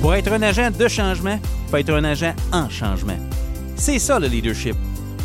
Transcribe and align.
Pour 0.00 0.14
être 0.14 0.32
un 0.32 0.40
agent 0.40 0.70
de 0.70 0.88
changement, 0.88 1.38
il 1.38 1.70
faut 1.70 1.76
être 1.76 1.92
un 1.92 2.04
agent 2.04 2.34
en 2.52 2.70
changement. 2.70 3.18
C'est 3.76 3.98
ça 3.98 4.18
le 4.18 4.28
leadership. 4.28 4.74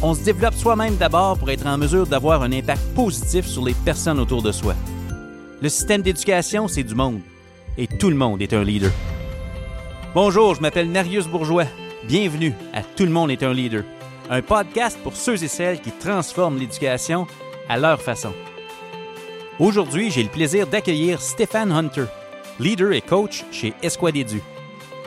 On 0.01 0.13
se 0.13 0.21
développe 0.21 0.53
soi-même 0.53 0.97
d'abord 0.97 1.37
pour 1.37 1.49
être 1.49 1.65
en 1.65 1.77
mesure 1.77 2.05
d'avoir 2.05 2.43
un 2.43 2.51
impact 2.51 2.81
positif 2.93 3.45
sur 3.45 3.63
les 3.63 3.73
personnes 3.73 4.19
autour 4.19 4.41
de 4.41 4.51
soi. 4.51 4.75
Le 5.61 5.69
système 5.69 6.01
d'éducation, 6.01 6.67
c'est 6.67 6.83
du 6.83 6.93
monde. 6.93 7.21
Et 7.77 7.87
tout 7.87 8.09
le 8.09 8.17
monde 8.17 8.41
est 8.41 8.51
un 8.51 8.65
leader. 8.65 8.91
Bonjour, 10.13 10.55
je 10.55 10.61
m'appelle 10.61 10.91
Narius 10.91 11.27
Bourgeois. 11.27 11.67
Bienvenue 12.03 12.53
à 12.73 12.81
Tout 12.81 13.05
le 13.05 13.11
monde 13.11 13.31
est 13.31 13.43
un 13.43 13.53
leader. 13.53 13.83
Un 14.29 14.41
podcast 14.41 14.99
pour 15.03 15.15
ceux 15.15 15.41
et 15.41 15.47
celles 15.47 15.79
qui 15.79 15.91
transforment 15.91 16.59
l'éducation 16.59 17.27
à 17.69 17.77
leur 17.77 18.01
façon. 18.01 18.33
Aujourd'hui, 19.57 20.11
j'ai 20.11 20.23
le 20.23 20.29
plaisir 20.29 20.67
d'accueillir 20.67 21.21
Stéphane 21.21 21.71
Hunter, 21.71 22.05
leader 22.59 22.91
et 22.91 23.01
coach 23.01 23.45
chez 23.51 23.73
Esquadédu. 23.81 24.41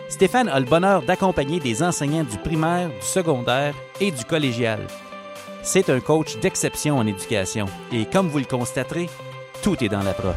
Stéphane 0.09 0.49
a 0.49 0.59
le 0.59 0.65
bonheur 0.65 1.03
d'accompagner 1.03 1.61
des 1.61 1.83
enseignants 1.83 2.25
du 2.25 2.39
primaire, 2.39 2.89
du 2.89 3.07
secondaire 3.07 3.75
et 4.01 4.11
du 4.11 4.25
collégial. 4.25 4.81
C'est 5.63 5.91
un 5.91 6.01
coach 6.01 6.39
d'exception 6.39 6.97
en 6.97 7.07
éducation 7.07 7.67
et 7.93 8.07
comme 8.07 8.29
vous 8.29 8.39
le 8.39 8.47
constaterez, 8.47 9.09
tout 9.63 9.85
est 9.85 9.89
dans 9.89 10.03
l'approche. 10.03 10.35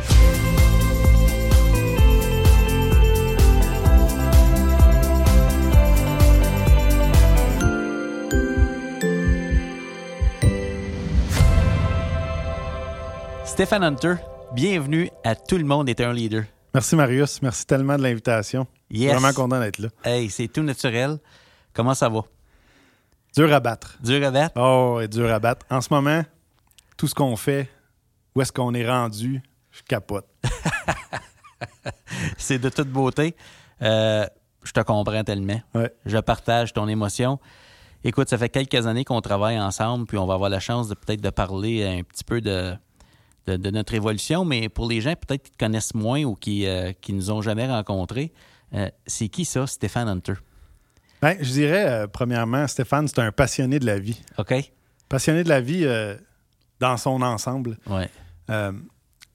Stéphane 13.45 13.83
Hunter, 13.83 14.15
bienvenue 14.53 15.09
à 15.23 15.35
Tout 15.35 15.57
le 15.57 15.63
monde 15.63 15.87
est 15.87 16.01
un 16.01 16.11
leader. 16.11 16.43
Merci 16.73 16.95
Marius, 16.95 17.41
merci 17.41 17.65
tellement 17.65 17.97
de 17.97 18.03
l'invitation. 18.03 18.65
Yes. 18.89 19.11
Vraiment 19.11 19.33
content 19.33 19.59
d'être 19.59 19.79
là. 19.79 19.89
Hey, 20.05 20.29
c'est 20.29 20.47
tout 20.47 20.63
naturel. 20.63 21.17
Comment 21.73 21.93
ça 21.93 22.07
va? 22.07 22.21
Dur 23.35 23.51
à 23.53 23.59
battre. 23.59 23.97
Dur 24.01 24.25
à 24.25 24.31
battre? 24.31 24.57
Oh, 24.57 25.01
et 25.01 25.09
dur 25.09 25.29
à 25.33 25.39
battre. 25.39 25.65
En 25.69 25.81
ce 25.81 25.93
moment, 25.93 26.23
tout 26.95 27.07
ce 27.07 27.15
qu'on 27.15 27.35
fait, 27.35 27.69
où 28.35 28.41
est-ce 28.41 28.53
qu'on 28.53 28.73
est 28.73 28.89
rendu, 28.89 29.41
je 29.71 29.81
capote. 29.83 30.25
c'est 32.37 32.59
de 32.59 32.69
toute 32.69 32.87
beauté. 32.87 33.35
Euh, 33.81 34.25
je 34.63 34.71
te 34.71 34.79
comprends 34.79 35.25
tellement. 35.25 35.61
Ouais. 35.75 35.93
Je 36.05 36.19
partage 36.19 36.71
ton 36.71 36.87
émotion. 36.87 37.37
Écoute, 38.05 38.29
ça 38.29 38.37
fait 38.37 38.49
quelques 38.49 38.87
années 38.87 39.03
qu'on 39.03 39.19
travaille 39.19 39.59
ensemble, 39.59 40.05
puis 40.05 40.17
on 40.17 40.25
va 40.25 40.35
avoir 40.35 40.49
la 40.49 40.61
chance 40.61 40.87
de 40.87 40.95
peut-être 40.95 41.21
de 41.21 41.29
parler 41.29 41.85
un 41.85 42.03
petit 42.03 42.23
peu 42.23 42.39
de, 42.39 42.73
de, 43.47 43.57
de 43.57 43.69
notre 43.71 43.93
évolution, 43.93 44.45
mais 44.45 44.69
pour 44.69 44.87
les 44.87 45.01
gens 45.01 45.13
peut-être 45.15 45.43
qui 45.43 45.51
te 45.51 45.57
connaissent 45.57 45.93
moins 45.93 46.23
ou 46.23 46.35
qui 46.35 46.65
euh, 46.65 46.91
qui 47.01 47.13
nous 47.13 47.31
ont 47.31 47.41
jamais 47.41 47.67
rencontrés, 47.67 48.31
euh, 48.73 48.89
c'est 49.05 49.29
qui 49.29 49.45
ça, 49.45 49.67
Stéphane 49.67 50.07
Hunter? 50.07 50.33
Ben, 51.21 51.37
je 51.39 51.51
dirais, 51.51 51.85
euh, 51.87 52.07
premièrement, 52.07 52.67
Stéphane, 52.67 53.07
c'est 53.07 53.19
un 53.19 53.31
passionné 53.31 53.79
de 53.79 53.85
la 53.85 53.99
vie. 53.99 54.21
OK? 54.37 54.53
Passionné 55.09 55.43
de 55.43 55.49
la 55.49 55.61
vie 55.61 55.85
dans 56.79 56.97
son 56.97 57.21
ensemble. 57.21 57.77
Ouais. 57.87 58.09
Euh, 58.49 58.71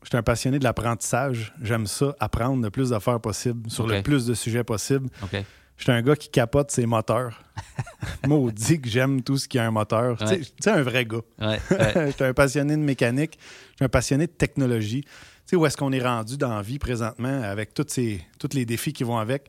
je 0.03 0.09
suis 0.09 0.17
un 0.17 0.23
passionné 0.23 0.59
de 0.59 0.65
l'apprentissage. 0.65 1.55
J'aime 1.62 1.87
ça, 1.87 2.15
apprendre 2.21 2.62
le 2.62 2.71
plus 2.71 2.91
d'affaires 2.91 3.21
possible 3.21 3.71
sur 3.71 3.87
le 3.87 4.03
plus 4.03 4.27
de 4.27 4.34
sujets 4.34 4.65
possible. 4.65 5.09
OK. 5.23 5.43
Je 5.77 5.83
suis 5.85 5.93
un 5.93 6.03
gars 6.03 6.17
qui 6.17 6.29
capote 6.29 6.71
ses 6.71 6.87
moteurs. 6.87 7.43
Maudit 8.27 8.81
que 8.81 8.89
j'aime 8.89 9.23
tout 9.23 9.37
ce 9.39 9.47
qui 9.49 9.59
a 9.59 9.67
un 9.67 9.71
moteur. 9.71 10.17
Tu 10.19 10.27
sais- 10.27 10.33
Ouais. 10.37 10.41
Tu 10.41 10.53
sais, 10.61 10.71
un 10.71 10.83
vrai 10.83 11.05
gars. 11.05 11.19
Ouais. 11.39 11.61
ouais. 11.71 11.93
je 12.07 12.11
suis 12.13 12.25
un 12.25 12.33
passionné 12.35 12.75
de 12.77 12.81
mécanique, 12.83 13.39
je 13.41 13.77
suis 13.77 13.85
un 13.85 13.89
passionné 13.89 14.27
de 14.27 14.33
technologie. 14.33 15.03
Tu 15.03 15.11
sais, 15.51 15.57
où 15.57 15.65
est-ce 15.67 15.77
qu'on 15.77 15.93
est 15.93 16.03
rendu 16.03 16.37
dans 16.37 16.55
la 16.57 16.63
vie 16.63 16.79
présentement 16.79 17.43
avec 17.43 17.73
tous 17.75 17.85
ces, 17.89 18.25
tous 18.39 18.49
les 18.55 18.65
défis 18.65 18.93
qui 18.93 19.05
vont 19.05 19.19
avec? 19.19 19.49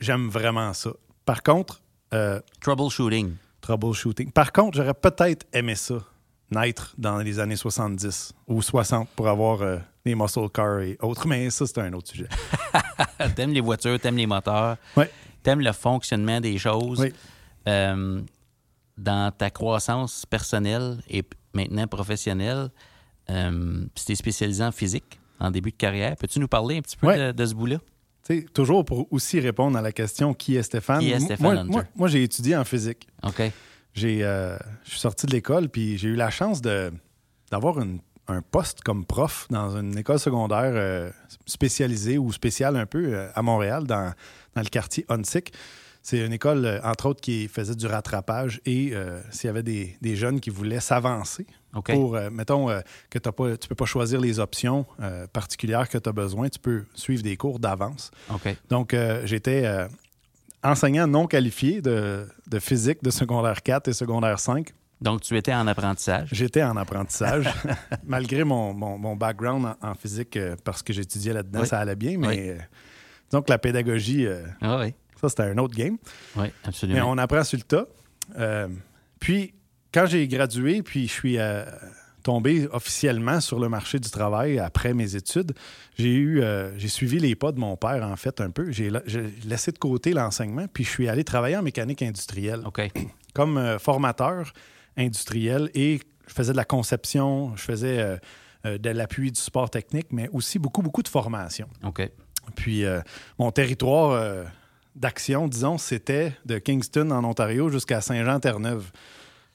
J'aime 0.00 0.28
vraiment 0.28 0.72
ça. 0.74 0.90
Par 1.24 1.42
contre, 1.42 1.80
euh, 2.12 2.40
Troubleshooting. 2.60 3.34
troubleshooting. 3.60 4.32
Par 4.32 4.52
contre, 4.52 4.76
j'aurais 4.78 4.94
peut-être 4.94 5.46
aimé 5.52 5.74
ça, 5.76 5.94
naître 6.50 6.94
dans 6.98 7.18
les 7.18 7.38
années 7.38 7.56
70 7.56 8.32
ou 8.48 8.60
60 8.60 9.08
pour 9.14 9.28
avoir 9.28 9.62
euh, 9.62 9.78
les 10.04 10.14
muscle 10.14 10.48
cars 10.50 10.80
et 10.80 10.96
autres, 11.00 11.26
mais 11.28 11.48
ça, 11.50 11.66
c'est 11.66 11.78
un 11.78 11.92
autre 11.92 12.08
sujet. 12.08 12.28
t'aimes 13.36 13.52
les 13.52 13.60
voitures, 13.60 13.98
t'aimes 14.00 14.16
les 14.16 14.26
moteurs, 14.26 14.76
Ouais. 14.96 15.10
T'aimes 15.42 15.60
le 15.60 15.72
fonctionnement 15.72 16.40
des 16.40 16.58
choses. 16.58 17.00
Oui. 17.00 17.12
Euh, 17.68 18.20
dans 18.96 19.30
ta 19.30 19.50
croissance 19.50 20.26
personnelle 20.26 20.98
et 21.08 21.22
maintenant 21.54 21.86
professionnelle, 21.86 22.68
euh, 23.30 23.84
puis 23.94 24.04
t'es 24.06 24.14
spécialisé 24.14 24.64
en 24.64 24.72
physique 24.72 25.20
en 25.38 25.50
début 25.50 25.70
de 25.70 25.76
carrière. 25.76 26.16
Peux-tu 26.16 26.40
nous 26.40 26.48
parler 26.48 26.78
un 26.78 26.80
petit 26.82 26.96
peu 26.96 27.06
Ouais. 27.06 27.18
de, 27.28 27.32
de 27.32 27.46
ce 27.46 27.54
bout-là? 27.54 27.78
Tu 28.26 28.40
sais, 28.40 28.46
toujours 28.52 28.84
pour 28.84 29.06
aussi 29.12 29.38
répondre 29.38 29.78
à 29.78 29.82
la 29.82 29.92
question 29.92 30.34
qui 30.34 30.56
est 30.56 30.62
Stéphane? 30.64 30.98
Qui 31.00 31.10
est 31.12 31.20
Stéphane 31.20 31.54
moi, 31.54 31.64
moi- 31.64 31.84
moi, 31.94 32.08
j'ai 32.08 32.22
étudié 32.24 32.56
en 32.56 32.64
physique. 32.64 33.06
OK. 33.22 33.40
J'ai, 33.94 34.24
euh, 34.24 34.56
je 34.84 34.90
suis 34.90 35.00
sorti 35.00 35.26
de 35.26 35.32
l'école, 35.32 35.68
puis 35.68 35.96
j'ai 35.98 36.08
eu 36.08 36.14
la 36.16 36.30
chance 36.30 36.60
de, 36.60 36.92
d'avoir 37.52 37.80
une- 37.80 38.00
un 38.28 38.42
poste 38.42 38.82
comme 38.82 39.04
prof 39.04 39.46
dans 39.50 39.76
une 39.76 39.96
école 39.98 40.18
secondaire 40.18 40.72
euh, 40.74 41.10
spécialisée 41.46 42.18
ou 42.18 42.32
spéciale 42.32 42.76
un 42.76 42.86
peu 42.86 43.14
euh, 43.14 43.28
à 43.34 43.42
Montréal, 43.42 43.84
dans, 43.84 44.12
dans 44.54 44.62
le 44.62 44.68
quartier 44.68 45.04
Huntsic. 45.08 45.52
C'est 46.02 46.24
une 46.24 46.32
école, 46.32 46.64
euh, 46.64 46.80
entre 46.84 47.06
autres, 47.06 47.20
qui 47.20 47.48
faisait 47.48 47.74
du 47.74 47.86
rattrapage 47.86 48.60
et 48.64 48.90
euh, 48.92 49.20
s'il 49.30 49.48
y 49.48 49.50
avait 49.50 49.62
des, 49.62 49.96
des 50.00 50.16
jeunes 50.16 50.40
qui 50.40 50.50
voulaient 50.50 50.80
s'avancer 50.80 51.46
pour, 51.94 52.16
euh, 52.16 52.30
mettons, 52.30 52.70
euh, 52.70 52.80
que 53.10 53.18
pas, 53.18 53.56
tu 53.56 53.68
peux 53.68 53.74
pas 53.74 53.84
choisir 53.84 54.20
les 54.20 54.38
options 54.38 54.86
particulières 55.32 55.88
que 55.88 55.98
tu 55.98 56.08
as 56.08 56.12
besoin, 56.12 56.48
tu 56.48 56.58
peux 56.58 56.84
suivre 56.94 57.22
des 57.22 57.36
cours 57.36 57.58
d'avance. 57.58 58.10
Donc, 58.70 58.96
j'étais 59.24 59.86
enseignant 60.62 61.06
non 61.06 61.26
qualifié 61.26 61.82
de, 61.82 62.26
de 62.46 62.58
physique 62.58 63.02
de 63.02 63.10
secondaire 63.10 63.62
4 63.62 63.88
et 63.88 63.92
secondaire 63.92 64.40
5. 64.40 64.72
Donc, 65.00 65.20
tu 65.20 65.36
étais 65.36 65.54
en 65.54 65.66
apprentissage? 65.68 66.28
J'étais 66.32 66.62
en 66.62 66.76
apprentissage, 66.76 67.48
malgré 68.04 68.42
mon, 68.44 68.72
mon- 68.74 68.98
mon 68.98 69.14
background 69.16 69.66
en, 69.80 69.90
en 69.90 69.94
physique, 69.94 70.36
euh, 70.36 70.56
parce 70.64 70.82
que 70.82 70.92
j'étudiais 70.92 71.32
là-dedans, 71.32 71.60
Oui. 71.60 71.66
ça 71.68 71.78
allait 71.78 71.94
bien, 71.96 72.18
mais 72.18 72.26
Oui. 72.28 72.36
euh, 72.50 72.58
disons 73.30 73.42
que 73.42 73.50
la 73.50 73.58
pédagogie, 73.58 74.26
euh, 74.26 74.42
Ah 74.60 74.78
oui. 74.80 74.94
ça, 75.20 75.28
c'était 75.28 75.44
un 75.44 75.58
autre 75.58 75.76
game. 75.76 75.98
Oui, 76.36 76.44
Mais 76.46 76.52
absolument. 76.64 77.10
on 77.10 77.18
apprend 77.18 77.44
sur 77.44 77.58
le 77.58 77.62
tas. 77.64 77.86
Euh, 78.38 78.66
puis, 79.20 79.54
quand 79.94 80.06
j'ai 80.06 80.26
gradué, 80.26 80.82
puis 80.82 81.06
je 81.06 81.12
suis 81.12 81.38
tombé 82.24 82.66
officiellement 82.72 83.40
sur 83.40 83.58
le 83.58 83.68
marché 83.68 83.98
du 84.00 84.10
travail 84.10 84.58
après 84.58 84.92
mes 84.94 85.14
études, 85.16 85.52
j'ai 85.96 86.14
eu, 86.14 86.42
j'ai 86.76 86.88
suivi 86.88 87.18
les 87.20 87.34
pas 87.36 87.52
de 87.52 87.58
mon 87.60 87.76
père, 87.76 88.02
en 88.04 88.16
fait, 88.16 88.40
un 88.40 88.50
peu. 88.50 88.70
J'ai 88.72 88.90
la- 88.90 89.02
j'ai 89.06 89.22
laissé 89.46 89.70
de 89.72 89.78
côté 89.78 90.12
l'enseignement, 90.12 90.66
puis 90.72 90.84
je 90.84 90.90
suis 90.90 91.08
allé 91.08 91.24
travailler 91.24 91.56
en 91.56 91.62
mécanique 91.62 92.02
industrielle 92.02 92.60
OK. 92.66 92.90
comme 93.34 93.78
formateur 93.78 94.52
industriel 94.98 95.70
et 95.74 96.00
je 96.26 96.34
faisais 96.34 96.52
de 96.52 96.56
la 96.56 96.64
conception, 96.64 97.56
je 97.56 97.62
faisais 97.62 97.98
euh, 98.00 98.16
euh, 98.66 98.78
de 98.78 98.90
l'appui 98.90 99.32
du 99.32 99.40
support 99.40 99.70
technique, 99.70 100.08
mais 100.10 100.28
aussi 100.32 100.58
beaucoup, 100.58 100.82
beaucoup 100.82 101.02
de 101.02 101.08
formation. 101.08 101.68
OK. 101.84 102.10
Puis 102.54 102.84
euh, 102.84 103.00
mon 103.38 103.50
territoire 103.50 104.46
d'action, 104.94 105.48
disons, 105.48 105.78
c'était 105.78 106.34
de 106.44 106.58
Kingston 106.58 107.10
en 107.10 107.24
Ontario 107.24 107.70
jusqu'à 107.70 108.00
Saint-Jean-Terre-Neuve. 108.00 108.90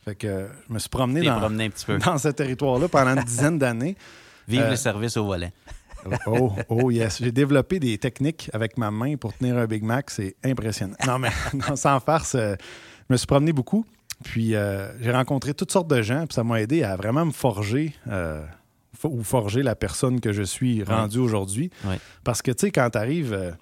Fait 0.04 0.16
que 0.16 0.48
je 0.68 0.74
me 0.74 0.80
suis 0.80 0.90
promené 0.90 1.22
dans, 1.22 1.40
promené 1.40 1.66
un 1.66 1.70
petit 1.70 1.86
peu. 1.86 1.98
dans 2.06 2.18
ce 2.18 2.30
territoire-là 2.30 2.88
pendant 2.88 3.16
une 3.16 3.24
dizaine 3.24 3.58
d'années. 3.58 3.96
Vive 4.48 4.62
Euh, 4.62 4.70
le 4.72 4.76
service 4.76 5.18
au 5.18 5.26
volant. 5.26 5.52
Oh, 6.26 6.52
oh 6.68 6.92
yes. 6.92 7.20
J'ai 7.24 7.32
développé 7.32 7.80
des 7.80 7.98
techniques 7.98 8.50
avec 8.52 8.78
ma 8.78 8.92
main 8.92 9.16
pour 9.16 9.34
tenir 9.34 9.58
un 9.58 9.66
Big 9.66 9.84
Mac. 9.84 10.10
C'est 10.10 10.36
impressionnant. 10.44 10.98
Non, 11.08 11.18
mais 11.18 11.30
non, 11.54 11.78
sans 11.78 11.98
farce, 12.02 12.36
euh, 12.36 12.56
je 13.08 13.14
me 13.14 13.16
suis 13.16 13.26
promené 13.26 13.54
beaucoup. 13.54 13.86
Puis 14.24 14.56
euh, 14.56 14.88
j'ai 15.02 15.12
rencontré 15.12 15.54
toutes 15.54 15.72
sortes 15.72 15.88
de 15.90 16.02
gens. 16.02 16.26
Puis 16.28 16.36
ça 16.36 16.44
m'a 16.44 16.62
aidé 16.62 16.84
à 16.84 16.96
vraiment 16.96 17.26
me 17.26 17.32
forger 17.32 17.94
euh, 18.10 18.44
fo- 19.00 19.10
ou 19.12 19.24
forger 19.24 19.64
la 19.64 19.76
personne 19.76 20.20
que 20.22 20.32
je 20.34 20.44
suis 20.44 20.84
rendu 20.84 21.20
aujourd'hui. 21.20 21.70
Ouais. 21.86 22.00
Parce 22.24 22.42
que, 22.42 22.52
tu 22.52 22.68
sais, 22.68 22.72
quand 22.72 22.90
tu 22.92 22.98
arrives 22.98 23.56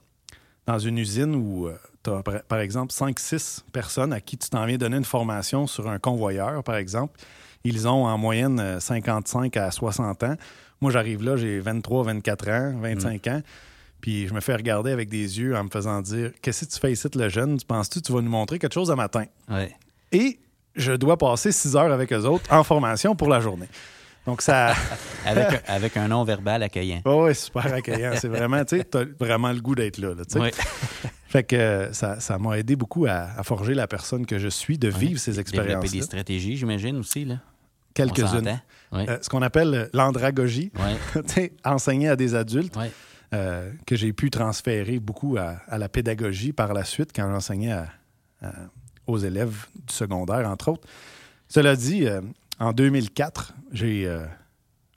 dans 0.67 0.79
une 0.79 0.97
usine 0.97 1.35
où 1.35 1.69
tu 2.03 2.09
as, 2.11 2.21
par, 2.47 2.59
exemple, 2.59 2.93
5-6 2.93 3.61
personnes 3.71 4.13
à 4.13 4.21
qui 4.21 4.37
tu 4.37 4.49
t'en 4.49 4.65
viens 4.65 4.77
donner 4.77 4.97
une 4.97 5.05
formation 5.05 5.67
sur 5.67 5.89
un 5.89 5.99
convoyeur, 5.99 6.63
par 6.63 6.75
exemple, 6.75 7.19
ils 7.63 7.87
ont 7.87 8.05
en 8.05 8.17
moyenne 8.17 8.59
euh, 8.59 8.79
55 8.79 9.55
à 9.57 9.69
60 9.71 10.23
ans. 10.23 10.35
Moi, 10.81 10.91
j'arrive 10.91 11.23
là, 11.23 11.37
j'ai 11.37 11.59
23, 11.59 12.03
24 12.05 12.49
ans, 12.49 12.73
25 12.81 13.27
ans. 13.27 13.41
Puis 13.99 14.27
je 14.27 14.33
me 14.33 14.39
fais 14.39 14.55
regarder 14.55 14.89
avec 14.91 15.09
des 15.09 15.39
yeux 15.39 15.55
en 15.55 15.63
me 15.65 15.69
faisant 15.69 16.01
dire 16.01 16.31
Qu'est-ce 16.41 16.65
que 16.65 16.71
tu 16.73 16.79
fais 16.79 16.91
ici, 16.91 17.07
le 17.13 17.29
jeune? 17.29 17.57
Tu 17.57 17.65
penses-tu 17.67 18.01
que 18.01 18.05
tu 18.07 18.11
vas 18.11 18.21
nous 18.21 18.31
montrer 18.31 18.57
quelque 18.57 18.73
chose 18.73 18.89
à 18.89 18.95
matin 18.95 19.25
Ouais. 19.47 19.75
Et 20.11 20.39
je 20.75 20.93
dois 20.93 21.17
passer 21.17 21.51
6 21.51 21.75
heures 21.75 21.91
avec 21.91 22.11
eux 22.13 22.23
autres 22.25 22.51
en 22.51 22.63
formation 22.63 23.15
pour 23.15 23.27
la 23.29 23.39
journée. 23.39 23.67
Donc, 24.25 24.41
ça. 24.43 24.73
Avec, 25.25 25.47
un- 25.47 25.73
avec 25.73 25.97
un 25.97 26.07
nom 26.07 26.23
verbal 26.23 26.61
accueillant. 26.63 27.01
Oh, 27.05 27.25
ouais, 27.25 27.33
super 27.35 27.71
accueillant. 27.73 28.13
C'est 28.15 28.27
vraiment, 28.27 28.63
tu 28.65 28.77
sais, 28.77 28.83
t'as 28.83 29.03
vraiment 29.19 29.51
le 29.51 29.59
goût 29.61 29.73
d'être 29.75 29.97
là. 29.99 30.09
là, 30.15 30.23
tu 30.25 30.33
sais. 30.33 30.39
Oui. 30.39 30.49
Fait 31.27 31.43
que 31.43 31.55
euh, 31.55 31.93
ça 31.93 32.19
ça 32.19 32.37
m'a 32.37 32.57
aidé 32.59 32.75
beaucoup 32.75 33.05
à, 33.05 33.29
à 33.37 33.43
forger 33.43 33.73
la 33.73 33.87
personne 33.87 34.25
que 34.25 34.37
je 34.37 34.47
suis, 34.49 34.77
de 34.77 34.89
vivre 34.89 35.19
ces 35.19 35.31
Développer 35.33 35.87
des 35.99 36.01
stratégies, 36.03 36.57
j'imagine 36.57 36.97
aussi. 36.97 37.23
Là. 37.25 37.35
Quelques-unes. 37.93 38.59
Oui. 38.91 39.05
Euh, 39.09 39.17
ce 39.21 39.29
qu'on 39.29 39.41
appelle 39.41 39.89
l'andragogie, 39.93 40.71
tu 41.13 41.21
sais, 41.27 41.53
enseigner 41.65 42.09
à 42.09 42.15
des 42.15 42.35
adultes. 42.35 42.75
Euh, 43.33 43.71
que 43.87 43.95
j'ai 43.95 44.11
pu 44.11 44.29
transférer 44.29 44.99
beaucoup 44.99 45.37
à, 45.37 45.55
à 45.69 45.77
la 45.77 45.87
pédagogie 45.87 46.51
par 46.51 46.73
la 46.73 46.83
suite 46.83 47.11
quand 47.15 47.31
j'enseignais 47.31 47.71
à- 47.71 47.87
à- 48.41 48.51
aux 49.11 49.17
élèves 49.19 49.67
du 49.75 49.93
secondaire, 49.93 50.49
entre 50.49 50.69
autres. 50.69 50.87
Cela 51.47 51.75
dit, 51.75 52.05
euh, 52.07 52.21
en 52.59 52.71
2004, 52.73 53.53
j'ai 53.71 54.07
euh, 54.07 54.25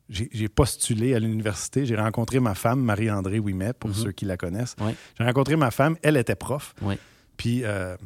j'ai 0.09 0.29
j'ai 0.33 0.49
postulé 0.49 1.15
à 1.15 1.19
l'université. 1.19 1.87
J'ai 1.87 1.97
rencontré 1.97 2.39
ma 2.41 2.55
femme, 2.55 2.81
Marie-André 2.81 3.39
Ouimet, 3.39 3.73
pour 3.73 3.91
Mhm. 3.91 3.97
ceux 3.97 4.13
qui 4.13 4.25
la 4.25 4.37
connaissent. 4.37 4.77
Oui. 4.81 4.93
J'ai 5.19 5.25
rencontré 5.25 5.57
ma 5.57 5.71
femme, 5.71 5.97
elle 6.03 6.17
était 6.17 6.37
prof. 6.37 6.75
Oui. 6.83 6.95
Puis 7.37 7.65
euh, 7.65 7.97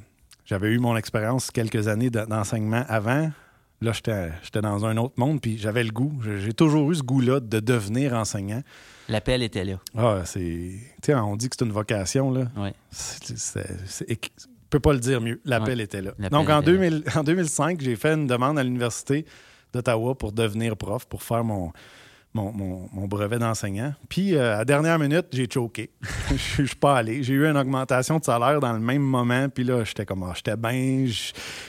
j'avais 0.45 0.69
eu 0.71 0.79
mon 0.79 0.97
expérience 0.97 1.51
quelques 1.51 1.89
années 1.89 2.11
de- 2.11 2.25
d'enseignement 2.25 2.85
avant. 2.89 3.31
Là, 3.81 3.93
j'étais 3.93 4.31
j'étais 4.43 4.61
dans 4.61 4.85
un 4.87 4.97
autre 4.97 5.15
monde, 5.19 5.41
puis 5.41 5.57
j'avais 5.59 5.85
le 5.85 5.91
goût. 5.91 6.13
J'ai 6.25 6.41
j'ai 6.41 6.53
toujours 6.53 6.91
eu 6.91 6.97
ce 6.97 7.03
goût-là 7.03 7.39
de 7.41 7.61
devenir 7.61 8.15
enseignant. 8.15 8.63
L'appel 9.09 9.43
était 9.43 9.65
là. 9.65 9.79
Ah, 9.97 10.23
c'est. 10.25 10.41
Tu 10.41 10.79
sais, 11.07 11.15
on 11.15 11.37
dit 11.37 11.49
que 11.49 11.57
c'est 11.59 11.65
une 11.65 11.73
vocation, 11.73 12.31
là. 12.31 12.49
Oui. 12.57 12.71
C'est- 12.91 13.37
Je 14.69 14.71
peux 14.71 14.81
pas 14.81 14.93
le 14.93 14.99
dire 14.99 15.21
mieux. 15.23 15.41
L'appel 15.47 15.81
était 15.81 16.03
là. 16.03 16.11
Donc, 16.31 16.51
en, 16.51 16.61
était 16.61 16.73
là. 16.73 16.79
2000 16.79 17.05
en 17.17 17.23
2005, 17.25 17.81
j'ai 17.81 17.97
fait 17.97 18.13
une 18.15 18.27
demande 18.27 18.59
à 18.59 18.63
l'Université 18.63 19.25
d'Ottawa 19.73 20.15
pour 20.15 20.33
devenir 20.33 20.77
prof, 20.77 21.07
pour 21.07 21.23
faire 21.23 21.43
mon, 21.43 21.73
mon, 22.35 22.53
mon- 22.53 22.89
mon 22.93 23.09
brevet 23.09 23.39
d'enseignant. 23.39 23.95
Puis, 24.11 24.35
euh, 24.35 24.57
à 24.57 24.59
la 24.59 24.65
dernière 24.67 24.99
minute, 24.99 25.27
j'ai 25.33 25.49
choqué. 25.51 25.89
Je 26.31 26.65
suis 26.65 26.77
pas 26.77 26.99
allé. 26.99 27.23
J'ai 27.23 27.33
eu 27.33 27.47
une 27.47 27.57
augmentation 27.57 28.19
de 28.19 28.25
salaire 28.25 28.61
dans 28.61 28.75
le 28.75 28.79
même 28.79 29.01
moment. 29.03 29.49
Puis 29.49 29.65
là, 29.65 29.85
j'étais 29.85 30.05
comme, 30.05 30.23
ah, 30.25 30.33
j'étais 30.37 30.57
bien. 30.57 31.07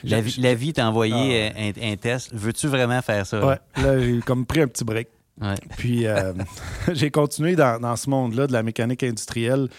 La, 0.04 0.20
vie- 0.20 0.42
la 0.42 0.54
vie 0.54 0.74
t'a 0.74 0.86
envoyé 0.90 1.52
euh, 1.56 1.72
un, 1.78 1.92
un 1.94 1.96
test. 1.96 2.32
Veux-tu 2.34 2.68
vraiment 2.68 3.02
faire 3.02 3.26
ça? 3.26 3.46
Ouais, 3.46 3.60
là, 3.82 3.98
j'ai 3.98 4.20
comme 4.20 4.46
pris 4.46 4.60
un 4.62 4.68
petit 4.68 4.84
break. 4.84 5.08
Ouais. 5.42 5.56
Puis 5.78 6.06
euh, 6.06 6.34
j'ai 6.92 7.12
continué 7.12 7.56
dans, 7.56 7.80
dans 7.80 7.96
ce 7.96 8.10
monde-là 8.10 8.46
de 8.48 8.52
la 8.52 8.62
mécanique 8.62 9.04
industrielle 9.04 9.70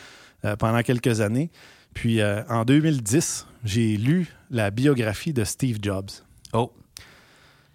euh, 0.47 0.57
pendant 0.57 0.81
quelques 0.81 1.21
années. 1.21 1.51
Puis 1.95 2.21
euh, 2.21 2.43
en 2.49 2.65
2010, 2.65 3.47
j'ai 3.65 3.97
lu 3.97 4.29
la 4.51 4.71
biographie 4.71 5.33
de 5.33 5.45
Steve 5.45 5.79
Jobs. 5.83 6.11
Oh, 6.53 6.73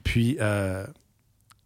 Puis 0.04 0.38
euh, 0.40 0.86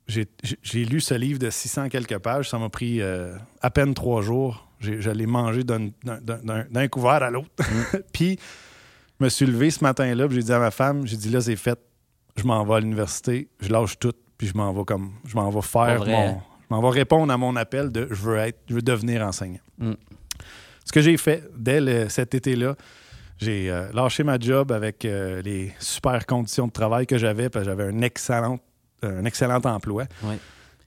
j'ai 0.07 0.85
lu 0.85 0.99
ce 1.01 1.13
livre 1.13 1.39
de 1.39 1.49
600 1.49 1.89
quelques 1.89 2.17
pages. 2.17 2.49
Ça 2.49 2.57
m'a 2.57 2.69
pris 2.69 3.01
euh, 3.01 3.35
à 3.61 3.69
peine 3.69 3.93
trois 3.93 4.21
jours. 4.21 4.67
Je 4.79 5.09
l'ai 5.11 5.25
mangé 5.25 5.63
d'un- 5.63 6.87
couvert 6.87 7.21
à 7.23 7.29
l'autre. 7.29 7.49
puis 8.13 8.39
je 9.19 9.25
me 9.25 9.29
suis 9.29 9.45
levé 9.45 9.69
ce 9.71 9.83
matin-là, 9.83 10.27
j'ai 10.29 10.41
dit 10.43 10.53
à 10.53 10.59
ma 10.59 10.71
femme, 10.71 11.05
j'ai 11.05 11.17
dit 11.17 11.29
là, 11.29 11.41
c'est 11.41 11.57
fait. 11.57 11.77
Je 12.37 12.43
m'en 12.45 12.63
vais 12.63 12.75
à 12.75 12.79
l'université, 12.79 13.49
je 13.59 13.69
lâche 13.69 13.99
tout, 13.99 14.13
puis 14.37 14.47
je 14.47 14.53
m'en 14.55 14.71
vais 14.71 14.85
comme 14.85 15.11
je 15.25 15.35
m'en 15.35 15.49
vais 15.49 15.61
faire 15.61 16.05
mon. 16.05 16.29
hein? 16.29 16.37
Je 16.69 16.75
m'en 16.75 16.81
vais 16.81 16.89
répondre 16.99 17.33
à 17.33 17.35
mon 17.37 17.55
appel 17.57 17.91
de 17.91 18.07
je 18.09 18.21
veux 18.21 18.37
être, 18.37 18.59
je 18.69 18.75
veux 18.75 18.81
devenir 18.81 19.21
enseignant. 19.23 19.59
Mm. 19.79 19.93
Ce 20.89 20.91
que 20.91 21.01
j'ai 21.01 21.17
fait 21.17 21.43
dès 21.55 21.79
le- 21.79 22.09
cet 22.09 22.33
été-là, 22.33 22.75
j'ai 23.37 23.69
euh, 23.69 23.91
lâché 23.93 24.23
ma 24.23 24.39
job 24.39 24.71
avec 24.71 25.05
euh, 25.05 25.39
les 25.43 25.71
super 25.77 26.25
conditions 26.25 26.65
de 26.65 26.71
travail 26.71 27.05
que 27.05 27.19
j'avais, 27.19 27.47
parce 27.47 27.63
que 27.63 27.69
j'avais 27.69 27.83
un 27.83 28.01
excellent, 28.01 28.57
un 29.03 29.23
excellent 29.23 29.61
emploi. 29.65 30.05
Oui. 30.23 30.33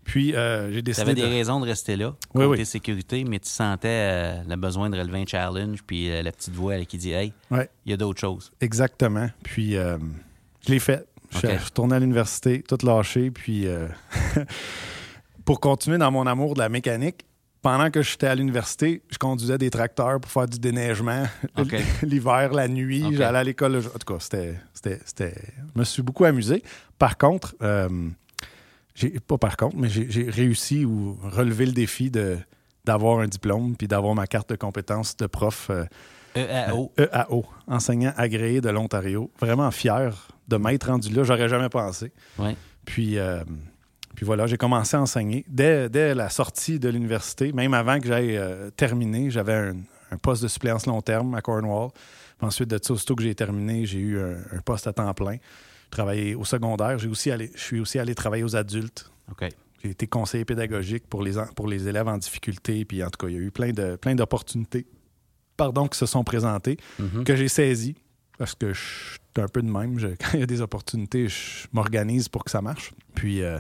Puis 0.03 0.35
euh, 0.35 0.71
j'ai 0.73 0.79
tu 0.79 0.83
décidé 0.83 1.03
avais 1.13 1.15
de... 1.21 1.25
des 1.25 1.33
raisons 1.33 1.61
de 1.61 1.67
rester 1.67 1.95
là, 1.95 2.17
côté 2.35 2.47
oui. 2.63 2.67
sécurité, 2.67 3.23
mais 3.23 3.39
tu 3.39 3.49
sentais 3.49 3.89
euh, 3.89 4.43
le 4.49 4.57
besoin 4.57 4.91
de 4.91 4.99
relever 4.99 5.21
un 5.23 5.25
challenge, 5.25 5.85
puis 5.87 6.11
euh, 6.11 6.21
la 6.21 6.33
petite 6.33 6.53
voix 6.53 6.77
qui 6.85 6.99
dit 6.99 7.13
Hey, 7.13 7.33
il 7.53 7.57
Ouais. 7.59 7.71
y 7.87 7.93
a 7.93 7.97
d'autres 7.97 8.19
choses. 8.19 8.51
Exactement. 8.61 9.31
Puis 9.45 9.75
je 9.75 9.99
l'ai 10.67 10.81
fait. 10.81 11.07
Je 11.31 11.39
suis 11.39 11.47
Ok. 11.47 11.53
je 11.55 11.59
suis 11.59 11.67
retourné 11.67 11.95
à 11.95 12.01
l'université, 12.01 12.65
tout 12.65 12.79
lâché. 12.85 13.31
Puis 13.31 13.69
pour 15.45 15.61
continuer 15.61 15.99
dans 15.99 16.11
mon 16.11 16.27
amour 16.27 16.55
de 16.55 16.59
la 16.59 16.69
mécanique, 16.69 17.25
pendant 17.63 17.91
que 17.91 18.03
j'étais 18.03 18.27
à 18.27 18.35
l'université, 18.35 19.03
je 19.11 19.19
conduisais 19.19 19.57
des 19.57 19.71
tracteurs 19.71 20.21
pour 20.21 20.31
faire 20.31 20.47
du 20.47 20.59
déneigement 20.59 21.25
l'hiver, 22.03 22.53
la 22.53 22.69
nuit. 22.69 23.05
J'allais 23.17 23.39
à 23.39 23.45
l'école. 23.45 23.77
En 23.77 23.99
tout 23.99 24.15
cas, 24.15 24.21
c'était, 24.21 24.55
c'était, 24.75 25.01
c'était- 25.05 25.43
Je 25.75 25.79
me 25.79 25.85
suis 25.85 26.03
beaucoup 26.03 26.25
amusé. 26.25 26.63
Par 26.99 27.17
contre, 27.17 27.55
euh, 27.63 27.89
j'ai, 28.95 29.11
pas 29.21 29.39
par 29.39 29.57
contre, 29.57 29.77
mais 29.77 29.89
j'ai, 29.89 30.29
réussi 30.29 30.85
ou 30.85 31.17
relevé 31.23 31.65
le 31.67 31.73
défi 31.73 32.11
de, 32.11 32.37
d'avoir 32.85 33.21
un 33.21 33.29
diplôme 33.29 33.77
puis 33.77 33.87
d'avoir 33.89 34.15
ma 34.15 34.27
carte 34.27 34.51
de 34.51 34.57
compétences 34.57 35.17
de 35.17 35.27
prof. 35.27 35.69
euh, 35.71 35.85
EAO. 36.35 36.93
EAO, 36.99 37.45
enseignant 37.69 38.13
agréé 38.17 38.61
de 38.61 38.71
l'Ontario. 38.71 39.31
Vraiment 39.41 39.71
fier 39.71 40.29
de 40.49 40.57
m'être 40.57 40.89
rendu 40.89 41.13
là. 41.15 41.23
J'aurais 41.25 41.49
jamais 41.49 41.69
pensé. 41.69 42.11
Oui. 42.39 42.57
Puis, 42.85 43.19
euh, 43.19 43.45
puis 44.15 44.25
voilà, 44.27 44.47
j'ai 44.47 44.57
commencé 44.57 44.97
à 44.97 45.01
enseigner. 45.01 45.45
Dès, 45.49 45.89
dès 45.89 46.15
la 46.15 46.29
sortie 46.29 46.79
de 46.79 46.89
l'université, 46.89 47.53
même 47.53 47.75
avant 47.75 47.99
que 47.99 48.07
j'aille 48.07 48.37
euh, 48.37 48.71
terminer, 48.71 49.31
j'avais 49.31 49.55
un, 49.55 49.77
un 50.11 50.17
poste 50.19 50.43
de 50.43 50.49
suppléance 50.49 50.87
long 50.87 51.01
terme 51.01 51.35
à 51.35 51.41
Cornwall. 51.41 51.91
Puis 52.39 52.47
ensuite 52.47 52.69
de 52.71 52.79
ça, 52.83 52.93
aussitôt 52.93 53.15
que 53.17 53.23
j'ai 53.23 53.35
terminé, 53.35 53.87
j'ai 53.87 53.99
eu 54.01 54.19
un, 54.21 54.37
un 54.53 54.61
poste 54.65 54.87
à 54.87 54.93
temps 54.93 55.13
plein. 55.15 55.37
Je 55.87 55.91
travaillais 55.91 56.35
au 56.35 56.45
secondaire. 56.45 56.99
J'ai 56.99 57.09
aussi 57.09 57.31
allé, 57.31 57.51
je 57.55 57.61
suis 57.63 57.81
aussi 57.81 57.99
allé 57.99 58.15
travailler 58.15 58.45
aux 58.45 58.57
adultes. 58.57 59.11
OK. 59.31 59.49
J'ai 59.85 59.91
été 59.91 60.07
conseiller 60.07 60.45
pédagogique 60.45 61.07
pour 61.09 61.23
les, 61.23 61.33
pour 61.57 61.67
les 61.67 61.89
élèves 61.89 62.07
en 62.09 62.17
difficulté. 62.19 62.85
Puis 62.85 63.03
en 63.03 63.11
tout 63.11 63.19
cas, 63.27 63.29
il 63.31 63.35
y 63.35 63.39
a 63.39 63.41
eu 63.41 63.51
plein 63.51 63.73
de 63.73 63.97
plein 63.97 64.15
d'opportunités 64.15 64.87
pardon, 65.57 65.87
qui 65.87 65.99
se 65.99 66.07
sont 66.07 66.25
présentées, 66.25 66.77
Mhm. 66.99 67.25
que 67.25 67.37
j'ai 67.37 67.49
saisies. 67.49 67.97
Parce 68.39 68.55
que 68.55 68.73
je 68.73 68.81
suis 68.81 69.19
un 69.37 69.49
peu 69.49 69.61
de 69.63 69.71
même. 69.71 69.99
Je- 69.99 70.07
quand 70.19 70.31
il 70.35 70.41
y 70.41 70.43
a 70.43 70.47
des 70.47 70.61
opportunités, 70.63 71.29
je 71.29 71.67
m'organise 71.73 72.29
pour 72.29 72.45
que 72.45 72.51
ça 72.51 72.63
marche. 72.63 72.93
Puis 73.15 73.43
euh, 73.43 73.59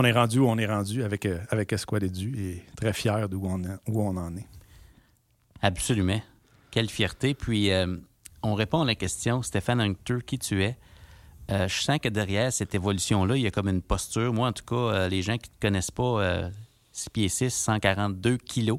on 0.00 0.04
est 0.04 0.12
rendu 0.12 0.38
où 0.38 0.48
on 0.48 0.56
est 0.56 0.66
rendu 0.66 1.02
avec, 1.02 1.26
euh, 1.26 1.38
avec 1.50 1.72
Esquad 1.72 2.02
Edu 2.02 2.34
et 2.38 2.62
très 2.76 2.92
fier 2.92 3.28
d'où 3.28 3.42
on, 3.44 3.62
où 3.86 4.02
on 4.02 4.16
en 4.16 4.34
est. 4.36 4.46
Absolument. 5.62 6.20
Quelle 6.70 6.88
fierté. 6.88 7.34
Puis, 7.34 7.70
euh, 7.70 7.96
on 8.42 8.54
répond 8.54 8.80
à 8.80 8.84
la 8.86 8.94
question, 8.94 9.42
Stéphane 9.42 9.80
Hunter, 9.80 10.18
qui 10.24 10.38
tu 10.38 10.64
es? 10.64 10.78
Euh, 11.50 11.68
je 11.68 11.82
sens 11.82 11.98
que 11.98 12.08
derrière 12.08 12.52
cette 12.52 12.74
évolution-là, 12.74 13.36
il 13.36 13.42
y 13.42 13.46
a 13.46 13.50
comme 13.50 13.68
une 13.68 13.82
posture. 13.82 14.32
Moi, 14.32 14.48
en 14.48 14.52
tout 14.52 14.64
cas, 14.64 14.76
euh, 14.76 15.08
les 15.08 15.20
gens 15.20 15.36
qui 15.36 15.50
ne 15.50 15.54
te 15.54 15.60
connaissent 15.60 15.90
pas, 15.90 16.22
euh, 16.22 16.48
6 16.92 17.10
pieds 17.10 17.28
6, 17.28 17.52
142 17.52 18.36
kilos. 18.36 18.78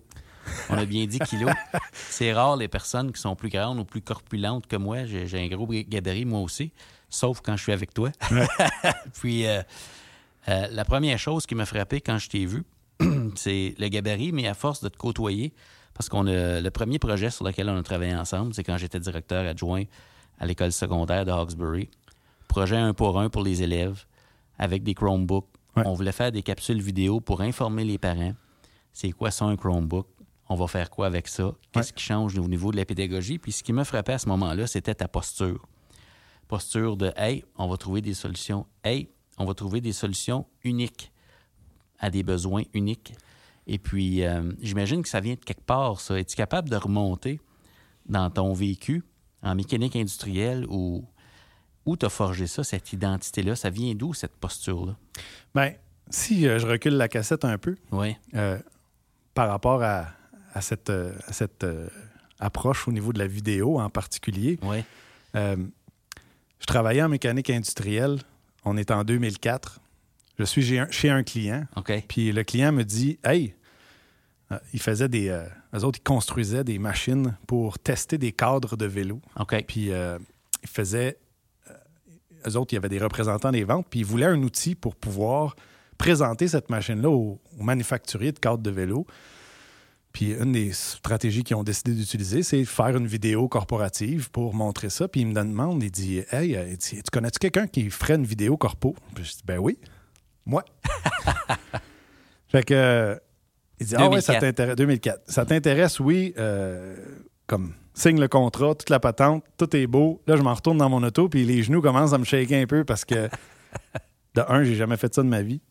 On 0.69 0.77
a 0.77 0.85
bien 0.85 1.05
dit 1.05 1.19
kilos. 1.19 1.53
C'est 1.93 2.33
rare 2.33 2.55
les 2.55 2.67
personnes 2.67 3.11
qui 3.11 3.21
sont 3.21 3.35
plus 3.35 3.49
grandes 3.49 3.79
ou 3.79 3.85
plus 3.85 4.01
corpulentes 4.01 4.67
que 4.67 4.77
moi. 4.77 5.05
J'ai 5.05 5.27
j'ai 5.27 5.39
un 5.39 5.47
gros 5.47 5.67
gabarit, 5.67 6.25
moi 6.25 6.39
aussi, 6.39 6.71
sauf 7.09 7.41
quand 7.41 7.55
je 7.57 7.63
suis 7.63 7.73
avec 7.73 7.93
toi. 7.93 8.09
Puis, 9.21 9.45
euh, 10.47 10.67
la 10.71 10.85
première 10.85 11.19
chose 11.19 11.45
qui 11.45 11.55
m'a 11.55 11.65
frappé 11.65 12.01
quand 12.01 12.17
je 12.17 12.29
t'ai 12.29 12.45
vu, 12.45 12.63
c'est 13.35 13.75
le 13.77 13.87
gabarit, 13.87 14.31
mais 14.31 14.47
à 14.47 14.53
force 14.53 14.81
de 14.83 14.89
te 14.89 14.97
côtoyer, 14.97 15.53
parce 15.93 16.09
qu'on 16.09 16.27
a 16.27 16.59
le 16.59 16.69
premier 16.71 16.99
projet 16.99 17.29
sur 17.29 17.45
lequel 17.45 17.69
on 17.69 17.77
a 17.77 17.83
travaillé 17.83 18.15
ensemble, 18.15 18.53
c'est 18.53 18.63
quand 18.63 18.77
j'étais 18.77 18.99
directeur 18.99 19.45
adjoint 19.45 19.83
à 20.39 20.45
l'école 20.45 20.71
secondaire 20.71 21.25
de 21.25 21.31
Hawkesbury. 21.31 21.89
Projet 22.47 22.77
un 22.77 22.93
pour 22.93 23.19
un 23.19 23.29
pour 23.29 23.43
les 23.43 23.61
élèves, 23.61 24.05
avec 24.57 24.83
des 24.83 24.93
Chromebooks. 24.93 25.47
Ouais. 25.75 25.83
On 25.85 25.93
voulait 25.93 26.11
faire 26.11 26.31
des 26.31 26.43
capsules 26.43 26.81
vidéo 26.81 27.21
pour 27.21 27.41
informer 27.41 27.83
les 27.85 27.97
parents. 27.97 28.33
C'est 28.91 29.11
quoi 29.11 29.31
ça 29.31 29.45
un 29.45 29.55
Chromebook? 29.55 30.07
On 30.49 30.55
va 30.55 30.67
faire 30.67 30.89
quoi 30.89 31.07
avec 31.07 31.29
ça? 31.29 31.53
Qu'est-ce 31.71 31.93
qui 31.93 32.03
change 32.03 32.37
au 32.37 32.47
niveau 32.47 32.71
de 32.71 32.77
la 32.77 32.83
pédagogie? 32.83 33.39
Puis 33.39 33.53
ce 33.53 33.63
qui 33.63 33.71
me 33.71 33.85
frappait 33.85 34.13
à 34.13 34.17
ce 34.17 34.27
moment-là, 34.27 34.67
c'était 34.67 34.93
ta 34.93 35.07
posture. 35.07 35.65
Posture 36.49 36.97
de 36.97 37.13
Hey, 37.15 37.45
on 37.57 37.69
va 37.69 37.77
trouver 37.77 38.01
des 38.01 38.13
solutions. 38.13 38.65
Hey, 38.83 39.09
on 39.41 39.45
va 39.45 39.53
trouver 39.53 39.81
des 39.81 39.93
solutions 39.93 40.45
uniques 40.63 41.11
à 41.99 42.09
des 42.09 42.23
besoins 42.23 42.63
uniques. 42.73 43.13
Et 43.67 43.77
puis, 43.77 44.23
euh, 44.23 44.51
j'imagine 44.61 45.03
que 45.03 45.09
ça 45.09 45.19
vient 45.19 45.35
de 45.35 45.39
quelque 45.39 45.63
part, 45.63 45.99
ça. 45.99 46.19
Es-tu 46.19 46.35
capable 46.35 46.69
de 46.69 46.75
remonter 46.75 47.39
dans 48.07 48.29
ton 48.29 48.53
vécu 48.53 49.03
en 49.43 49.55
mécanique 49.55 49.95
industrielle 49.95 50.65
ou 50.69 51.05
où 51.85 51.97
tu 51.97 52.05
as 52.05 52.09
forgé 52.09 52.47
ça, 52.47 52.63
cette 52.63 52.91
identité-là? 52.93 53.55
Ça 53.55 53.69
vient 53.69 53.93
d'où, 53.95 54.13
cette 54.13 54.35
posture-là? 54.35 54.95
Ben, 55.55 55.73
si 56.09 56.47
euh, 56.47 56.59
je 56.59 56.67
recule 56.67 56.93
la 56.93 57.07
cassette 57.07 57.45
un 57.45 57.57
peu, 57.57 57.75
Oui. 57.91 58.15
euh, 58.35 58.57
par 59.33 59.47
rapport 59.49 59.81
à, 59.83 60.07
à 60.53 60.61
cette, 60.61 60.89
à 60.89 61.31
cette 61.33 61.65
approche 62.39 62.87
au 62.87 62.91
niveau 62.91 63.13
de 63.13 63.19
la 63.19 63.27
vidéo 63.27 63.79
en 63.79 63.89
particulier, 63.89 64.59
Oui. 64.63 64.83
Je 65.33 66.65
travaillais 66.67 67.01
en 67.01 67.09
mécanique 67.09 67.49
industrielle. 67.49 68.19
On 68.63 68.77
est 68.77 68.91
en 68.91 69.03
2004. 69.03 69.79
Je 70.39 70.43
suis 70.43 70.63
chez 70.63 70.79
un, 70.79 70.89
chez 70.91 71.09
un 71.09 71.23
client. 71.23 71.65
Puis 72.07 72.31
le 72.31 72.43
client 72.43 72.71
me 72.71 72.83
dit 72.83 73.19
Hey, 73.23 73.55
euh, 74.51 74.57
il 74.73 74.81
faisait 74.81 75.09
des. 75.09 75.29
Euh, 75.29 75.45
eux 75.75 75.83
autres, 75.83 75.99
ils 75.99 76.03
construisaient 76.07 76.63
des 76.63 76.79
machines 76.79 77.37
pour 77.47 77.79
tester 77.79 78.17
des 78.17 78.31
cadres 78.31 78.75
de 78.77 78.85
vélo. 78.85 79.21
Puis 79.67 79.91
euh, 79.91 80.17
ils 80.63 80.69
faisaient. 80.69 81.17
euh, 81.69 82.49
eux 82.49 82.57
autres, 82.57 82.73
il 82.73 82.75
y 82.75 82.77
avait 82.77 82.89
des 82.89 82.99
représentants 82.99 83.51
des 83.51 83.63
ventes. 83.63 83.87
Puis 83.89 84.01
ils 84.01 84.05
voulaient 84.05 84.25
un 84.25 84.41
outil 84.43 84.75
pour 84.75 84.95
pouvoir 84.95 85.55
présenter 85.97 86.47
cette 86.47 86.69
machine-là 86.69 87.09
aux, 87.09 87.39
aux 87.59 87.63
manufacturiers 87.63 88.31
de 88.31 88.39
cadres 88.39 88.63
de 88.63 88.71
vélo. 88.71 89.05
Puis 90.13 90.33
une 90.33 90.51
des 90.51 90.73
stratégies 90.73 91.43
qu'ils 91.43 91.55
ont 91.55 91.63
décidé 91.63 91.93
d'utiliser, 91.93 92.43
c'est 92.43 92.65
faire 92.65 92.95
une 92.97 93.07
vidéo 93.07 93.47
corporative 93.47 94.29
pour 94.31 94.53
montrer 94.53 94.89
ça. 94.89 95.07
Puis 95.07 95.21
il 95.21 95.27
me 95.27 95.33
demande, 95.33 95.81
il 95.83 95.91
dit 95.91 96.21
Hey, 96.31 96.55
euh, 96.55 96.67
il 96.69 96.77
dit, 96.77 97.01
tu 97.01 97.11
connais-tu 97.11 97.39
quelqu'un 97.39 97.67
qui 97.67 97.89
ferait 97.89 98.15
une 98.15 98.25
vidéo 98.25 98.57
corpo 98.57 98.95
Puis 99.15 99.23
je 99.23 99.31
dis 99.31 99.43
Ben 99.45 99.57
oui, 99.59 99.77
moi. 100.45 100.65
fait 102.49 102.63
que, 102.63 103.19
Il 103.79 103.87
dit 103.87 103.95
Ah 103.95 104.09
ouais, 104.09 104.19
2004. 104.21 104.25
ça 104.25 104.39
t'intéresse. 104.39 104.75
2004. 104.75 105.21
Ça 105.27 105.45
t'intéresse, 105.45 105.99
oui. 105.99 106.33
euh, 106.37 106.95
comme 107.47 107.73
signe 107.93 108.19
le 108.19 108.27
contrat, 108.27 108.75
toute 108.75 108.89
la 108.89 108.99
patente, 108.99 109.43
tout 109.57 109.75
est 109.75 109.87
beau. 109.87 110.21
Là, 110.27 110.35
je 110.37 110.41
m'en 110.41 110.53
retourne 110.53 110.77
dans 110.77 110.89
mon 110.89 111.03
auto, 111.03 111.29
puis 111.29 111.43
les 111.45 111.63
genoux 111.63 111.81
commencent 111.81 112.13
à 112.13 112.17
me 112.17 112.23
shaker 112.23 112.61
un 112.61 112.65
peu 112.65 112.83
parce 112.83 113.05
que, 113.05 113.27
de 114.35 114.41
un, 114.47 114.63
j'ai 114.63 114.75
jamais 114.75 114.97
fait 114.97 115.13
ça 115.13 115.23
de 115.23 115.27
ma 115.27 115.41
vie. 115.41 115.61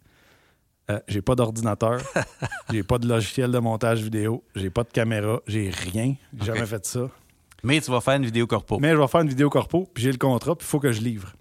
Euh, 0.91 0.99
j'ai 1.07 1.23
pas 1.23 1.37
d'ordinateur, 1.37 2.01
j'ai 2.71 2.83
pas 2.83 2.99
de 2.99 3.07
logiciel 3.07 3.53
de 3.53 3.59
montage 3.59 4.03
vidéo, 4.03 4.43
j'ai 4.57 4.71
pas 4.71 4.83
de 4.83 4.89
caméra, 4.89 5.41
j'ai 5.47 5.71
rien, 5.71 6.17
j'ai 6.37 6.47
jamais 6.47 6.67
fait 6.67 6.85
ça. 6.85 7.09
Mais 7.63 7.81
tu 7.81 7.91
vas 7.93 8.01
faire 8.01 8.15
une 8.15 8.25
vidéo 8.25 8.47
corpo. 8.47 8.79
Mais 8.81 8.91
je 8.91 8.97
vais 8.97 9.07
faire 9.07 9.21
une 9.21 9.29
vidéo 9.29 9.51
corpo, 9.51 9.89
puis 9.95 10.03
j'ai 10.03 10.11
le 10.11 10.19
contrat, 10.19 10.57
puis 10.57 10.67
il 10.67 10.71
faut 10.71 10.81
que 10.81 10.91
je 10.91 11.01
livre. 11.01 11.33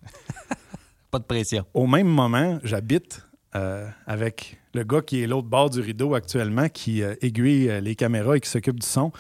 Pas 1.12 1.18
de 1.18 1.24
pression. 1.24 1.66
Au 1.74 1.88
même 1.88 2.08
moment, 2.08 2.60
j'habite 2.64 3.26
euh, 3.56 3.88
avec 4.06 4.60
le 4.76 4.84
gars 4.84 5.02
qui 5.02 5.24
est 5.24 5.28
l'autre 5.28 5.48
bord 5.48 5.72
du 5.72 5.80
rideau 5.80 6.14
actuellement, 6.14 6.70
qui 6.70 7.02
euh, 7.02 7.16
aiguille 7.22 7.72
les 7.82 7.96
caméras 7.96 8.38
et 8.38 8.42
qui 8.42 8.50
s'occupe 8.50 8.80
du 8.80 8.88
son. 8.88 9.12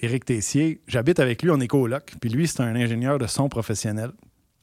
Éric 0.00 0.24
Tessier, 0.24 0.80
j'habite 0.86 1.20
avec 1.20 1.42
lui, 1.42 1.50
on 1.50 1.60
est 1.60 1.68
coloc. 1.68 2.14
Puis 2.20 2.30
lui, 2.30 2.46
c'est 2.46 2.62
un 2.62 2.74
ingénieur 2.74 3.18
de 3.18 3.26
son 3.26 3.48
professionnel. 3.50 4.12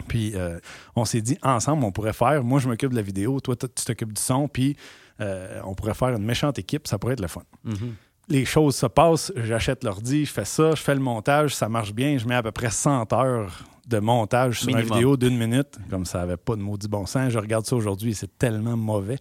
Puis 0.07 0.33
euh, 0.35 0.59
on 0.95 1.05
s'est 1.05 1.21
dit, 1.21 1.37
ensemble, 1.43 1.83
on 1.83 1.91
pourrait 1.91 2.13
faire, 2.13 2.43
moi 2.43 2.59
je 2.59 2.67
m'occupe 2.67 2.91
de 2.91 2.95
la 2.95 3.01
vidéo, 3.01 3.39
toi 3.39 3.55
tu 3.55 3.67
t'occupes 3.85 4.13
du 4.13 4.21
son, 4.21 4.47
puis 4.47 4.75
euh, 5.21 5.59
on 5.65 5.75
pourrait 5.75 5.93
faire 5.93 6.09
une 6.09 6.23
méchante 6.23 6.59
équipe, 6.59 6.87
ça 6.87 6.97
pourrait 6.97 7.13
être 7.13 7.21
le 7.21 7.27
fun. 7.27 7.43
Mhm. 7.63 7.95
Les 8.29 8.45
choses 8.45 8.75
se 8.75 8.85
passent, 8.85 9.31
j'achète 9.35 9.83
l'ordi, 9.83 10.25
je 10.25 10.31
fais 10.31 10.45
ça, 10.45 10.75
je 10.75 10.81
fais 10.81 10.93
le 10.93 11.01
montage, 11.01 11.55
ça 11.55 11.67
marche 11.67 11.93
bien, 11.93 12.17
je 12.17 12.27
mets 12.27 12.35
à 12.35 12.43
peu 12.43 12.51
près 12.51 12.69
100 12.69 13.11
heures 13.13 13.63
de 13.87 13.97
montage 13.97 14.59
sur 14.59 14.69
une 14.69 14.75
Minimum. 14.75 14.97
vidéo 14.97 15.17
d'une 15.17 15.37
minute, 15.37 15.79
comme 15.89 16.05
ça 16.05 16.21
avait 16.21 16.37
pas 16.37 16.55
de 16.55 16.61
maudit 16.61 16.87
bon 16.87 17.07
sens. 17.07 17.31
Je 17.31 17.39
regarde 17.39 17.65
ça 17.65 17.75
aujourd'hui 17.75 18.11
et 18.11 18.13
c'est 18.13 18.37
tellement 18.37 18.77
mauvais. 18.77 19.17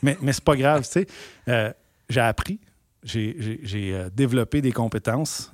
Mais, 0.00 0.16
mais 0.22 0.32
c'est 0.32 0.44
pas 0.44 0.54
grave, 0.54 0.84
tu 0.84 0.90
sais. 0.90 1.06
Euh, 1.48 1.72
j'ai 2.08 2.20
appris, 2.20 2.60
j'ai, 3.02 4.06
développé 4.14 4.60
des 4.60 4.70
compétences, 4.70 5.50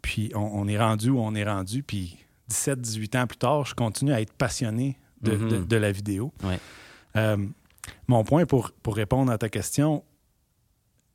puis 0.00 0.32
on, 0.34 0.38
on 0.40 0.66
est 0.66 0.78
rendu 0.78 1.10
où 1.10 1.20
on 1.20 1.34
est 1.34 1.44
rendu, 1.44 1.82
puis 1.82 2.16
17-18 2.50 3.16
ans 3.22 3.26
plus 3.26 3.38
tard, 3.38 3.64
je 3.64 3.74
continue 3.74 4.12
à 4.12 4.20
être 4.20 4.32
passionné 4.32 4.98
de, 5.22 5.32
Mhm. 5.32 5.48
de- 5.48 5.64
de 5.64 5.76
la 5.76 5.92
vidéo. 5.92 6.32
Ouais. 6.44 6.58
Euh, 7.16 7.36
mon 8.08 8.24
point 8.24 8.46
pour, 8.46 8.72
pour 8.82 8.96
répondre 8.96 9.30
à 9.32 9.38
ta 9.38 9.48
question, 9.48 10.02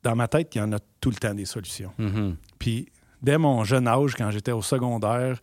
dans 0.02 0.14
ma 0.16 0.28
tête, 0.28 0.54
il 0.54 0.58
y 0.58 0.60
en 0.60 0.72
a 0.72 0.78
tout 1.00 1.10
le 1.10 1.16
temps 1.16 1.34
des 1.34 1.44
solutions. 1.44 1.92
Mhm. 1.98 2.36
Puis 2.58 2.88
dès 3.22 3.38
mon 3.38 3.64
jeune 3.64 3.88
âge, 3.88 4.14
quand 4.14 4.30
j'étais 4.30 4.52
au 4.52 4.62
secondaire, 4.62 5.38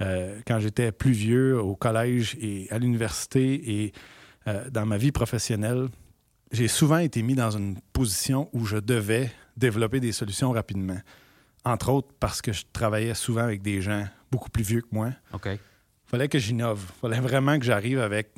euh, 0.00 0.40
quand 0.46 0.60
j'étais 0.60 0.92
plus 0.92 1.12
vieux, 1.12 1.60
au 1.60 1.74
collège 1.76 2.36
et 2.40 2.68
à 2.70 2.78
l'université 2.78 3.82
et 3.84 3.92
euh, 4.46 4.68
dans 4.70 4.86
ma 4.86 4.98
vie 4.98 5.12
professionnelle, 5.12 5.88
j'ai 6.52 6.68
souvent 6.68 6.98
été 6.98 7.22
mis 7.22 7.34
dans 7.34 7.50
une 7.50 7.78
position 7.92 8.48
où 8.52 8.64
je 8.66 8.76
devais 8.76 9.32
développer 9.56 10.00
des 10.00 10.12
solutions 10.12 10.52
rapidement. 10.52 10.98
Entre 11.64 11.88
autres 11.88 12.08
parce 12.20 12.42
que 12.42 12.52
je 12.52 12.64
travaillais 12.72 13.14
souvent 13.14 13.42
avec 13.42 13.62
des 13.62 13.80
gens 13.80 14.04
beaucoup 14.34 14.50
plus 14.50 14.64
vieux 14.64 14.80
que 14.82 14.88
moi. 14.92 15.10
OK. 15.32 15.46
Il 15.46 15.58
fallait 16.06 16.28
que 16.28 16.38
j'innove. 16.38 16.84
Il 16.96 17.00
fallait 17.00 17.20
vraiment 17.20 17.58
que 17.58 17.64
j'arrive 17.64 18.00
avec 18.00 18.32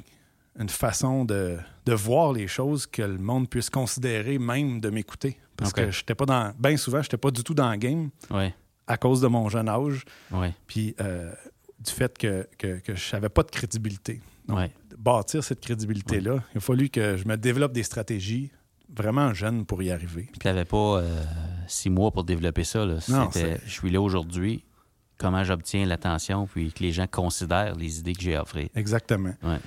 une 0.58 0.68
façon 0.68 1.24
de, 1.24 1.58
de 1.84 1.92
voir 1.92 2.32
les 2.32 2.46
choses 2.48 2.86
que 2.86 3.02
le 3.02 3.18
monde 3.18 3.48
puisse 3.48 3.68
considérer, 3.70 4.38
même 4.38 4.80
de 4.80 4.90
m'écouter. 4.90 5.38
Parce 5.56 5.72
que 5.72 5.90
j'étais 5.90 6.14
pas 6.14 6.26
dans. 6.26 6.54
Bien 6.58 6.76
souvent, 6.76 7.02
j'étais 7.02 7.16
pas 7.16 7.30
du 7.30 7.42
tout 7.42 7.54
dans 7.54 7.70
le 7.70 7.76
game 7.76 8.10
Ouais. 8.30 8.54
à 8.86 8.96
cause 8.96 9.20
de 9.20 9.26
mon 9.26 9.48
jeune 9.48 9.68
âge, 9.68 10.04
Ouais. 10.30 10.54
puis 10.66 10.94
euh, 11.00 11.32
du 11.80 11.90
fait 11.90 12.16
que, 12.16 12.46
que, 12.58 12.78
que 12.80 12.94
je 12.94 13.12
n'avais 13.16 13.28
pas 13.30 13.42
de 13.42 13.50
crédibilité. 13.50 14.20
Donc, 14.48 14.58
Ouais. 14.58 14.70
bâtir 14.98 15.42
cette 15.42 15.60
crédibilité-là, 15.60 16.42
il 16.54 16.58
a 16.58 16.60
fallu 16.60 16.88
que 16.90 17.16
je 17.16 17.26
me 17.26 17.36
développe 17.36 17.72
des 17.72 17.82
stratégies 17.82 18.50
vraiment 18.94 19.34
jeunes 19.34 19.66
pour 19.66 19.82
y 19.82 19.90
arriver. 19.90 20.28
Puis 20.30 20.38
t'avais 20.40 20.64
pas 20.64 20.98
euh, 21.00 21.22
six 21.66 21.90
mois 21.90 22.10
pour 22.12 22.24
développer 22.24 22.64
ça. 22.64 22.84
Là. 22.86 22.98
Non, 23.08 23.28
je 23.32 23.70
suis 23.70 23.90
là 23.90 24.00
aujourd'hui. 24.00 24.62
Comment 25.18 25.44
j'obtiens 25.44 25.86
l'attention, 25.86 26.46
puis 26.46 26.72
que 26.72 26.82
les 26.82 26.92
gens 26.92 27.06
considèrent 27.06 27.74
les 27.74 28.00
idées 28.00 28.12
que 28.12 28.22
j'ai 28.22 28.36
offrées. 28.36 28.70
Exactement. 28.74 29.34
Ouais. 29.42 29.58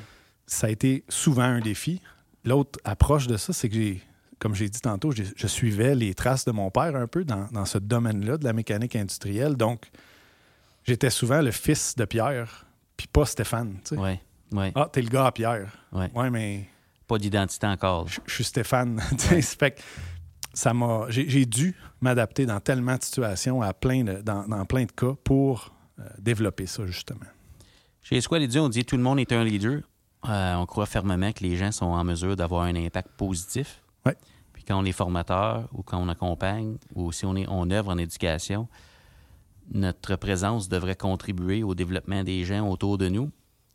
Ça 0.45 0.67
a 0.67 0.69
été 0.69 1.03
souvent 1.09 1.43
un 1.43 1.59
défi. 1.59 2.01
L'autre 2.45 2.79
approche 2.83 3.27
de 3.27 3.35
ça, 3.37 3.51
c'est 3.51 3.67
que 3.67 3.75
j'ai, 3.75 4.03
comme 4.37 4.53
j'ai 4.55 4.69
dit 4.69 4.79
tantôt, 4.79 5.11
je 5.11 5.47
suivais 5.47 5.95
les 5.95 6.13
traces 6.13 6.45
de 6.45 6.51
mon 6.51 6.69
père 6.69 6.95
un 6.95 7.07
peu 7.07 7.23
dans, 7.23 7.47
dans 7.51 7.65
ce 7.65 7.77
domaine-là, 7.77 8.37
de 8.37 8.43
la 8.43 8.53
mécanique 8.53 8.95
industrielle. 8.95 9.55
Donc, 9.55 9.89
j'étais 10.83 11.09
souvent 11.09 11.41
le 11.41 11.51
fils 11.51 11.95
de 11.95 12.05
Pierre, 12.05 12.65
puis 12.95 13.07
pas 13.07 13.25
Stéphane. 13.25 13.77
tu 13.83 13.95
sais. 13.95 14.01
Ouais. 14.01 14.21
Ouais. 14.51 14.71
Ah, 14.75 14.89
t'es 14.91 15.01
le 15.01 15.09
gars 15.09 15.27
à 15.27 15.31
Pierre. 15.31 15.71
Ouais. 15.91 16.09
Ouais, 16.15 16.29
mais 16.29 16.67
Pas 17.07 17.17
d'identité 17.17 17.67
encore. 17.67 18.07
je, 18.07 18.19
suis 18.33 18.43
Stéphane. 18.43 18.99
Fait 19.17 19.81
ça 20.53 20.73
m'a, 20.73 21.05
j'ai, 21.09 21.45
dû 21.45 21.75
m'adapter 22.01 22.45
dans 22.45 22.59
tellement 22.59 22.95
de 22.95 23.03
situations, 23.03 23.61
à 23.61 23.73
plein 23.73 24.03
de, 24.03 24.21
dans, 24.21 24.47
dans 24.47 24.65
plein 24.65 24.85
de 24.85 24.91
cas, 24.91 25.13
pour 25.23 25.73
euh, 25.99 26.03
développer 26.17 26.65
ça, 26.65 26.85
justement. 26.85 27.25
Chez 28.01 28.19
Squad 28.21 28.41
Leader, 28.41 28.63
on 28.63 28.69
dit 28.69 28.85
tout 28.85 28.97
le 28.97 29.03
monde 29.03 29.19
est 29.19 29.31
un 29.31 29.43
leader. 29.43 29.81
Euh, 30.27 30.55
on 30.55 30.65
croit 30.65 30.85
fermement 30.85 31.31
que 31.31 31.43
les 31.43 31.55
gens 31.55 31.71
sont 31.71 31.85
en 31.85 32.03
mesure 32.03 32.35
d'avoir 32.35 32.63
un 32.63 32.75
impact 32.75 33.09
positif. 33.11 33.81
Ouais. 34.05 34.15
Puis 34.53 34.63
quand 34.63 34.79
on 34.79 34.85
est 34.85 34.91
formateur 34.91 35.69
ou 35.73 35.83
quand 35.83 35.97
on 35.97 36.09
accompagne 36.09 36.77
ou 36.95 37.11
si 37.11 37.25
on, 37.25 37.35
est, 37.35 37.45
on 37.47 37.69
œuvre 37.69 37.91
en 37.91 37.97
éducation, 37.97 38.67
notre 39.71 40.15
présence 40.15 40.67
devrait 40.67 40.95
contribuer 40.95 41.63
au 41.63 41.75
développement 41.75 42.23
des 42.23 42.43
gens 42.43 42.67
autour 42.67 42.97
de 42.97 43.07
nous. 43.07 43.31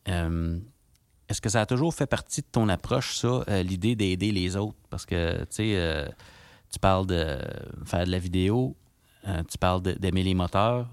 Euh, 0.09 0.59
Est-ce 1.29 1.41
que 1.41 1.49
ça 1.49 1.63
a 1.63 1.67
toujours 1.67 1.95
fait 1.95 2.07
partie 2.07 2.41
de 2.41 2.47
ton 2.51 2.69
approche, 2.69 3.17
ça, 3.17 3.45
l'idée 3.63 3.95
d'aider 3.95 4.33
les 4.33 4.57
autres? 4.57 4.77
Parce 4.91 5.07
que, 5.07 5.39
tu 5.45 5.47
sais, 5.51 6.09
tu 6.75 6.79
parles 6.81 7.07
de 7.07 7.39
faire 7.87 8.05
de 8.05 8.11
la 8.11 8.19
vidéo, 8.19 8.75
euh, 9.29 9.43
tu 9.51 9.57
parles 9.59 9.81
d'aimer 9.83 10.23
les 10.25 10.35
moteurs, 10.35 10.89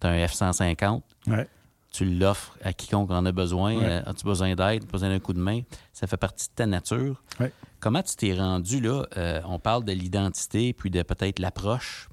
tu 0.00 0.06
as 0.06 0.10
un 0.10 0.26
F-150, 0.26 1.00
Ouais. 1.26 1.48
tu 1.90 2.04
l'offres 2.04 2.56
à 2.62 2.72
quiconque 2.72 3.10
en 3.10 3.24
a 3.26 3.32
besoin. 3.32 3.74
Ouais. 3.76 3.84
Euh, 3.84 4.02
As-tu 4.06 4.24
besoin 4.24 4.54
d'aide, 4.54 4.84
besoin 4.86 5.08
d'un 5.08 5.18
coup 5.20 5.32
de 5.32 5.40
main? 5.40 5.62
Ça 5.92 6.06
fait 6.06 6.16
partie 6.16 6.48
de 6.48 6.54
ta 6.54 6.66
nature. 6.66 7.22
Ouais. 7.40 7.50
Comment 7.80 8.02
tu 8.02 8.14
t'es 8.16 8.34
rendu 8.34 8.80
là? 8.80 9.04
Euh, 9.16 9.40
on 9.46 9.58
parle 9.58 9.84
de 9.84 9.92
l'identité, 9.92 10.72
puis 10.72 10.90
de 10.90 11.02
peut-être 11.02 11.38
l'approche 11.38 12.08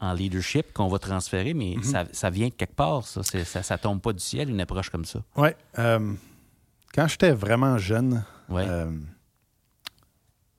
en 0.00 0.12
leadership 0.12 0.72
qu'on 0.72 0.88
va 0.88 0.98
transférer, 0.98 1.54
mais 1.54 1.74
Mhm. 1.76 1.82
ça, 1.82 2.04
ça 2.12 2.30
vient 2.30 2.48
de 2.48 2.54
quelque 2.54 2.74
part, 2.74 3.04
ça. 3.06 3.22
Ça, 3.62 3.78
tombe 3.78 4.00
pas 4.00 4.12
du 4.12 4.18
ciel, 4.22 4.50
une 4.50 4.60
approche 4.60 4.90
comme 4.90 5.04
ça. 5.04 5.20
Euh, 5.78 6.12
quand 6.94 7.06
j'étais 7.06 7.32
vraiment 7.32 7.78
jeune, 7.78 8.24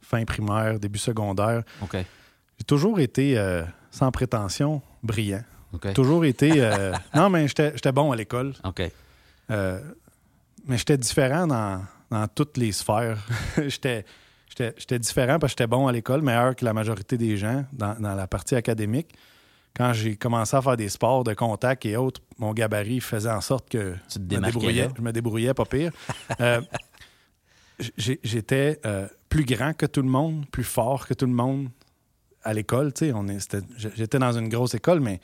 fin 0.08 0.24
primaire, 0.26 0.80
début 0.80 1.00
secondaire, 1.00 1.64
OK. 1.82 1.98
j'ai 2.58 2.64
toujours 2.66 3.00
été 3.00 3.38
euh, 3.38 3.64
sans 3.92 4.10
prétention, 4.12 4.82
brillant. 5.04 5.44
Toujours 5.94 6.24
été. 6.26 6.52
euh, 6.56 6.94
non, 7.14 7.30
mais 7.30 7.48
j'étais 7.48 7.92
bon 7.92 8.12
à 8.12 8.16
l'école. 8.16 8.54
Euh, 9.52 9.80
mais 10.66 10.78
j'étais 10.78 10.98
différent 10.98 11.46
dans, 11.46 11.84
dans 12.10 12.28
toutes 12.28 12.58
les 12.58 12.72
sphères. 12.72 13.20
j'étais 13.58 14.06
différent 15.00 15.40
parce 15.40 15.54
que 15.54 15.60
j'étais 15.60 15.68
bon 15.68 15.88
à 15.88 15.92
l'école, 15.92 16.22
meilleur 16.22 16.56
que 16.56 16.64
la 16.66 16.74
majorité 16.74 17.18
des 17.18 17.36
gens 17.38 17.66
dans, 17.74 17.96
dans 18.00 18.16
la 18.16 18.28
partie 18.28 18.56
académique. 18.56 19.10
Quand 19.76 19.94
j'ai 19.94 20.16
commencé 20.16 20.56
à 20.58 20.62
faire 20.62 20.78
des 20.78 20.90
sports 20.90 21.24
de 21.24 21.34
contact 21.36 21.86
et 21.86 21.98
autres, 21.98 22.22
mon 22.40 22.54
gabarit 22.54 23.00
faisait 23.02 23.30
en 23.30 23.42
sorte 23.42 23.70
que 23.70 23.94
Tu 24.10 24.20
te 24.20 24.34
je 24.34 24.40
me 24.40 24.46
débrouillais, 24.46 24.90
je 24.98 25.02
me 25.02 25.12
débrouillais 25.12 25.54
pas 25.54 25.66
pire. 25.66 25.92
J'étais 27.98 28.80
plus 29.30 29.46
grand 29.46 29.74
que 29.74 29.86
tout 29.86 30.02
le 30.02 30.10
monde, 30.10 30.46
plus 30.52 30.64
fort 30.64 31.08
que 31.08 31.14
tout 31.14 31.26
le 31.26 31.32
monde 31.34 31.70
à 32.44 32.54
l'école. 32.54 32.94
tu 32.94 33.06
sais, 33.08 33.14
on 33.14 33.28
est- 33.28 33.40
c'était- 33.40 33.66
J'étais 33.96 34.20
dans 34.20 34.32
une 34.38 34.48
grosse 34.50 34.74
école, 34.74 35.00
mais 35.02 35.20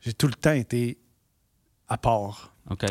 j'ai 0.00 0.12
tout 0.12 0.26
le 0.26 0.34
temps 0.34 0.52
été 0.52 0.98
à 1.88 1.96
part. 1.98 2.54
OK. 2.70 2.84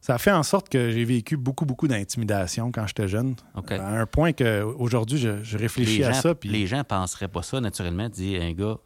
Ça 0.00 0.16
a 0.16 0.18
fait 0.18 0.32
en 0.32 0.42
sorte 0.42 0.68
que 0.68 0.90
j'ai 0.90 1.04
vécu 1.04 1.36
beaucoup, 1.38 1.64
beaucoup 1.64 1.88
d'intimidation 1.88 2.70
quand 2.72 2.86
j'étais 2.86 3.08
jeune. 3.08 3.36
À 3.54 4.00
un 4.00 4.04
point 4.06 4.32
qu'aujourd'hui, 4.34 5.16
je, 5.18 5.42
je 5.42 5.56
réfléchis 5.56 5.98
les, 5.98 6.04
à 6.04 6.12
gens, 6.12 6.20
ça. 6.20 6.34
Puis 6.34 6.50
les 6.50 6.66
gens 6.66 6.84
penseraient 6.84 7.28
pas 7.28 7.42
ça 7.42 7.58
naturellement. 7.60 8.08
Dire 8.10 8.42
un 8.42 8.52
gars 8.52 8.76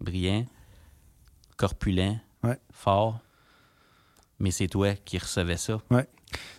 brillant, 0.00 0.44
corpulent, 1.56 2.20
Ouais. 2.42 2.58
fort, 2.70 3.20
mais 4.38 4.50
c'est 4.50 4.66
toi 4.68 4.94
qui 4.94 5.16
recevais 5.18 5.56
ça. 5.56 5.80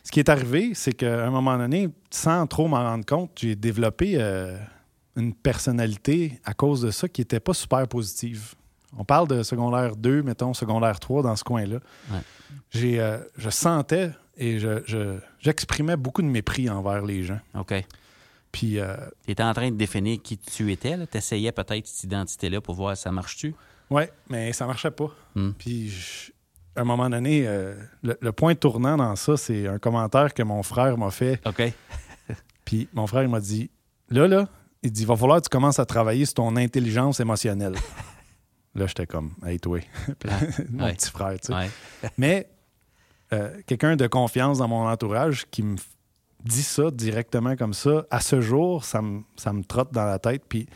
Ce 0.03 0.11
qui 0.11 0.19
est 0.19 0.29
arrivé, 0.29 0.73
c'est 0.73 0.93
qu'à 0.93 1.25
un 1.25 1.29
moment 1.31 1.57
donné, 1.57 1.89
sans 2.09 2.47
trop 2.47 2.67
m'en 2.67 2.77
rendre 2.83 3.05
compte, 3.05 3.31
j'ai 3.35 3.55
développé 3.55 4.13
euh, 4.15 4.57
une 5.15 5.33
personnalité 5.33 6.39
à 6.45 6.53
cause 6.53 6.81
de 6.81 6.91
ça 6.91 7.07
qui 7.09 7.21
n'était 7.21 7.39
pas 7.39 7.53
super 7.53 7.87
positive. 7.87 8.53
On 8.97 9.03
parle 9.03 9.27
de 9.27 9.43
secondaire 9.43 9.95
2, 9.95 10.23
mettons, 10.23 10.53
secondaire 10.53 10.99
3 10.99 11.23
dans 11.23 11.35
ce 11.35 11.43
coin-là. 11.43 11.79
Ouais. 12.11 12.19
J'ai, 12.71 12.99
euh, 13.01 13.17
je 13.37 13.49
sentais 13.49 14.11
et 14.37 14.59
je, 14.59 14.81
je- 14.85 15.19
j'exprimais 15.39 15.97
beaucoup 15.97 16.21
de 16.21 16.27
mépris 16.27 16.69
envers 16.69 17.03
les 17.05 17.23
gens. 17.23 17.39
OK. 17.59 17.73
Puis 18.51 18.79
euh, 18.79 18.95
Tu 19.25 19.31
étais 19.31 19.43
en 19.43 19.53
train 19.53 19.69
de 19.69 19.75
définir 19.75 20.19
qui 20.23 20.37
tu 20.37 20.71
étais. 20.71 20.95
Tu 21.07 21.17
essayais 21.17 21.51
peut-être 21.51 21.85
cette 21.85 22.05
identité-là 22.05 22.61
pour 22.61 22.75
voir 22.75 22.95
si 22.95 23.03
ça 23.03 23.11
marche-tu? 23.11 23.53
Ouais, 23.89 24.11
mais 24.29 24.53
ça 24.53 24.65
marchait 24.65 24.91
pas. 24.91 25.11
Hmm. 25.35 25.51
Puis, 25.51 25.89
je- 25.89 26.31
à 26.77 26.81
un 26.81 26.85
moment 26.85 27.09
donné, 27.09 27.45
euh, 27.47 27.73
le, 28.03 28.17
le 28.21 28.31
point 28.31 28.55
tournant 28.55 28.95
dans 28.97 29.15
ça, 29.15 29.35
c'est 29.37 29.67
un 29.67 29.79
commentaire 29.79 30.33
que 30.33 30.43
mon 30.43 30.63
frère 30.63 30.97
m'a 30.97 31.11
fait. 31.11 31.39
OK. 31.45 31.61
Puis, 32.65 32.87
mon 32.93 33.07
frère 33.07 33.23
il 33.23 33.29
m'a 33.29 33.39
dit 33.39 33.69
Là, 34.09 34.27
là, 34.27 34.47
il 34.83 34.91
dit, 34.91 35.01
il 35.01 35.07
va 35.07 35.15
falloir 35.17 35.39
que 35.39 35.43
tu 35.45 35.49
commences 35.49 35.79
à 35.79 35.85
travailler 35.85 36.25
sur 36.25 36.35
ton 36.35 36.55
intelligence 36.55 37.19
émotionnelle. 37.19 37.73
Là, 38.75 38.85
j'étais 38.87 39.07
comme, 39.07 39.33
hey, 39.45 39.59
toi, 39.59 39.79
mon 40.69 40.85
Ouais. 40.85 40.93
petit 40.93 41.09
frère, 41.09 41.33
tu 41.39 41.47
sais. 41.47 41.53
Ouais. 41.53 41.69
Mais 42.17 42.47
euh, 43.33 43.59
quelqu'un 43.65 43.95
de 43.95 44.07
confiance 44.07 44.59
dans 44.59 44.67
mon 44.67 44.87
entourage 44.87 45.45
qui 45.49 45.63
me 45.63 45.75
dit 46.45 46.61
ça 46.63 46.91
directement 46.91 47.55
comme 47.55 47.73
ça, 47.73 48.05
à 48.11 48.19
ce 48.21 48.39
jour, 48.39 48.85
ça 48.85 49.01
me, 49.01 49.23
ça 49.35 49.51
me 49.51 49.63
trotte 49.63 49.91
dans 49.91 50.05
la 50.05 50.19
tête. 50.19 50.43
Puis 50.47 50.67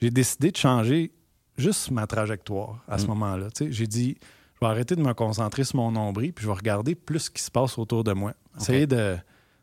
j'ai 0.00 0.10
décidé 0.10 0.50
de 0.52 0.56
changer 0.56 1.12
juste 1.58 1.90
ma 1.90 2.06
trajectoire 2.06 2.82
à 2.88 2.98
ce 2.98 3.04
Mm. 3.04 3.08
moment-là. 3.08 3.50
Tu 3.50 3.66
sais, 3.66 3.72
J'ai 3.72 3.86
dit, 3.86 4.16
vais 4.64 4.70
arrêter 4.72 4.96
de 4.96 5.02
me 5.02 5.12
concentrer 5.14 5.64
sur 5.64 5.76
mon 5.76 5.90
nombril, 5.92 6.32
puis 6.32 6.42
je 6.44 6.48
vais 6.48 6.56
regarder 6.56 6.94
plus 6.94 7.20
ce 7.20 7.30
qui 7.30 7.42
se 7.42 7.50
passe 7.50 7.78
autour 7.78 8.04
de 8.04 8.12
moi. 8.12 8.34
Essayer 8.58 8.86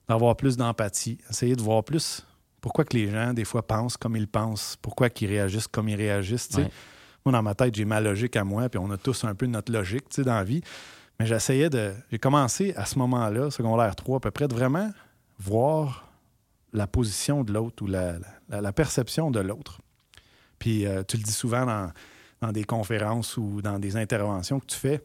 d'avoir 0.07 0.35
plus 0.35 0.57
d'empathie, 0.57 1.17
essayer 1.29 1.55
de 1.55 1.61
voir 1.61 1.83
plus 1.83 2.25
pourquoi 2.61 2.85
que 2.85 2.95
les 2.95 3.09
gens, 3.09 3.33
des 3.33 3.45
fois, 3.45 3.65
pensent 3.65 3.97
comme 3.97 4.15
ils 4.15 4.27
pensent, 4.27 4.77
pourquoi 4.81 5.09
qu'ils 5.09 5.29
réagissent 5.29 5.67
comme 5.67 5.89
ils 5.89 5.95
réagissent. 5.95 6.49
Ouais. 6.55 6.69
Moi, 7.25 7.33
dans 7.33 7.41
ma 7.43 7.55
tête, 7.55 7.73
j'ai 7.75 7.85
ma 7.85 7.99
logique 8.01 8.35
à 8.35 8.43
moi, 8.43 8.69
puis 8.69 8.79
on 8.79 8.89
a 8.91 8.97
tous 8.97 9.23
un 9.23 9.33
peu 9.35 9.45
notre 9.47 9.71
logique 9.71 10.05
dans 10.21 10.33
la 10.35 10.43
vie. 10.43 10.61
Mais 11.19 11.25
j'essayais 11.25 11.69
de. 11.69 11.93
J'ai 12.11 12.19
commencé 12.19 12.73
à 12.75 12.85
ce 12.85 12.97
moment-là, 12.99 13.49
secondaire 13.51 13.95
3, 13.95 14.17
à 14.17 14.19
peu 14.19 14.31
près, 14.31 14.47
de 14.47 14.53
vraiment 14.53 14.91
voir 15.39 16.07
la 16.73 16.87
position 16.87 17.43
de 17.43 17.51
l'autre 17.53 17.83
ou 17.83 17.87
la, 17.87 18.13
la- 18.49 18.61
la 18.61 18.71
perception 18.71 19.29
de 19.31 19.39
l'autre. 19.39 19.81
Puis 20.59 20.85
euh, 20.85 21.03
tu 21.07 21.17
le 21.17 21.23
dis 21.23 21.31
souvent 21.31 21.65
dans, 21.65 21.91
dans 22.41 22.51
des 22.51 22.63
conférences 22.63 23.37
ou 23.37 23.61
dans 23.61 23.79
des 23.79 23.95
interventions 23.97 24.59
que 24.59 24.65
tu 24.65 24.77
fais. 24.77 25.01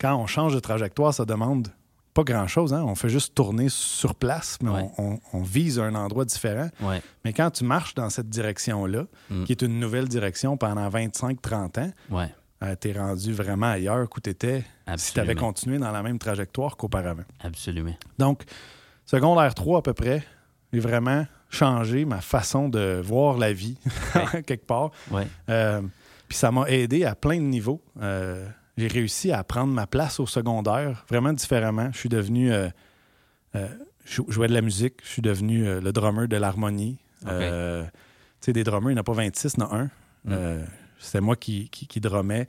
Quand 0.00 0.16
on 0.16 0.26
change 0.26 0.54
de 0.54 0.60
trajectoire, 0.60 1.12
ça 1.14 1.24
demande 1.24 1.68
pas 2.12 2.22
grand-chose. 2.22 2.72
hein. 2.72 2.84
On 2.86 2.94
fait 2.94 3.08
juste 3.08 3.34
tourner 3.34 3.68
sur 3.68 4.14
place, 4.14 4.58
mais 4.62 4.70
Ouais. 4.70 4.88
on, 4.98 5.14
on- 5.14 5.20
on 5.32 5.42
vise 5.42 5.80
un 5.80 5.94
endroit 5.96 6.24
différent. 6.24 6.68
Ouais. 6.80 7.02
Mais 7.24 7.32
quand 7.32 7.50
tu 7.50 7.64
marches 7.64 7.94
dans 7.94 8.08
cette 8.08 8.28
direction-là, 8.28 9.06
Mm. 9.30 9.44
qui 9.44 9.52
est 9.52 9.62
une 9.62 9.80
nouvelle 9.80 10.06
direction 10.08 10.56
pendant 10.56 10.88
25-30 10.88 11.78
ans, 11.78 11.90
Ouais. 12.10 12.32
euh, 12.62 12.76
t'es 12.76 12.92
rendu 12.92 13.32
vraiment 13.32 13.66
ailleurs 13.66 14.08
qu'où 14.08 14.20
t'étais 14.20 14.64
si 14.96 15.12
tu 15.12 15.18
avais 15.20 15.34
continué 15.34 15.78
dans 15.78 15.90
la 15.90 16.02
même 16.04 16.18
trajectoire 16.20 16.76
qu'auparavant. 16.76 17.24
Absolument. 17.42 17.94
Donc, 18.18 18.42
secondaire 19.06 19.52
3 19.54 19.78
à 19.80 19.82
peu 19.82 19.92
près, 19.94 20.22
j'ai 20.72 20.78
vraiment 20.80 21.26
changé 21.50 22.04
ma 22.04 22.20
façon 22.20 22.68
de 22.68 23.00
voir 23.04 23.38
la 23.38 23.52
vie, 23.52 23.76
quelque 24.46 24.66
part. 24.66 24.90
Euh, 25.48 25.82
Puis 26.28 26.38
ça 26.38 26.50
m'a 26.50 26.68
aidé 26.70 27.04
à 27.04 27.14
plein 27.14 27.36
de 27.36 27.42
niveaux. 27.46 27.82
Euh, 28.00 28.48
j'ai 28.76 28.88
réussi 28.88 29.30
à 29.32 29.44
prendre 29.44 29.72
ma 29.72 29.86
place 29.86 30.18
au 30.20 30.26
secondaire 30.26 31.04
vraiment 31.08 31.32
différemment. 31.32 31.90
Je 31.92 31.98
suis 31.98 32.08
devenu. 32.08 32.52
euh, 32.52 32.68
euh, 33.54 33.68
je 34.04 34.20
jouais 34.28 34.48
de 34.48 34.54
la 34.54 34.60
musique. 34.62 34.94
Je 35.02 35.08
suis 35.08 35.22
devenu 35.22 35.64
le 35.80 35.92
drummer 35.92 36.28
de 36.28 36.36
l'harmonie. 36.36 36.98
Tu 37.20 37.26
sais, 38.40 38.52
des 38.52 38.64
drummers, 38.64 38.90
il 38.90 38.94
n'y 38.94 38.98
en 38.98 39.00
a 39.00 39.04
pas 39.04 39.12
26, 39.14 39.54
il 39.56 39.60
y 39.60 39.62
en 39.62 39.66
a 39.70 39.76
un. 39.76 39.90
Euh, 40.30 40.64
C'était 40.98 41.20
moi 41.22 41.36
qui, 41.36 41.68
qui, 41.70 41.86
qui 41.86 42.00
drummais. 42.00 42.46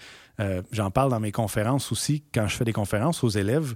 J'en 0.71 0.91
parle 0.91 1.11
dans 1.11 1.19
mes 1.21 1.31
conférences 1.31 1.91
aussi. 1.91 2.23
Quand 2.33 2.47
je 2.47 2.55
fais 2.57 2.65
des 2.65 2.73
conférences 2.73 3.23
aux 3.23 3.29
élèves, 3.29 3.75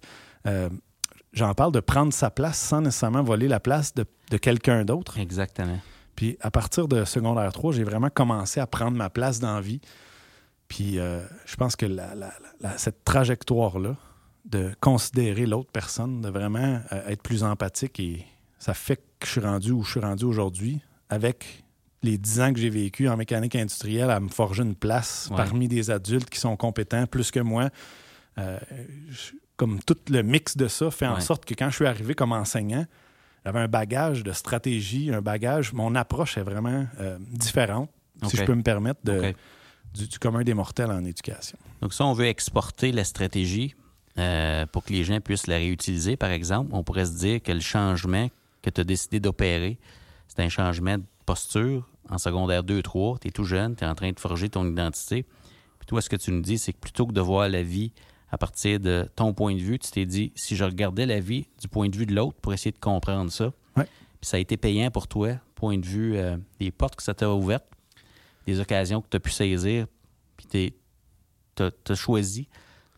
j'en 1.34 1.54
parle 1.54 1.72
de 1.72 1.80
prendre 1.80 2.12
sa 2.12 2.30
place 2.32 2.58
sans 2.60 2.82
nécessairement 2.82 3.24
voler 3.24 3.48
la 3.48 3.60
place 3.62 3.94
de, 3.94 4.06
de 4.32 4.38
quelqu'un 4.38 4.84
d'autre. 4.84 5.18
Exactement. 5.20 5.80
Puis 6.20 6.36
à 6.42 6.52
partir 6.52 6.90
de 6.90 7.06
secondaire 7.06 7.54
3, 7.54 7.72
j'ai 7.72 7.86
vraiment 7.86 8.10
commencé 8.10 8.60
à 8.60 8.68
prendre 8.68 8.98
ma 8.98 9.10
place 9.10 9.40
dans 9.40 9.56
la 9.56 9.62
vie. 9.62 9.80
Puis 10.68 11.00
euh, 11.00 11.22
je 11.46 11.56
pense 11.56 11.78
que 11.78 11.86
la- 11.86 12.14
la- 12.14 12.34
la- 12.60 12.78
cette 12.78 13.06
trajectoire-là, 13.06 13.96
de 14.44 14.74
considérer 14.82 15.46
l'autre 15.46 15.70
personne, 15.72 16.20
de 16.20 16.28
vraiment 16.28 16.82
euh, 16.92 17.08
être 17.08 17.22
plus 17.24 17.42
empathique, 17.46 18.02
et 18.02 18.26
ça 18.58 18.74
fait 18.74 18.98
que 18.98 19.26
je 19.28 19.32
suis 19.32 19.40
rendu 19.40 19.72
où 19.72 19.82
je 19.86 19.92
suis 19.92 20.00
rendu 20.02 20.26
aujourd'hui, 20.26 20.82
avec 21.10 21.64
les 22.04 22.18
10 22.18 22.42
ans 22.42 22.52
que 22.52 22.60
j'ai 22.60 22.70
vécu 22.70 23.08
en 23.08 23.16
mécanique 23.16 23.56
industrielle, 23.56 24.10
à 24.10 24.20
me 24.20 24.28
forger 24.28 24.64
une 24.64 24.76
place 24.76 25.30
Ouais. 25.32 25.38
parmi 25.38 25.70
des 25.70 25.90
adultes 25.90 26.30
qui 26.30 26.40
sont 26.42 26.58
compétents 26.58 27.06
plus 27.08 27.32
que 27.32 27.40
moi. 27.40 27.70
Euh, 28.38 28.60
je- 29.10 29.32
comme 29.56 29.80
tout 29.84 29.96
le 30.10 30.22
mix 30.22 30.58
de 30.58 30.68
ça 30.68 30.92
fait 30.92 31.08
en 31.08 31.22
sorte 31.22 31.46
que 31.46 31.54
quand 31.54 31.70
je 31.70 31.76
suis 31.76 31.88
arrivé 31.88 32.14
comme 32.14 32.34
enseignant, 32.34 32.86
j'avais 33.46 33.60
un 33.60 33.68
bagage 33.68 34.24
de 34.24 34.32
stratégie, 34.32 35.12
un 35.14 35.22
bagage, 35.22 35.74
mon 35.74 35.96
approche 35.96 36.38
est 36.38 36.44
vraiment 36.44 36.86
euh, 37.00 37.18
différente, 37.20 37.90
si 38.28 38.38
je 38.38 38.44
peux 38.44 38.56
me 38.56 38.64
permettre, 38.64 39.00
de, 39.04 39.30
OK. 39.30 39.36
du, 39.94 40.08
du 40.08 40.20
commun 40.20 40.44
des 40.44 40.54
mortels 40.54 40.92
en 40.92 41.04
éducation. 41.06 41.58
Donc, 41.82 41.94
ça, 41.94 42.06
on 42.06 42.14
veut 42.14 42.28
exporter 42.28 42.92
la 42.92 43.04
stratégie 43.04 43.76
euh, 44.18 44.66
pour 44.66 44.84
que 44.84 44.92
les 44.92 45.04
gens 45.04 45.22
puissent 45.22 45.48
la 45.48 45.58
réutiliser, 45.58 46.18
par 46.18 46.32
exemple. 46.32 46.72
On 46.74 46.84
pourrait 46.84 47.06
se 47.06 47.18
dire 47.18 47.42
que 47.42 47.52
le 47.52 47.62
changement 47.62 48.30
que 48.62 48.70
tu 48.70 48.82
as 48.82 48.84
décidé 48.84 49.20
d'opérer, 49.20 49.78
c'est 50.28 50.42
un 50.42 50.50
changement 50.50 50.98
de 50.98 51.04
posture 51.26 51.88
en 52.10 52.18
secondaire 52.18 52.64
2-3. 52.64 53.20
Tu 53.20 53.30
es 53.30 53.32
tout 53.32 53.46
jeune, 53.46 53.76
tu 53.76 53.84
es 53.84 53.88
en 53.88 53.96
train 53.96 54.12
de 54.12 54.20
forger 54.20 54.50
ton 54.50 54.68
identité. 54.70 55.24
Puis 55.80 55.88
toi, 55.88 56.02
ce 56.02 56.10
que 56.10 56.18
tu 56.18 56.32
nous 56.32 56.42
dis, 56.42 56.58
c'est 56.58 56.74
que 56.74 56.80
plutôt 56.80 57.08
que 57.08 57.14
de 57.14 57.22
voir 57.22 57.48
la 57.48 57.64
vie 57.64 57.94
à 58.32 58.38
partir 58.38 58.80
de 58.80 59.08
ton 59.16 59.34
point 59.34 59.56
de 59.56 59.60
vue, 59.62 59.80
tu 59.80 59.90
t'es 59.92 60.06
dit, 60.06 60.32
si 60.36 60.56
je 60.56 60.64
regardais 60.64 61.06
la 61.06 61.20
vie 61.20 61.48
du 61.60 61.68
point 61.68 61.90
de 61.90 61.96
vue 61.98 62.06
de 62.06 62.14
l'autre 62.14 62.38
pour 62.42 62.54
essayer 62.54 62.72
de 62.72 62.80
comprendre 62.80 63.32
ça, 63.32 63.52
Ouais. 63.78 63.86
puis 64.20 64.30
ça 64.30 64.38
a 64.38 64.40
été 64.40 64.56
payant 64.58 64.92
pour 64.92 65.08
toi, 65.08 65.34
point 65.56 65.78
de 65.78 65.86
vue 65.86 66.16
euh, 66.18 66.38
des 66.60 66.72
portes 66.72 66.96
que 66.96 67.04
ça 67.04 67.14
t'a 67.14 67.30
ouvertes, 67.34 67.66
des 68.46 68.60
occasions 68.60 69.02
que 69.02 69.08
tu 69.10 69.18
as 69.18 69.20
pu 69.20 69.32
saisir, 69.32 69.88
puis 70.38 70.72
tu 71.56 71.64
as 71.64 71.96
choisi 71.96 72.48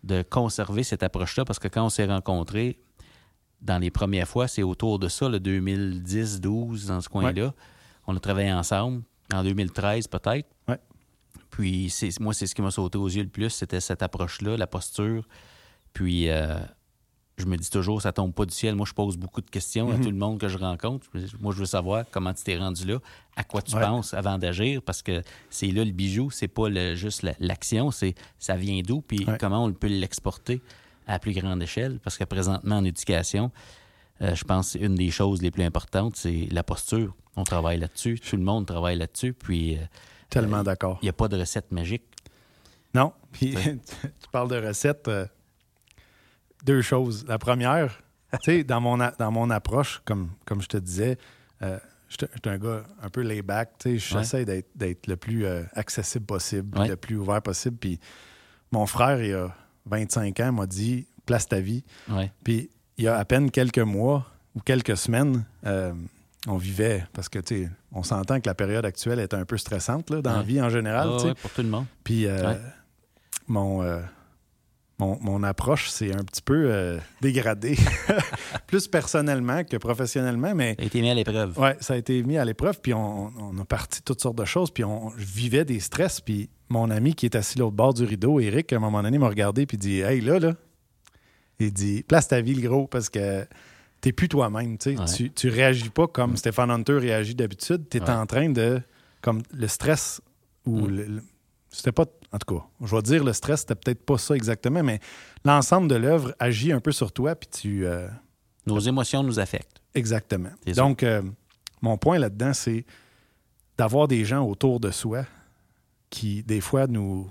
de 0.04 0.22
conserver 0.24 0.84
cette 0.84 1.04
approche-là 1.04 1.46
parce 1.46 1.60
que 1.60 1.67
quand 1.67 1.86
on 1.86 1.89
s'est 1.89 2.06
rencontrés, 2.06 2.80
dans 3.62 3.78
les 3.78 3.91
premières 3.91 4.28
fois, 4.28 4.48
c'est 4.48 4.63
autour 4.63 4.98
de 5.00 5.08
ça, 5.08 5.30
le 5.30 5.39
2010-12, 5.39 6.88
dans 6.88 7.02
ce 7.02 7.10
coin-là. 7.10 7.54
On 8.08 8.15
a 8.15 8.20
travaillé 8.20 8.52
ensemble, 8.52 9.04
en 9.34 9.44
2013 9.44 10.08
peut-être. 10.08 10.50
Puis 11.51 11.89
c'est, 11.89 12.19
moi, 12.19 12.33
c'est 12.33 12.47
ce 12.47 12.55
qui 12.55 12.61
m'a 12.61 12.71
sauté 12.71 12.97
aux 12.97 13.07
yeux 13.09 13.23
le 13.23 13.29
plus, 13.29 13.49
c'était 13.49 13.79
cette 13.81 14.01
approche-là, 14.01 14.57
la 14.57 14.67
posture. 14.67 15.27
Puis 15.93 16.29
euh, 16.29 16.57
je 17.37 17.45
me 17.45 17.57
dis 17.57 17.69
toujours, 17.69 18.01
ça 18.01 18.11
tombe 18.13 18.33
pas 18.33 18.45
du 18.45 18.53
ciel. 18.53 18.75
Moi, 18.75 18.85
je 18.87 18.93
pose 18.93 19.17
beaucoup 19.17 19.41
de 19.41 19.49
questions 19.49 19.87
Mhm. 19.89 19.93
à 19.95 20.03
tout 20.03 20.09
le 20.11 20.15
monde 20.17 20.39
que 20.39 20.47
je 20.47 20.57
rencontre. 20.57 21.07
Moi, 21.39 21.53
je 21.53 21.59
veux 21.59 21.65
savoir 21.65 22.05
comment 22.09 22.33
tu 22.33 22.43
t'es 22.43 22.57
rendu 22.57 22.85
là, 22.85 22.99
à 23.35 23.43
quoi 23.43 23.61
tu 23.61 23.75
Ouais. 23.75 23.81
penses 23.81 24.13
avant 24.13 24.37
d'agir, 24.37 24.81
parce 24.81 25.01
que 25.01 25.21
c'est 25.49 25.67
là 25.71 25.83
le 25.83 25.91
bijou, 25.91 26.31
c'est 26.31 26.47
pas 26.47 26.69
le- 26.69 26.95
juste 26.95 27.23
la- 27.23 27.35
l'action, 27.39 27.91
c'est 27.91 28.15
ça 28.39 28.55
vient 28.55 28.81
d'où, 28.81 29.01
puis 29.01 29.25
Ouais. 29.25 29.37
comment 29.39 29.65
on 29.65 29.73
peut 29.73 29.87
l'exporter 29.87 30.61
à 31.07 31.19
plus 31.19 31.33
grande 31.33 31.61
échelle. 31.61 31.99
Parce 32.03 32.17
que 32.17 32.23
présentement, 32.23 32.77
en 32.77 32.85
éducation, 32.85 33.51
euh, 34.21 34.35
je 34.35 34.43
pense 34.45 34.75
une 34.75 34.95
des 34.95 35.09
choses 35.11 35.41
les 35.41 35.51
plus 35.51 35.63
importantes, 35.63 36.15
c'est 36.15 36.47
la 36.51 36.63
posture. 36.63 37.13
On 37.35 37.43
travaille 37.43 37.79
là-dessus, 37.79 38.19
tout 38.19 38.37
le 38.37 38.43
monde 38.43 38.65
travaille 38.67 38.97
là-dessus, 38.97 39.33
puis 39.33 39.75
euh, 39.75 39.79
Tellement 40.32 40.63
d'accord. 40.63 40.98
il 41.02 41.06
n'y 41.06 41.10
a 41.10 41.13
pas 41.13 41.28
de 41.28 41.38
recette 41.38 41.72
magique? 41.72 42.04
Non. 42.96 43.13
Puis 43.32 43.54
tu 44.22 44.28
parles 44.32 44.50
de 44.50 44.58
recettes. 44.67 45.08
euh, 45.08 45.26
deux 46.65 46.82
choses. 46.82 47.26
La 47.28 47.38
première, 47.39 48.02
tu 48.34 48.52
sais, 48.52 48.63
dans 48.65 48.82
mon, 48.82 49.00
a- 49.00 49.12
dans 49.12 49.32
mon 49.32 49.50
approche, 49.50 50.02
comme, 50.06 50.30
comme 50.46 50.62
je 50.62 50.67
te 50.67 50.78
disais, 50.78 51.17
euh, 51.62 51.80
je 52.10 52.17
suis 52.17 52.50
un 52.50 52.58
gars 52.58 52.84
un 53.02 53.10
peu 53.10 53.22
lay-back. 53.22 53.72
Tu 53.80 54.00
sais, 54.00 54.17
j'essaie 54.17 54.46
d'être, 54.46 54.70
d'être 54.76 55.08
le 55.08 55.15
plus 55.15 55.46
euh, 55.46 55.63
accessible 55.74 56.26
possible, 56.26 56.78
Ouais. 56.78 56.88
le 56.89 56.96
plus 56.98 57.15
ouvert 57.17 57.41
possible. 57.41 57.78
Puis 57.78 58.00
mon 58.72 58.86
frère, 58.86 59.22
il 59.24 59.34
a 59.34 59.56
25 59.86 60.39
ans, 60.41 60.52
m'a 60.52 60.65
dit 60.67 61.08
place 61.26 61.48
ta 61.48 61.60
vie. 61.62 61.84
Ouais. 62.10 62.32
Puis 62.44 62.70
il 62.98 63.06
y 63.06 63.08
a 63.08 63.17
à 63.17 63.26
peine 63.26 63.50
quelques 63.50 63.80
mois 63.80 64.28
ou 64.56 64.60
quelques 64.60 64.98
semaines, 64.98 65.46
euh, 65.65 65.94
on 66.47 66.58
vivait, 66.58 67.06
parce 67.13 67.30
que, 67.30 67.39
tu 67.39 67.63
sais, 67.65 67.69
on 67.91 68.04
s'entend 68.04 68.39
que 68.39 68.47
la 68.47 68.56
période 68.56 68.86
actuelle 68.86 69.19
est 69.19 69.34
un 69.34 69.45
peu 69.45 69.58
stressante 69.58 70.10
là, 70.10 70.21
dans 70.21 70.38
la 70.38 70.41
vie 70.43 70.62
en 70.62 70.69
général. 70.69 71.10
Ouais, 71.10 71.34
pour 71.36 71.51
tout 71.51 71.62
le 71.62 71.67
monde. 71.69 71.86
Puis 72.04 72.25
euh, 72.25 72.49
Ouais. 72.54 72.58
mon, 73.47 73.84
euh, 73.84 73.99
mon, 74.97 75.19
mon 75.21 75.43
approche, 75.43 75.89
c'est 75.89 76.13
un 76.13 76.23
petit 76.23 76.41
peu 76.41 76.65
euh, 76.71 76.97
dégradé, 77.21 77.75
plus 78.67 78.88
personnellement 78.88 79.63
que 79.63 79.77
professionnellement, 79.77 80.54
mais 80.56 80.75
Ça 80.77 80.84
a 80.84 80.86
été 80.86 81.01
mis 81.01 81.10
à 81.10 81.13
l'épreuve. 81.13 81.60
ouais, 81.60 81.77
ça 81.80 81.93
a 81.93 81.97
été 81.97 82.23
mis 82.23 82.38
à 82.38 82.45
l'épreuve, 82.45 82.80
puis 82.82 82.93
on, 82.93 83.32
on 83.39 83.60
a 83.60 83.65
parti 83.65 84.01
toutes 84.01 84.21
sortes 84.21 84.38
de 84.38 84.45
choses, 84.45 84.71
puis 84.71 84.84
on 84.84 85.12
je 85.17 85.25
vivais 85.25 85.65
des 85.65 85.80
stress, 85.80 86.21
puis 86.21 86.49
mon 86.69 86.89
ami 86.89 87.13
qui 87.13 87.25
est 87.25 87.36
assis 87.36 87.60
l'autre 87.60 87.75
bord 87.75 87.93
du 87.93 88.04
rideau, 88.04 88.39
Eric, 88.39 88.73
à 88.73 88.77
un 88.77 88.80
moment 88.80 89.04
donné, 89.04 89.17
m'a 89.19 89.27
regardé, 89.27 89.65
puis 89.65 89.77
dit 89.77 89.99
Hey, 89.99 90.21
là, 90.21 90.39
là, 90.39 90.54
il 91.60 91.71
dit 91.73 92.01
Place 92.04 92.27
ta 92.30 92.41
vie, 92.41 92.56
le 92.56 92.67
gros, 92.67 92.88
parce 92.88 93.10
que 93.10 93.45
t'es 94.01 94.11
plus 94.11 94.27
toi-même, 94.27 94.77
tu 94.77 94.95
sais. 94.95 94.99
Ouais. 94.99 95.05
Tu, 95.05 95.31
tu 95.31 95.49
réagis 95.49 95.89
pas 95.89 96.07
comme 96.07 96.35
Stéphane 96.35 96.71
Hunter 96.71 96.97
réagit 96.97 97.35
d'habitude, 97.35 97.87
t'es 97.89 98.01
Ouais. 98.01 98.09
en 98.09 98.25
train 98.25 98.49
de, 98.49 98.81
comme 99.21 99.41
le 99.53 99.67
stress 99.67 100.21
ou 100.65 100.87
Mm. 100.87 101.21
c'était 101.69 101.91
pas, 101.91 102.05
en 102.31 102.37
tout 102.39 102.55
cas, 102.55 102.63
je 102.83 102.95
vais 102.95 103.01
dire 103.03 103.23
le 103.23 103.33
stress, 103.33 103.61
c'était 103.61 103.75
peut-être 103.75 104.03
pas 104.05 104.17
ça 104.17 104.35
exactement, 104.35 104.83
mais 104.83 104.99
l'ensemble 105.45 105.87
de 105.87 105.95
l'œuvre 105.95 106.33
agit 106.39 106.71
un 106.71 106.79
peu 106.79 106.91
sur 106.91 107.11
toi, 107.11 107.35
puis 107.35 107.49
tu. 107.49 107.85
euh, 107.85 108.07
Nos 108.65 108.79
émotions 108.79 109.23
nous 109.23 109.39
affectent. 109.39 109.81
exactement. 109.95 110.49
Donc, 110.75 111.03
euh, 111.03 111.21
mon 111.81 111.97
point 111.97 112.19
là-dedans, 112.19 112.53
c'est 112.53 112.85
d'avoir 113.77 114.07
des 114.07 114.25
gens 114.25 114.43
autour 114.45 114.79
de 114.79 114.91
soi 114.91 115.25
qui, 116.09 116.43
des 116.43 116.61
fois, 116.61 116.87
nous, 116.87 117.29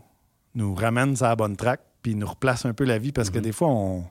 nous 0.54 0.74
ramènent 0.74 1.14
sur 1.16 1.26
la 1.26 1.37
bonne 1.37 1.56
track, 1.56 1.80
puis 2.02 2.14
nous 2.14 2.26
replacent 2.26 2.64
un 2.66 2.72
peu 2.72 2.85
la 2.85 2.98
vie, 2.98 3.12
parce 3.12 3.30
que 3.30 3.38
Mhm. 3.38 3.44
des 3.44 3.52
fois, 3.52 3.68
on, 3.68 4.04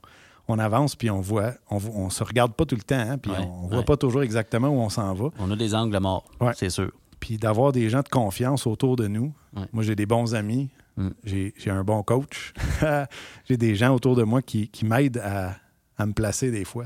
on 0.49 0.59
avance, 0.59 0.95
puis 0.95 1.09
on 1.09 1.21
voit, 1.21 1.53
on, 1.69 2.09
se 2.09 2.23
regarde 2.23 2.53
pas 2.53 2.65
tout 2.65 2.75
le 2.75 2.81
temps, 2.81 2.95
hein, 2.99 3.17
puis 3.17 3.31
Ouais, 3.31 3.37
on, 3.39 3.67
voit 3.67 3.77
ouais. 3.79 3.83
pas 3.85 3.95
toujours 3.97 4.23
exactement 4.23 4.67
où 4.69 4.79
on 4.81 4.89
s'en 4.89 5.13
va. 5.13 5.29
On 5.39 5.49
a 5.51 5.55
des 5.55 5.73
angles 5.75 5.97
morts, 5.99 6.25
Ouais. 6.41 6.51
c'est 6.55 6.69
sûr. 6.69 6.91
puis 7.19 7.37
d'avoir 7.37 7.71
des 7.71 7.89
gens 7.89 8.01
de 8.01 8.09
confiance 8.09 8.65
autour 8.67 8.95
de 8.95 9.07
nous. 9.07 9.33
Moi, 9.73 9.83
j'ai 9.83 9.95
des 9.95 10.05
bons 10.05 10.35
amis, 10.35 10.69
Mm. 10.97 11.09
j'ai 11.23 11.53
un 11.71 11.83
bon 11.85 12.03
coach, 12.03 12.51
j'ai 13.47 13.55
des 13.55 13.73
gens 13.75 13.95
autour 13.95 14.17
de 14.17 14.23
moi 14.23 14.41
qui, 14.41 14.67
qui 14.67 14.85
m'aident 14.85 15.19
à, 15.23 15.55
à 15.97 16.05
me 16.05 16.11
placer 16.11 16.51
des 16.51 16.65
fois. 16.65 16.85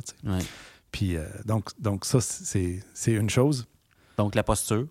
Puis 0.91 1.15
euh, 1.17 1.25
donc, 1.45 1.69
donc 1.79 2.05
ça, 2.05 2.19
c'est 2.21 2.83
une 3.07 3.29
chose. 3.31 3.65
Donc, 4.17 4.35
la 4.35 4.43
posture, 4.43 4.85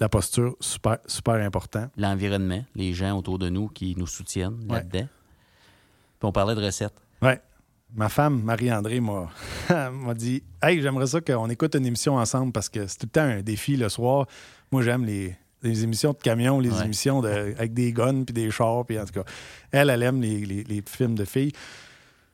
La 0.00 0.08
posture, 0.08 0.56
super, 0.58 0.98
super 1.06 1.34
important. 1.34 1.88
l'environnement, 1.96 2.64
les 2.74 2.94
gens 2.94 3.16
autour 3.16 3.38
de 3.38 3.48
nous 3.48 3.68
qui 3.68 3.94
nous 3.96 4.08
soutiennent 4.08 4.66
là-dedans. 4.68 5.06
Puis 6.18 6.26
on 6.28 6.32
parlait 6.32 6.56
de 6.56 6.64
recettes. 6.64 7.00
Ouais. 7.22 7.40
Ma 7.94 8.08
femme, 8.08 8.42
Marie-André, 8.42 9.00
m'a 9.00 9.30
m'a 9.90 10.14
dit 10.14 10.42
Hey, 10.62 10.80
j'aimerais 10.82 11.06
ça 11.06 11.20
qu'on 11.20 11.48
écoute 11.48 11.74
une 11.74 11.86
émission 11.86 12.16
ensemble 12.16 12.52
parce 12.52 12.68
que 12.68 12.86
c'est 12.86 12.98
tout 12.98 13.06
le 13.06 13.10
temps 13.10 13.22
un 13.22 13.40
défi 13.42 13.76
le 13.76 13.88
soir. 13.88 14.26
Moi, 14.70 14.82
j'aime 14.82 15.04
les, 15.04 15.34
les 15.62 15.84
émissions 15.84 16.12
de 16.12 16.18
camions, 16.18 16.60
les 16.60 16.70
Ouais. 16.70 16.84
émissions 16.84 17.22
de, 17.22 17.28
avec 17.28 17.72
des 17.72 17.92
guns 17.92 18.24
puis 18.24 18.34
des 18.34 18.50
chars. 18.50 18.84
Puis 18.84 18.98
en 18.98 19.04
tout 19.06 19.12
cas, 19.14 19.24
elle, 19.72 19.88
elle 19.90 20.02
aime 20.02 20.20
les, 20.20 20.44
les- 20.44 20.64
les 20.64 20.82
films 20.86 21.14
de 21.14 21.24
filles. 21.24 21.52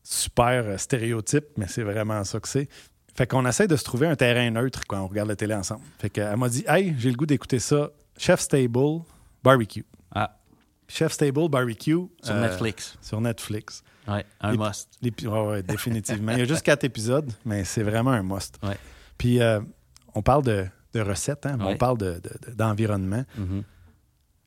Super 0.02 0.64
euh, 0.66 0.76
stéréotype, 0.76 1.46
mais 1.56 1.66
c'est 1.68 1.82
vraiment 1.82 2.22
ça 2.24 2.40
que 2.40 2.48
c'est. 2.48 2.68
Fait 3.14 3.26
qu'on 3.26 3.46
essaie 3.46 3.68
de 3.68 3.76
se 3.76 3.84
trouver 3.84 4.08
un 4.08 4.16
terrain 4.16 4.50
neutre 4.50 4.80
quand 4.88 5.00
on 5.00 5.06
regarde 5.06 5.28
la 5.28 5.36
télé 5.36 5.54
ensemble. 5.54 5.82
Fait 5.98 6.10
qu'elle 6.10 6.36
m'a 6.36 6.48
dit 6.48 6.64
Hey, 6.66 6.94
j'ai 6.98 7.10
le 7.10 7.16
goût 7.16 7.26
d'écouter 7.26 7.60
ça. 7.60 7.90
Chef 8.18 8.40
Stable 8.40 9.02
Barbecue. 9.42 9.84
Ah, 10.14 10.36
Chef 10.88 11.12
Stable 11.12 11.48
Barbecue. 11.48 11.94
sur 12.22 12.34
euh, 12.34 12.40
Netflix. 12.40 12.98
Sur 13.00 13.20
Netflix. 13.20 13.82
Ouais, 14.06 14.24
un 14.40 14.52
les- 14.52 14.58
must. 14.58 14.88
L'épi- 15.02 15.26
ouais, 15.26 15.46
ouais, 15.46 15.62
définitivement. 15.62 16.32
Il 16.32 16.38
y 16.38 16.42
a 16.42 16.44
juste 16.44 16.62
quatre 16.62 16.84
épisodes, 16.84 17.30
mais 17.44 17.64
c'est 17.64 17.82
vraiment 17.82 18.10
un 18.10 18.22
must. 18.22 18.56
Ouais. 18.62 18.76
Puis 19.18 19.40
euh, 19.40 19.60
on 20.14 20.22
parle 20.22 20.42
de, 20.44 20.66
de 20.92 21.00
recettes, 21.00 21.46
hein, 21.46 21.56
mais 21.58 21.64
on 21.64 21.76
parle 21.76 21.98
de- 21.98 22.20
de- 22.22 22.50
de- 22.50 22.54
d'environnement. 22.54 23.24
Mhm. 23.38 23.62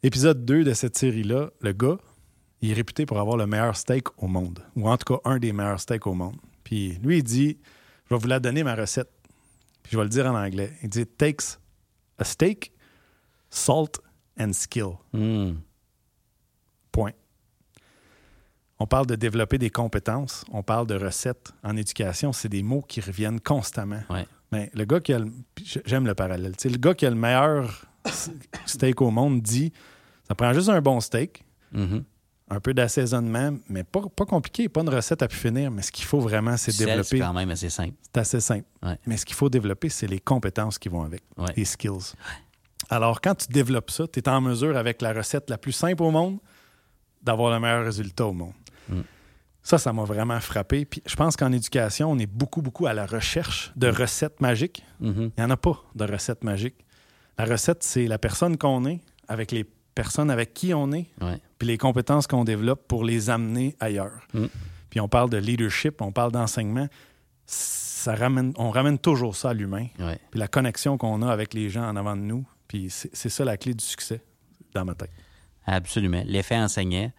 Épisode 0.04 0.46
2 0.46 0.64
de 0.64 0.74
cette 0.74 0.98
série-là, 0.98 1.50
le 1.60 1.72
gars, 1.74 1.98
il 2.62 2.70
est 2.72 2.74
réputé 2.74 3.06
pour 3.06 3.20
avoir 3.20 3.36
le 3.38 3.48
meilleur 3.48 3.76
steak 3.76 4.08
au 4.22 4.28
monde, 4.28 4.60
ou 4.76 4.88
en 4.90 4.98
tout 4.98 5.16
cas 5.16 5.22
un 5.30 5.40
des 5.40 5.54
meilleurs 5.54 5.80
steaks 5.80 6.06
au 6.08 6.14
monde. 6.14 6.36
Puis 6.64 6.94
lui, 7.04 7.18
il 7.18 7.24
dit 7.24 7.58
Je 8.06 8.14
vais 8.16 8.20
vous 8.20 8.28
la 8.28 8.40
donner, 8.40 8.64
ma 8.64 8.76
recette. 8.76 9.10
Puis 9.84 9.94
je 9.94 9.98
vais 9.98 10.04
le 10.04 10.10
dire 10.10 10.26
en 10.28 10.36
anglais. 10.36 10.72
Il 10.84 10.90
dit 10.90 11.02
It 11.02 11.18
takes 11.18 11.58
a 12.20 12.24
steak, 12.24 12.72
salt 13.50 14.00
and 14.40 14.54
skill. 14.54 14.92
Mm. 15.14 15.54
Point. 16.92 17.12
On 18.80 18.86
parle 18.88 19.08
de 19.08 19.16
développer 19.16 19.58
des 19.58 19.70
compétences, 19.72 20.46
on 20.52 20.62
parle 20.64 20.86
de 20.88 20.96
recettes. 20.96 21.52
En 21.64 21.76
éducation, 21.76 22.32
c'est 22.32 22.50
des 22.50 22.62
mots 22.64 22.84
qui 22.88 23.02
reviennent 23.02 23.40
constamment. 23.40 24.02
Ouais. 24.10 24.28
Mais 24.52 24.70
le 24.74 24.86
gars 24.86 25.00
qui 25.00 25.14
a 25.14 25.20
le. 25.20 25.32
J'aime 25.86 26.06
le 26.06 26.14
parallèle. 26.14 26.54
Le 26.64 26.78
gars 26.78 26.94
qui 26.94 27.06
a 27.06 27.10
le 27.10 27.16
meilleur 27.16 27.86
steak 28.66 29.02
au 29.02 29.12
monde 29.12 29.42
dit 29.42 29.74
ça 30.28 30.36
prend 30.36 30.54
juste 30.54 30.70
un 30.70 30.82
bon 30.82 31.00
steak, 31.00 31.44
Mhm. 31.74 32.04
un 32.50 32.60
peu 32.60 32.74
d'assaisonnement, 32.74 33.58
mais 33.68 33.84
pas, 33.84 34.02
pas 34.16 34.26
compliqué, 34.26 34.70
pas 34.70 34.82
une 34.82 34.90
recette 34.90 35.22
à 35.22 35.28
pu 35.28 35.36
finir. 35.36 35.72
Mais 35.72 35.82
ce 35.82 35.92
qu'il 35.92 36.06
faut 36.06 36.20
vraiment, 36.20 36.56
c'est 36.56 36.78
développer. 36.78 37.04
C'est 37.04 37.20
quand 37.20 37.34
même 37.34 37.50
assez 37.50 37.70
simple. 37.70 37.94
C'est 38.06 38.18
assez 38.22 38.40
simple. 38.40 38.66
Ouais. 38.84 38.98
Mais 39.06 39.18
ce 39.18 39.26
qu'il 39.26 39.36
faut 39.36 39.50
développer, 39.50 39.90
c'est 39.90 40.08
les 40.08 40.20
compétences 40.20 40.78
qui 40.78 40.88
vont 40.90 41.04
avec, 41.04 41.24
Ouais. 41.38 41.52
les 41.58 41.66
skills. 41.66 42.14
Alors, 42.90 43.20
quand 43.22 43.36
tu 43.36 43.48
développes 43.52 43.92
ça, 43.92 44.08
tu 44.08 44.20
es 44.20 44.30
en 44.30 44.40
mesure, 44.40 44.78
avec 44.78 45.02
la 45.02 45.12
recette 45.14 45.50
la 45.50 45.58
plus 45.58 45.72
simple 45.74 46.04
au 46.04 46.12
monde, 46.12 46.38
d'avoir 47.28 47.52
le 47.54 47.60
meilleur 47.60 47.84
résultat 47.86 48.26
au 48.26 48.34
monde. 48.34 48.54
Mm. 48.90 49.02
Ça, 49.62 49.78
ça 49.78 49.92
m'a 49.94 50.04
vraiment 50.06 50.40
frappé. 50.40 50.86
Puis 50.86 51.04
je 51.06 51.16
pense 51.16 51.36
qu'en 51.36 51.52
éducation, 51.52 52.10
on 52.10 52.18
est 52.18 52.26
beaucoup, 52.26 52.62
beaucoup 52.62 52.88
à 52.88 52.94
la 52.94 53.06
recherche 53.06 53.72
de 53.76 53.88
recettes 53.90 54.40
magiques. 54.40 54.84
Mhm. 55.02 55.32
Il 55.38 55.40
n'y 55.40 55.44
en 55.44 55.50
a 55.50 55.58
pas 55.58 55.84
de 55.94 56.06
recettes 56.06 56.44
magiques. 56.46 56.86
La 57.38 57.44
recette, 57.46 57.84
c'est 57.84 58.08
la 58.08 58.18
personne 58.18 58.58
qu'on 58.58 58.86
est, 58.86 59.02
avec 59.28 59.52
les 59.52 59.66
personnes 59.94 60.32
avec 60.32 60.54
qui 60.54 60.74
on 60.74 60.92
est, 60.94 61.08
Ouais. 61.22 61.40
puis 61.60 61.68
les 61.68 61.78
compétences 61.78 62.28
qu'on 62.28 62.46
développe 62.46 62.88
pour 62.88 63.04
les 63.04 63.30
amener 63.30 63.76
ailleurs. 63.82 64.22
Mm. 64.34 64.46
Puis 64.90 65.00
on 65.02 65.10
parle 65.10 65.30
de 65.30 65.38
leadership, 65.38 66.02
on 66.02 66.14
parle 66.14 66.32
d'enseignement. 66.32 66.88
Ça 67.46 68.16
ramène, 68.16 68.54
on 68.58 68.70
ramène 68.70 68.98
toujours 69.00 69.36
ça 69.36 69.50
à 69.50 69.54
l'humain, 69.54 69.88
Ouais. 70.00 70.18
puis 70.32 70.40
la 70.40 70.48
connexion 70.48 70.98
qu'on 70.98 71.22
a 71.22 71.30
avec 71.32 71.54
les 71.54 71.70
gens 71.70 71.88
en 71.90 71.96
avant 71.98 72.16
de 72.16 72.22
nous. 72.22 72.46
Puis 72.70 72.90
c'est 72.90 73.10
c'est 73.14 73.30
ça 73.30 73.44
la 73.44 73.58
clé 73.58 73.74
du 73.74 73.84
succès 73.84 74.22
dans 74.74 74.86
ma 74.86 74.94
tête. 74.96 75.12
Absolument. 75.68 76.24
L'effet 76.26 76.58
enseignant, 76.58 77.12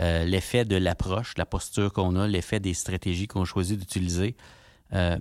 euh, 0.00 0.24
l'effet 0.24 0.64
de 0.64 0.76
l'approche, 0.76 1.34
la 1.38 1.46
posture 1.46 1.92
qu'on 1.92 2.16
a, 2.16 2.26
l'effet 2.26 2.60
des 2.60 2.74
stratégies 2.74 3.28
qu'on 3.28 3.44
choisit 3.44 3.78
d'utiliser. 3.78 4.36
euh, 4.92 5.18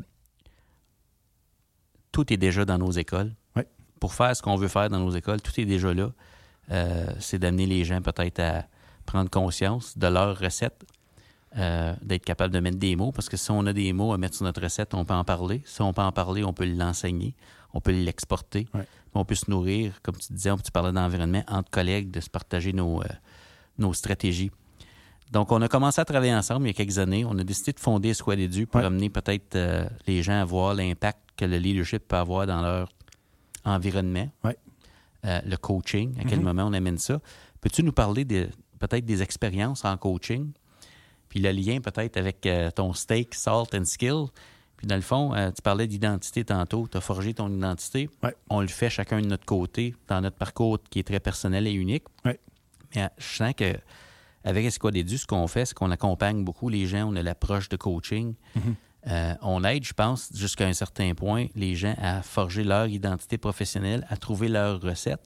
tout 2.12 2.34
est 2.34 2.38
déjà 2.38 2.66
dans 2.66 2.78
nos 2.78 2.92
écoles. 2.92 3.34
Pour 4.02 4.16
faire 4.16 4.36
ce 4.36 4.42
qu'on 4.42 4.56
veut 4.56 4.68
faire 4.68 4.90
dans 4.90 5.00
nos 5.00 5.12
écoles, 5.12 5.42
tout 5.42 5.54
est 5.62 5.66
déjà 5.66 5.94
là. 5.94 6.12
Euh, 6.72 7.06
c'est 7.20 7.38
d'amener 7.38 7.68
les 7.68 7.86
gens 7.86 8.02
peut-être 8.02 8.40
à 8.40 8.66
prendre 9.06 9.30
conscience 9.30 9.96
de 9.98 10.08
leurs 10.08 10.40
recettes, 10.40 10.84
euh, 11.58 11.94
d'être 12.02 12.26
capable 12.26 12.52
de 12.52 12.60
mettre 12.60 12.80
des 12.80 12.96
mots, 12.96 13.12
parce 13.12 13.30
que 13.30 13.38
si 13.38 13.52
on 13.52 13.66
a 13.68 13.74
des 13.74 13.94
mots 13.94 14.12
à 14.12 14.18
mettre 14.18 14.36
sur 14.38 14.46
notre 14.46 14.62
recette, 14.62 14.94
on 14.96 15.06
peut 15.06 15.14
en 15.14 15.24
parler. 15.24 15.62
Si 15.66 15.82
on 15.84 15.94
peut 15.94 16.02
en 16.02 16.12
parler, 16.12 16.44
on 16.44 16.52
peut 16.52 16.66
l'enseigner, 16.66 17.36
on 17.74 17.82
peut 17.82 17.92
l'exporter, 17.92 18.68
Ouais. 18.74 18.86
on 19.14 19.24
peut 19.26 19.36
se 19.36 19.50
nourrir, 19.50 20.02
comme 20.02 20.16
tu 20.18 20.34
disais, 20.34 20.52
tu 20.64 20.72
parlais 20.72 20.92
d'environnement, 20.92 21.44
entre 21.48 21.70
collègues, 21.72 22.12
de 22.12 22.20
se 22.20 22.30
partager 22.30 22.74
nos, 22.74 23.02
euh, 23.02 23.06
nos 23.78 23.94
stratégies. 23.94 24.52
Donc, 25.32 25.52
on 25.54 25.62
a 25.62 25.68
commencé 25.70 26.02
à 26.02 26.06
travailler 26.06 26.34
ensemble 26.36 26.66
il 26.66 26.68
y 26.68 26.72
a 26.72 26.74
quelques 26.74 26.98
années. 27.00 27.24
On 27.26 27.38
a 27.40 27.44
décidé 27.44 27.72
de 27.72 27.80
fonder 27.80 28.14
Squad 28.14 28.38
Edu 28.40 28.68
pour 28.68 28.82
Ouais. 28.82 28.86
amener 28.88 29.10
peut-être 29.10 29.56
euh, 29.56 29.88
les 30.06 30.22
gens 30.24 30.42
à 30.42 30.44
voir 30.46 30.74
l'impact 30.74 31.20
que 31.38 31.46
le 31.46 31.58
leadership 31.58 32.06
peut 32.08 32.18
avoir 32.18 32.46
dans 32.46 32.62
leur 32.62 32.90
environnement. 33.64 34.30
Ouais. 34.44 34.58
Euh, 35.26 35.40
le 35.46 35.56
coaching, 35.58 36.18
à 36.20 36.24
quel 36.26 36.40
Mhm. 36.40 36.46
moment 36.46 36.64
on 36.66 36.74
amène 36.74 36.98
ça. 36.98 37.20
Peux-tu 37.62 37.84
nous 37.84 37.92
parler 37.94 38.26
de 38.26 38.50
peut-être 38.80 39.06
des 39.06 39.22
expériences 39.22 39.86
en 39.86 39.96
coaching? 39.98 40.52
Puis 41.30 41.40
le 41.40 41.52
lien 41.52 41.80
peut-être 41.80 42.18
avec 42.18 42.46
euh, 42.46 42.72
ton 42.72 42.92
steak, 42.94 43.34
salt 43.36 43.74
and 43.76 43.86
skill. 43.86 44.26
Puis 44.82 44.88
dans 44.88 44.96
le 44.96 45.02
fond, 45.02 45.36
euh, 45.36 45.52
tu 45.52 45.62
parlais 45.62 45.86
d'identité 45.86 46.44
tantôt. 46.44 46.88
Tu 46.92 46.98
as 46.98 47.02
forgé 47.02 47.36
ton 47.36 47.54
identité. 47.56 48.10
Ouais. 48.24 48.36
On 48.50 48.62
le 48.62 48.68
fait 48.68 48.90
chacun 48.90 49.22
de 49.22 49.28
notre 49.28 49.46
côté 49.46 49.94
dans 50.08 50.22
notre 50.22 50.38
parcours 50.38 50.80
qui 50.90 50.98
est 50.98 51.04
très 51.04 51.20
personnel 51.20 51.68
et 51.68 51.72
unique. 51.72 52.06
Ouais. 52.26 52.40
Mais 52.96 53.04
euh, 53.04 53.08
je 53.20 53.28
sens 53.28 53.54
que 53.56 53.76
avec 54.44 54.66
Esquad 54.66 54.96
Edu, 54.96 55.20
ce 55.20 55.28
qu'on 55.28 55.46
fait, 55.46 55.66
c'est 55.66 55.76
qu'on 55.76 55.92
accompagne 55.92 56.44
beaucoup 56.44 56.68
les 56.68 56.88
gens. 56.88 57.12
On 57.12 57.16
a 57.16 57.22
l'approche 57.22 57.70
de 57.70 57.78
coaching. 57.78 58.34
Mhm. 58.56 58.76
Euh, 59.06 59.36
on 59.44 59.64
aide, 59.64 59.84
je 59.84 59.94
pense, 59.94 60.32
jusqu'à 60.34 60.66
un 60.66 60.74
certain 60.74 61.14
point, 61.14 61.46
les 61.54 61.76
gens 61.76 61.94
à 62.02 62.24
forger 62.24 62.64
leur 62.64 62.88
identité 62.88 63.38
professionnelle, 63.38 64.08
à 64.10 64.18
trouver 64.18 64.48
leur 64.48 64.82
recette. 64.82 65.22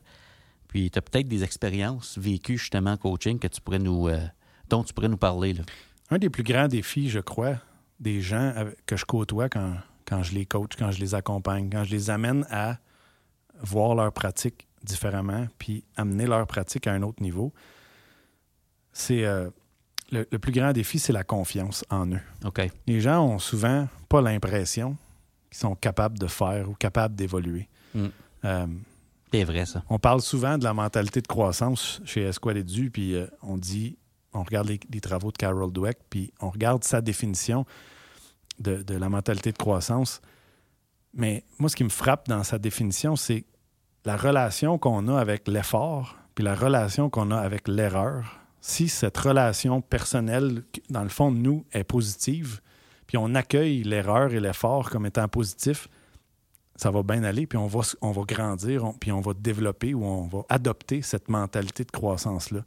Puis 0.68 0.91
tu 0.91 1.00
as 1.00 1.02
peut-être 1.02 1.30
des 1.30 1.46
expériences 1.46 2.18
vécues 2.18 2.58
justement 2.58 2.91
en 2.91 2.98
coaching 2.98 3.39
que 3.39 3.48
tu 3.48 3.62
pourrais 3.62 3.80
nous, 3.80 4.10
euh, 4.10 4.20
dont 4.70 4.84
tu 4.84 4.94
pourrais 4.94 5.08
nous 5.08 5.15
parler. 5.15 5.54
Là. 5.54 5.63
Un 6.10 6.18
des 6.18 6.30
plus 6.30 6.44
grands 6.44 6.68
défis, 6.68 7.10
je 7.10 7.20
crois, 7.22 7.56
des 7.99 8.21
gens 8.21 8.53
que 8.86 8.97
je 8.97 9.05
côtoie 9.05 9.49
quand, 9.49 9.75
quand 10.05 10.23
je 10.23 10.34
les 10.34 10.45
coach, 10.45 10.71
quand 10.77 10.91
je 10.91 10.99
les 10.99 11.15
accompagne, 11.15 11.69
quand 11.71 11.84
je 11.84 11.91
les 11.91 12.10
amène 12.10 12.45
à 12.49 12.77
voir 13.62 13.95
leur 13.95 14.12
pratique 14.12 14.67
différemment, 14.84 15.47
puis 15.58 15.84
amener 15.95 16.27
leur 16.27 16.45
pratique 16.45 16.88
à 16.88 16.93
un 16.93 17.01
autre 17.01 17.21
niveau, 17.23 17.53
c'est 18.93 19.25
euh, 19.25 19.49
le, 20.12 20.27
le 20.29 20.39
plus 20.39 20.51
grand 20.51 20.73
défi, 20.73 20.99
c'est 20.99 21.13
la 21.13 21.23
confiance 21.23 21.84
en 21.89 22.08
eux. 22.12 22.21
Les 22.88 23.01
gens 23.01 23.25
ont 23.25 23.39
souvent 23.39 23.88
pas 24.10 24.21
l'impression 24.21 24.95
qu'ils 25.49 25.60
sont 25.60 25.75
capables 25.75 26.19
de 26.19 26.27
faire 26.27 26.69
ou 26.69 26.73
capables 26.73 27.15
d'évoluer. 27.15 27.67
Mm. 27.93 28.05
Euh, 28.45 28.67
C'est 29.31 29.43
vrai, 29.43 29.65
ça. 29.65 29.84
on 29.89 29.97
parle 29.99 30.21
souvent 30.21 30.58
de 30.58 30.63
la 30.63 30.73
mentalité 30.73 31.21
de 31.21 31.27
croissance 31.27 32.01
chez 32.05 32.21
Esquad 32.23 32.58
Edu, 32.58 32.91
puis 32.91 33.15
euh, 33.15 33.27
on 33.41 33.58
dit, 33.58 33.97
on 34.36 34.43
regarde 34.43 34.69
les, 34.69 35.02
travaux 35.02 35.32
de 35.32 35.38
Carol 35.38 35.71
Dweck, 35.71 35.98
puis 36.10 36.32
on 36.41 36.50
regarde 36.50 36.84
sa 36.84 37.02
définition 37.02 37.65
de, 38.60 38.84
la 38.93 39.10
mentalité 39.10 39.52
de 39.52 39.58
croissance. 39.58 40.21
Mais 41.13 41.43
moi, 41.58 41.69
ce 41.69 41.76
qui 41.76 41.84
me 41.84 41.89
frappe 41.89 42.28
dans 42.28 42.43
sa 42.43 42.60
définition, 42.60 43.15
c'est 43.15 43.45
la 44.04 44.17
relation 44.17 44.78
qu'on 44.78 45.08
a 45.08 45.19
avec 45.19 45.48
l'effort, 45.48 46.17
puis 46.36 46.43
la 46.43 46.56
relation 46.56 47.10
qu'on 47.10 47.32
a 47.32 47.38
avec 47.38 47.67
l'erreur. 47.67 48.39
Si 48.60 48.89
cette 48.89 49.17
relation 49.17 49.82
personnelle, 49.82 50.63
dans 50.89 51.04
le 51.04 51.10
fond 51.10 51.32
de 51.32 51.38
nous, 51.38 51.65
est 51.71 51.84
positive, 51.84 52.62
puis 53.08 53.17
on 53.17 53.34
accueille 53.36 53.84
l'erreur 53.84 54.34
et 54.34 54.39
l'effort 54.39 54.89
comme 54.89 55.06
étant 55.06 55.28
positif, 55.28 55.88
ça 56.76 56.91
va 56.91 57.04
bien 57.04 57.24
aller, 57.24 57.48
puis 57.48 57.58
on 57.58 57.67
va, 57.67 57.82
grandir, 58.28 58.91
puis 59.00 59.12
on 59.12 59.21
va 59.21 59.34
développer 59.34 59.93
ou 59.93 60.04
on 60.04 60.28
va 60.28 60.41
adopter 60.50 61.02
cette 61.02 61.30
mentalité 61.30 61.86
de 61.86 61.91
croissance-là. 61.91 62.65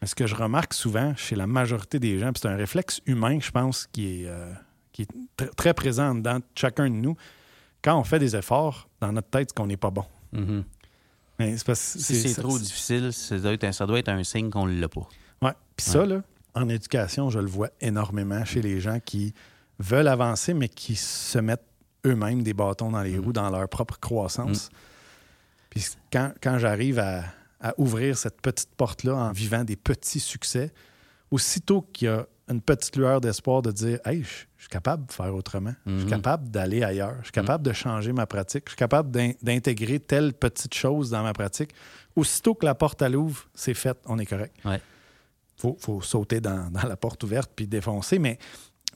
Mais 0.00 0.06
ce 0.06 0.14
que 0.14 0.26
je 0.26 0.34
remarque 0.34 0.74
souvent 0.74 1.14
chez 1.16 1.34
la 1.36 1.46
majorité 1.46 1.98
des 1.98 2.18
gens, 2.18 2.30
c'est 2.36 2.46
un 2.48 2.56
réflexe 2.56 3.00
humain, 3.06 3.38
je 3.40 3.50
pense, 3.50 3.86
qui 3.90 4.22
est, 4.22 4.28
euh, 4.28 4.52
qui 4.92 5.02
est 5.02 5.08
tr- 5.36 5.54
très 5.56 5.74
présent 5.74 6.14
dans 6.14 6.40
chacun 6.54 6.84
de 6.88 6.94
nous, 6.94 7.16
quand 7.82 7.98
on 7.98 8.04
fait 8.04 8.18
des 8.18 8.36
efforts, 8.36 8.88
dans 9.00 9.12
notre 9.12 9.28
tête, 9.28 9.50
c'est 9.50 9.56
qu'on 9.56 9.66
n'est 9.66 9.76
pas 9.76 9.90
bon. 9.90 10.04
Mhm. 10.32 10.64
Mais 11.38 11.56
c'est 11.56 11.66
parce 11.66 11.80
Si 11.80 12.14
c'est 12.16 12.40
trop 12.40 12.58
difficile, 12.58 13.12
ça 13.12 13.38
doit, 13.38 13.52
être 13.52 13.64
un, 13.64 13.72
ça 13.72 13.86
doit 13.86 13.98
être 13.98 14.08
un 14.08 14.22
signe 14.24 14.50
qu'on 14.50 14.66
ne 14.66 14.80
l'a 14.80 14.88
pas. 14.88 15.06
Ouais. 15.42 15.52
Puis 15.76 15.86
ça, 15.86 16.04
là, 16.04 16.22
en 16.54 16.68
éducation, 16.68 17.30
je 17.30 17.38
le 17.38 17.46
vois 17.46 17.70
énormément 17.80 18.44
chez 18.44 18.60
les 18.62 18.80
gens 18.80 18.98
qui 19.04 19.32
veulent 19.78 20.08
avancer, 20.08 20.54
mais 20.54 20.68
qui 20.68 20.96
se 20.96 21.38
mettent 21.38 21.64
eux-mêmes 22.06 22.42
des 22.42 22.54
bâtons 22.54 22.90
dans 22.90 23.02
les 23.02 23.16
Mm. 23.18 23.24
roues 23.24 23.32
dans 23.32 23.50
leur 23.50 23.68
propre 23.68 23.98
croissance. 24.00 24.70
Puis 25.70 25.86
quand, 26.12 26.32
quand 26.42 26.58
j'arrive 26.58 26.98
à, 26.98 27.22
à 27.60 27.74
ouvrir 27.78 28.16
cette 28.16 28.40
petite 28.40 28.70
porte-là 28.76 29.14
en 29.14 29.32
vivant 29.32 29.64
des 29.64 29.76
petits 29.76 30.20
succès, 30.20 30.72
aussitôt 31.30 31.82
qu'il 31.82 32.06
y 32.06 32.10
a 32.10 32.26
une 32.48 32.62
petite 32.62 32.96
lueur 32.96 33.20
d'espoir 33.20 33.60
de 33.62 33.70
dire 33.70 33.98
Hey, 34.06 34.22
je 34.22 34.62
suis 34.62 34.68
capable 34.70 35.06
de 35.06 35.12
faire 35.12 35.34
autrement. 35.34 35.74
Je 35.86 35.92
suis 35.96 36.04
Mhm. 36.04 36.10
capable 36.10 36.50
d'aller 36.50 36.82
ailleurs. 36.82 37.16
Je 37.18 37.24
suis 37.24 37.32
capable 37.32 37.62
de 37.64 37.72
changer 37.72 38.12
ma 38.12 38.26
pratique. 38.26 38.64
Je 38.66 38.70
suis 38.70 38.76
capable 38.78 39.10
d'in- 39.10 39.32
d'intégrer 39.42 40.00
telle 40.00 40.32
petite 40.32 40.72
chose 40.74 41.10
dans 41.10 41.22
ma 41.22 41.32
pratique. 41.34 41.72
Aussitôt 42.16 42.54
que 42.54 42.64
la 42.64 42.74
porte 42.74 43.02
elle 43.02 43.16
ouvre, 43.16 43.46
c'est 43.54 43.74
fait, 43.74 43.98
on 44.06 44.18
est 44.18 44.26
correct. 44.26 44.56
Ouais. 44.64 44.80
faut, 45.56 45.76
faut 45.80 46.00
sauter 46.00 46.40
dans, 46.40 46.70
dans 46.70 46.86
la 46.88 46.96
porte 46.96 47.22
ouverte 47.24 47.50
puis 47.54 47.66
défoncer. 47.66 48.18
Mais, 48.20 48.38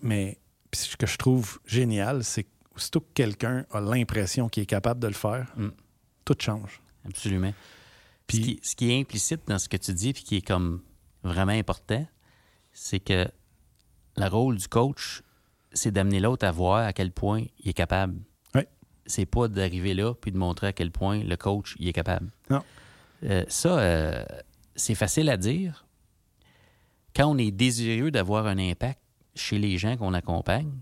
mais 0.01 0.39
ce 0.73 0.97
que 0.97 1.07
je 1.07 1.19
trouve 1.19 1.59
génial, 1.67 2.23
c'est 2.25 2.45
qu'aussitôt 2.73 3.01
que 3.01 3.13
quelqu'un 3.15 3.67
a 3.73 3.81
l'impression 3.81 4.49
qu'il 4.49 4.63
est 4.63 4.67
capable 4.67 5.01
de 5.01 5.09
le 5.09 5.13
faire, 5.15 5.53
Mm. 5.57 5.69
tout 6.25 6.37
change. 6.39 6.81
Absolument. 7.07 7.53
Puis- 8.33 8.39
ce, 8.39 8.45
qui, 8.45 8.61
ce 8.63 8.77
qui 8.77 8.91
est 8.91 9.01
implicite 9.01 9.43
dans 9.47 9.59
ce 9.59 9.69
que 9.69 9.77
tu 9.77 9.93
dis, 9.93 10.13
puis 10.13 10.23
qui 10.23 10.37
est 10.37 10.47
comme 10.47 10.83
vraiment 11.23 11.53
important, 11.53 12.07
c'est 12.73 13.01
que 13.01 13.29
le 14.17 14.27
rôle 14.27 14.57
du 14.57 14.69
coach, 14.69 15.23
c'est 15.73 15.91
d'amener 15.91 16.21
l'autre 16.21 16.47
à 16.47 16.51
voir 16.51 16.87
à 16.87 16.93
quel 16.93 17.13
point 17.13 17.45
il 17.61 17.69
est 17.71 17.75
capable. 17.75 18.19
Ouais. 18.55 18.67
C'est 19.07 19.27
pas 19.27 19.49
d'arriver 19.49 19.95
là 19.95 20.15
puis 20.15 20.33
de 20.33 20.37
montrer 20.39 20.69
à 20.69 20.73
quel 20.73 20.91
point 20.91 21.23
le 21.23 21.37
coach 21.37 21.75
il 21.79 21.89
est 21.89 21.93
capable. 21.93 22.31
Non. 22.51 22.63
Euh, 23.25 23.45
ça, 23.49 23.79
euh, 23.79 24.25
c'est 24.75 24.95
facile 24.95 25.29
à 25.31 25.37
dire. 25.37 25.87
Quand 27.15 27.27
on 27.27 27.39
est 27.39 27.51
désireux 27.51 28.11
d'avoir 28.11 28.47
un 28.47 28.59
impact 28.59 29.01
chez 29.35 29.59
les 29.59 29.77
gens 29.79 29.97
qu'on 29.97 30.15
accompagne, 30.15 30.73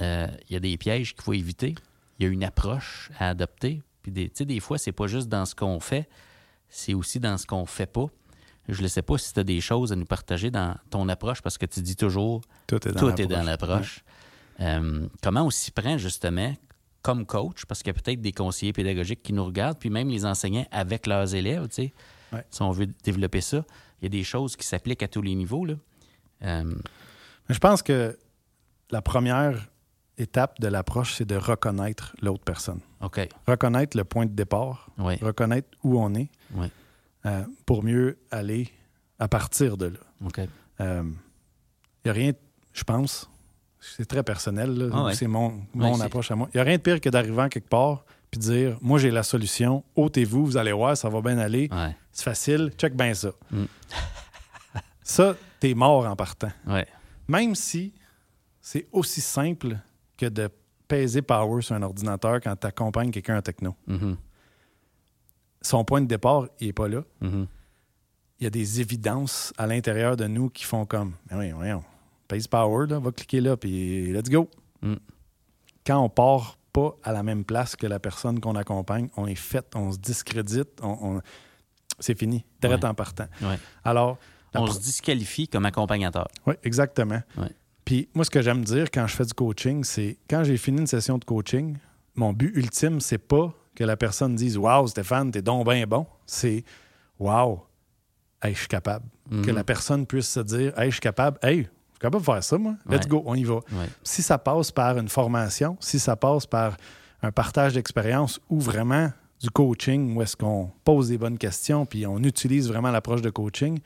euh, 0.00 0.28
il 0.48 0.52
y 0.52 0.56
a 0.56 0.60
des 0.60 0.76
pièges 0.76 1.14
qu'il 1.14 1.22
faut 1.22 1.32
éviter. 1.32 1.74
Il 2.18 2.24
y 2.24 2.28
a 2.28 2.32
une 2.32 2.44
approche 2.44 3.10
à 3.18 3.30
adopter. 3.30 3.82
Puis 4.02 4.12
des, 4.12 4.28
tu 4.28 4.36
sais, 4.36 4.44
des 4.44 4.60
fois, 4.60 4.78
c'est 4.78 4.92
pas 4.92 5.06
juste 5.06 5.28
dans 5.28 5.46
ce 5.46 5.54
qu'on 5.54 5.80
fait, 5.80 6.08
c'est 6.74 6.92
aussi 6.94 7.20
dans 7.20 7.38
ce 7.38 7.46
qu'on 7.46 7.66
fait 7.66 7.86
pas. 7.86 8.06
Je 8.68 8.82
ne 8.82 8.88
sais 8.88 9.02
pas 9.02 9.16
si 9.16 9.32
tu 9.32 9.38
as 9.38 9.44
des 9.44 9.60
choses 9.60 9.92
à 9.92 9.96
nous 9.96 10.06
partager 10.06 10.50
dans 10.50 10.74
ton 10.90 11.08
approche 11.08 11.40
parce 11.40 11.56
que 11.56 11.66
tu 11.66 11.80
dis 11.80 11.94
toujours 11.94 12.40
Tout 12.66 12.76
est 12.88 12.92
dans 12.92 13.12
tout 13.14 13.28
l'approche. 13.28 14.02
Euh, 14.60 15.06
comment 15.22 15.42
on 15.42 15.50
s'y 15.50 15.70
prend 15.70 15.98
justement 15.98 16.52
comme 17.02 17.26
coach, 17.26 17.66
parce 17.66 17.82
qu'il 17.82 17.94
y 17.94 17.96
a 17.96 18.00
peut-être 18.00 18.22
des 18.22 18.32
conseillers 18.32 18.72
pédagogiques 18.72 19.22
qui 19.22 19.34
nous 19.34 19.44
regardent, 19.44 19.78
puis 19.78 19.90
même 19.90 20.08
les 20.08 20.24
enseignants 20.24 20.66
avec 20.70 21.06
leurs 21.06 21.34
élèves, 21.34 21.68
tu 21.68 21.74
sais, 21.74 21.94
Ouais. 22.32 22.44
si 22.50 22.62
on 22.62 22.70
veut 22.70 22.86
développer 23.04 23.42
ça, 23.42 23.64
il 24.00 24.04
y 24.04 24.06
a 24.06 24.08
des 24.08 24.24
choses 24.24 24.56
qui 24.56 24.66
s'appliquent 24.66 25.02
à 25.02 25.08
tous 25.08 25.20
les 25.22 25.34
niveaux. 25.34 25.66
Là. 25.66 25.74
Euh, 26.42 26.74
je 27.50 27.58
pense 27.58 27.82
que 27.82 28.18
la 28.90 29.02
première 29.02 29.68
étape 30.18 30.60
de 30.60 30.68
l'approche, 30.68 31.14
c'est 31.14 31.24
de 31.24 31.36
reconnaître 31.36 32.14
l'autre 32.22 32.44
personne. 32.44 32.80
OK. 33.00 33.28
Reconnaître 33.46 33.96
le 33.96 34.04
point 34.04 34.26
de 34.26 34.32
départ, 34.32 34.88
Oui. 34.98 35.16
reconnaître 35.20 35.68
où 35.82 35.98
on 36.00 36.14
est 36.14 36.28
Oui. 36.54 36.66
euh, 37.26 37.44
pour 37.66 37.82
mieux 37.82 38.18
aller 38.30 38.70
à 39.18 39.26
partir 39.28 39.76
de 39.76 39.86
là. 39.86 39.98
OK. 40.24 40.40
Il 40.80 40.84
n'y 42.04 42.10
a 42.10 42.12
rien, 42.12 42.32
je 42.72 42.84
pense, 42.84 43.30
c'est 43.80 44.06
très 44.06 44.22
personnel, 44.22 44.70
là, 44.76 44.88
Ah 44.92 45.04
ouais. 45.04 45.14
c'est 45.14 45.26
mon, 45.26 45.62
mon 45.74 45.94
Ouais, 45.96 46.02
approche 46.04 46.30
à 46.30 46.36
moi. 46.36 46.48
Il 46.52 46.56
n'y 46.56 46.60
a 46.60 46.64
rien 46.64 46.76
de 46.76 46.82
pire 46.82 47.00
que 47.00 47.08
d'arriver 47.08 47.42
en 47.42 47.48
quelque 47.48 47.68
part 47.68 48.04
puis 48.30 48.38
de 48.38 48.44
dire 48.44 48.78
Moi, 48.82 48.98
j'ai 48.98 49.10
la 49.10 49.22
solution, 49.22 49.84
ôtez-vous, 49.96 50.44
vous 50.46 50.56
allez 50.56 50.72
voir, 50.72 50.96
ça 50.96 51.08
va 51.08 51.20
bien 51.22 51.38
aller, 51.38 51.68
Ouais. 51.72 51.96
c'est 52.12 52.24
facile, 52.24 52.72
check 52.76 52.94
bien 52.96 53.14
ça. 53.14 53.30
Mm. 53.50 53.64
ça, 55.02 55.34
t'es 55.60 55.74
mort 55.74 56.06
en 56.06 56.16
partant. 56.16 56.50
Ouais. 56.66 56.86
Même 57.28 57.54
si 57.54 57.92
c'est 58.60 58.86
aussi 58.92 59.20
simple 59.20 59.76
que 60.16 60.26
de 60.26 60.48
peser 60.88 61.22
power 61.22 61.62
sur 61.62 61.74
un 61.74 61.82
ordinateur 61.82 62.40
quand 62.40 62.54
tu 62.56 62.66
accompagnes 62.66 63.10
quelqu'un 63.10 63.38
en 63.38 63.42
techno. 63.42 63.74
Mhm. 63.86 64.16
Son 65.62 65.84
point 65.84 66.00
de 66.02 66.06
départ, 66.06 66.46
il 66.60 66.66
n'est 66.68 66.72
pas 66.72 66.88
là. 66.88 67.02
Mhm. 67.20 67.46
il 68.40 68.44
y 68.44 68.46
a 68.48 68.50
des 68.50 68.80
évidences 68.80 69.52
à 69.56 69.66
l'intérieur 69.66 70.16
de 70.16 70.26
nous 70.26 70.50
qui 70.50 70.64
font 70.64 70.84
comme, 70.86 71.14
oui, 71.32 71.52
voyons, 71.52 71.82
Pace 72.28 72.48
Power, 72.48 72.86
là, 72.88 72.98
va 72.98 73.12
cliquer 73.12 73.40
là, 73.40 73.56
puis 73.56 74.12
let's 74.12 74.28
go. 74.28 74.50
Mm. 74.82 74.94
Quand 75.86 76.00
on 76.00 76.08
part 76.10 76.58
pas 76.72 76.94
à 77.04 77.12
la 77.12 77.22
même 77.22 77.44
place 77.44 77.76
que 77.76 77.86
la 77.86 78.00
personne 78.00 78.40
qu'on 78.40 78.56
accompagne, 78.56 79.08
on 79.16 79.26
est 79.28 79.36
fait, 79.36 79.64
on 79.76 79.92
se 79.92 79.98
discrédite, 79.98 80.80
on, 80.82 81.16
on- 81.16 81.22
c'est 82.00 82.18
fini, 82.18 82.44
direct 82.60 82.82
Ouais. 82.82 82.90
en 82.90 82.94
partant. 82.94 83.28
Ouais. 83.40 83.58
Alors, 83.84 84.18
On 84.56 84.66
se 84.66 84.80
disqualifie 84.80 85.46
comme 85.48 85.64
accompagnateur. 85.64 86.26
oui, 86.46 86.54
exactement. 86.64 87.22
Ouais. 87.38 87.50
Puis 87.84 88.08
moi, 88.14 88.24
ce 88.24 88.30
que 88.30 88.40
j'aime 88.42 88.64
dire 88.64 88.90
quand 88.90 89.06
je 89.06 89.14
fais 89.14 89.24
du 89.24 89.34
coaching, 89.34 89.84
c'est 89.84 90.16
quand 90.28 90.44
j'ai 90.44 90.56
fini 90.56 90.80
une 90.80 90.86
session 90.86 91.18
de 91.18 91.24
coaching, 91.24 91.76
mon 92.14 92.32
but 92.32 92.52
ultime, 92.56 93.00
c'est 93.00 93.18
pas 93.18 93.52
que 93.74 93.84
la 93.84 93.96
personne 93.96 94.34
dise 94.34 94.56
Waouh, 94.56 94.86
Stéphane, 94.88 95.30
t'es 95.30 95.42
donc 95.42 95.68
bien 95.68 95.86
bon. 95.86 96.06
C'est 96.26 96.64
Waouh, 97.18 97.60
hey, 98.42 98.54
je 98.54 98.60
suis 98.60 98.68
capable. 98.68 99.06
Que 99.30 99.50
Mhm. 99.50 99.54
la 99.56 99.64
personne 99.64 100.06
puisse 100.06 100.28
se 100.28 100.40
dire 100.40 100.78
Hey, 100.78 100.90
je 100.90 100.94
suis 100.94 101.00
capable, 101.00 101.38
hey, 101.42 101.56
je 101.58 101.62
suis 101.62 101.98
capable 102.00 102.22
de 102.22 102.24
faire 102.30 102.44
ça, 102.44 102.58
moi. 102.58 102.74
Let's 102.88 103.02
Ouais. 103.04 103.08
go, 103.08 103.22
on 103.26 103.34
y 103.34 103.44
va. 103.44 103.56
Ouais. 103.56 103.88
Si 104.02 104.22
ça 104.22 104.38
passe 104.38 104.70
par 104.70 104.96
une 104.98 105.08
formation, 105.08 105.76
si 105.80 105.98
ça 105.98 106.14
passe 106.16 106.46
par 106.46 106.76
un 107.22 107.32
partage 107.32 107.74
d'expérience 107.74 108.40
ou 108.50 108.60
vraiment 108.60 109.10
du 109.40 109.50
coaching 109.50 110.14
où 110.16 110.22
est-ce 110.22 110.36
qu'on 110.36 110.70
pose 110.84 111.08
des 111.08 111.18
bonnes 111.18 111.38
questions 111.38 111.84
puis 111.86 112.06
on 112.06 112.18
utilise 112.18 112.68
vraiment 112.68 112.90
l'approche 112.90 113.22
de 113.22 113.30
coaching, 113.30 113.78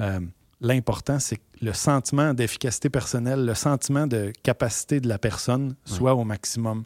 euh, 0.00 0.20
l'important, 0.60 1.18
c'est 1.18 1.36
que 1.36 1.42
le 1.62 1.72
sentiment 1.72 2.34
d'efficacité 2.34 2.90
personnelle, 2.90 3.44
le 3.44 3.54
sentiment 3.54 4.06
de 4.06 4.32
capacité 4.42 5.00
de 5.00 5.08
la 5.08 5.18
personne 5.18 5.76
soit 5.84 6.14
au 6.14 6.24
maximum. 6.24 6.84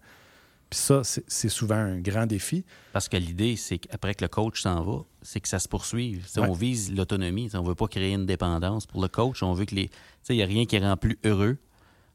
Puis 0.70 0.80
ça, 0.80 1.02
c'est 1.04 1.48
souvent 1.48 1.76
un 1.76 2.00
grand 2.00 2.26
défi. 2.26 2.64
Parce 2.92 3.08
que 3.08 3.16
l'idée, 3.16 3.54
c'est 3.56 3.78
qu'après 3.78 4.14
que 4.14 4.24
le 4.24 4.28
coach 4.28 4.62
s'en 4.62 4.82
va, 4.82 5.02
c'est 5.22 5.40
que 5.40 5.48
ça 5.48 5.58
se 5.58 5.68
poursuive. 5.68 6.26
Ouais. 6.36 6.48
On 6.48 6.52
vise 6.52 6.92
l'autonomie. 6.92 7.48
On 7.54 7.62
ne 7.62 7.68
veut 7.68 7.74
pas 7.74 7.86
créer 7.86 8.12
une 8.12 8.26
dépendance. 8.26 8.86
Pour 8.86 9.00
le 9.00 9.08
coach, 9.08 9.42
on 9.42 9.52
veut 9.52 9.66
que 9.66 9.74
les. 9.74 9.88
Tu 9.88 9.94
sais, 10.22 10.34
il 10.34 10.38
n'y 10.38 10.42
a 10.42 10.46
rien 10.46 10.66
qui 10.66 10.78
rend 10.78 10.96
plus 10.96 11.18
heureux, 11.24 11.58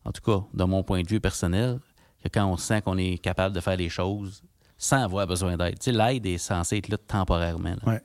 en 0.04 0.12
tout 0.12 0.22
cas, 0.22 0.44
de 0.54 0.64
mon 0.66 0.84
point 0.84 1.04
de 1.04 1.08
vue 1.08 1.22
personnel, 1.22 1.80
que 2.24 2.28
quand 2.28 2.46
on 2.48 2.58
sent 2.58 2.82
qu'on 2.82 2.98
est 2.98 3.18
capable 3.20 3.56
de 3.56 3.62
faire 3.62 3.78
les 3.78 3.90
choses 3.90 4.44
sans 4.78 5.04
avoir 5.04 5.28
besoin 5.28 5.56
d'aide. 5.56 5.78
Tu 5.80 5.86
sais, 5.86 5.92
l'aide 5.92 6.26
est 6.26 6.38
censée 6.38 6.78
être 6.78 6.90
là 6.90 6.98
temporairement. 6.98 7.76
là. 7.86 7.94
Ouais. 7.94 8.02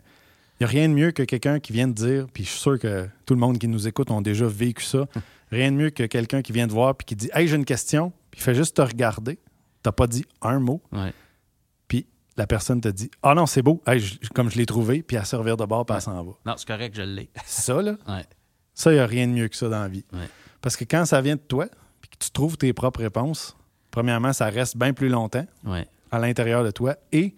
Il 0.61 0.63
n'y 0.63 0.67
a 0.67 0.69
rien 0.69 0.89
de 0.89 0.95
mieux 0.95 1.11
que 1.11 1.23
quelqu'un 1.23 1.59
qui 1.61 1.73
vient 1.73 1.89
de 1.89 1.93
dire, 1.93 2.27
puis 2.33 2.45
je 2.45 2.49
suis 2.51 2.61
sûr 2.61 2.79
que 2.79 3.09
tout 3.27 3.35
le 3.35 3.41
monde 3.41 3.59
qui 3.59 3.67
nous 3.69 3.89
écoute 3.89 4.11
ont 4.11 4.21
déjà 4.21 4.47
vécu 4.47 4.85
ça, 4.85 5.07
rien 5.51 5.73
de 5.73 5.77
mieux 5.77 5.91
que 5.91 6.05
quelqu'un 6.05 6.43
qui 6.43 6.53
vient 6.53 6.67
de 6.67 6.73
voir 6.73 6.95
puis 6.95 7.05
qui 7.05 7.17
dit 7.17 7.31
Hey, 7.35 7.49
j'ai 7.49 7.57
une 7.57 7.65
question, 7.65 8.13
puis 8.31 8.41
il 8.41 8.45
fait 8.45 8.55
juste 8.55 8.77
te 8.77 8.83
regarder. 8.83 9.39
Tu 9.83 9.91
pas 9.93 10.07
dit 10.07 10.25
un 10.41 10.61
mot, 10.61 10.81
Ouais. 10.93 11.13
puis 11.89 12.07
la 12.37 12.47
personne 12.47 12.81
te 12.81 12.89
dit 12.89 13.11
Ah 13.23 13.35
non, 13.35 13.47
c'est 13.47 13.63
beau, 13.63 13.83
Hey, 13.87 13.99
je- 14.01 14.17
comme 14.35 14.51
je 14.51 14.57
l'ai 14.57 14.67
trouvé, 14.67 15.03
puis 15.03 15.17
à 15.17 15.25
servir 15.25 15.57
de 15.57 15.65
bord, 15.65 15.85
puis 15.85 15.95
elle 15.97 16.03
s'en 16.03 16.23
va. 16.25 16.33
Non, 16.47 16.55
c'est 16.57 16.67
correct, 16.69 16.95
je 16.97 17.03
l'ai. 17.03 17.29
Ça, 17.47 17.83
là, 17.83 17.97
Ouais. 18.09 18.25
ça, 18.75 18.93
il 18.93 18.95
n'y 18.95 19.01
a 19.01 19.07
rien 19.07 19.27
de 19.27 19.33
mieux 19.33 19.49
que 19.49 19.57
ça 19.57 19.69
dans 19.69 19.81
la 19.81 19.89
vie. 19.89 20.05
Ouais. 20.13 20.29
Parce 20.61 20.77
que 20.77 20.85
quand 20.85 21.05
ça 21.05 21.21
vient 21.21 21.35
de 21.37 21.41
toi, 21.41 21.67
puis 22.01 22.11
que 22.11 22.17
tu 22.25 22.31
trouves 22.31 22.57
tes 22.57 22.73
propres 22.73 23.01
réponses, 23.03 23.57
premièrement, 23.91 24.33
ça 24.33 24.47
reste 24.47 24.77
bien 24.77 24.93
plus 24.95 25.09
longtemps 25.09 25.47
Ouais. 25.65 25.87
à 26.13 26.19
l'intérieur 26.21 26.65
de 26.65 26.71
toi 26.71 26.97
et 27.13 27.35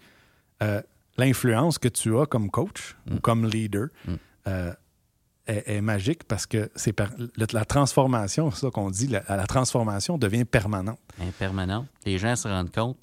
euh, 0.63 0.81
l'influence 1.17 1.77
que 1.79 1.87
tu 1.87 2.17
as 2.17 2.25
comme 2.25 2.49
coach 2.49 2.95
ou 3.09 3.15
Mm. 3.15 3.19
comme 3.19 3.45
leader 3.47 3.87
Mm. 4.05 4.13
euh, 4.47 4.73
est, 5.47 5.63
est 5.77 5.81
magique 5.81 6.23
parce 6.25 6.45
que 6.45 6.69
c'est 6.75 6.95
la 7.53 7.65
transformation, 7.65 8.51
c'est 8.51 8.61
ça 8.61 8.69
qu'on 8.71 8.89
dit, 8.91 9.07
la, 9.07 9.23
la 9.29 9.47
transformation 9.47 10.17
devient 10.17 10.45
permanente. 10.45 10.99
Impermanent. 11.21 11.85
Les 12.05 12.17
gens 12.17 12.35
se 12.35 12.47
rendent 12.47 12.71
compte 12.73 12.97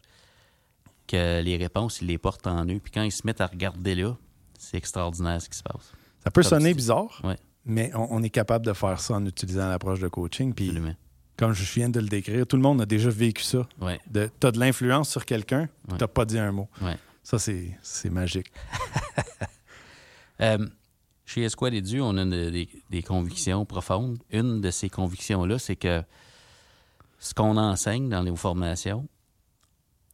que 1.07 1.43
les 1.43 1.57
réponses, 1.57 2.01
ils 2.01 2.07
les 2.09 2.19
portent 2.19 2.47
en 2.47 2.65
eux. 2.67 2.81
Puis 2.83 2.93
quand 2.93 3.03
ils 3.03 3.13
se 3.13 3.23
mettent 3.27 3.41
à 3.41 3.47
regarder 3.47 3.95
là, 3.95 4.17
c'est 4.59 4.77
extraordinaire 4.77 5.41
ce 5.41 5.49
qui 5.49 5.59
se 5.59 5.63
passe. 5.63 5.93
Ça 6.23 6.31
peut 6.31 6.43
Comme 6.43 6.51
sonner 6.51 6.73
bizarre, 6.75 7.21
Ouais. 7.25 7.37
mais 7.67 7.91
on, 7.95 8.09
on 8.11 8.23
est 8.23 8.31
capable 8.31 8.65
de 8.65 8.73
faire 8.73 8.99
ça 9.01 9.15
en 9.15 9.27
utilisant 9.27 9.69
l'approche 9.69 10.01
de 10.01 10.09
coaching. 10.09 10.55
Puis, 10.55 10.69
Absolument. 10.69 10.95
comme 11.37 11.53
je 11.53 11.71
viens 11.75 11.91
de 11.91 12.01
le 12.01 12.09
décrire, 12.09 12.47
tout 12.47 12.57
le 12.57 12.63
monde 12.63 12.81
a 12.81 12.87
déjà 12.87 13.11
vécu 13.11 13.43
ça. 13.43 13.67
Ouais. 13.81 14.01
Tu 14.13 14.47
as 14.47 14.51
de 14.53 14.59
l'influence 14.59 15.11
sur 15.11 15.27
quelqu'un, 15.27 15.69
Ouais. 15.89 15.97
tu 15.99 16.05
n'as 16.05 16.09
pas 16.09 16.25
dit 16.25 16.39
un 16.39 16.53
mot. 16.53 16.69
Ça, 17.25 17.39
c'est 17.39 18.11
magique. 18.11 18.53
Euh, 20.41 20.59
chez 21.25 21.43
Esquad 21.45 21.73
et 21.75 21.81
Dieu, 21.81 22.03
on 22.03 22.17
a 22.17 22.25
des, 22.25 22.69
des 22.91 23.03
convictions 23.05 23.65
profondes. 23.65 24.19
Une 24.33 24.61
de 24.61 24.71
ces 24.73 24.91
convictions-là, 24.91 25.61
c'est 25.61 25.77
que 25.77 26.03
ce 27.21 27.35
qu'on 27.35 27.57
enseigne 27.57 28.09
dans 28.09 28.21
les 28.23 28.35
formations, 28.35 29.07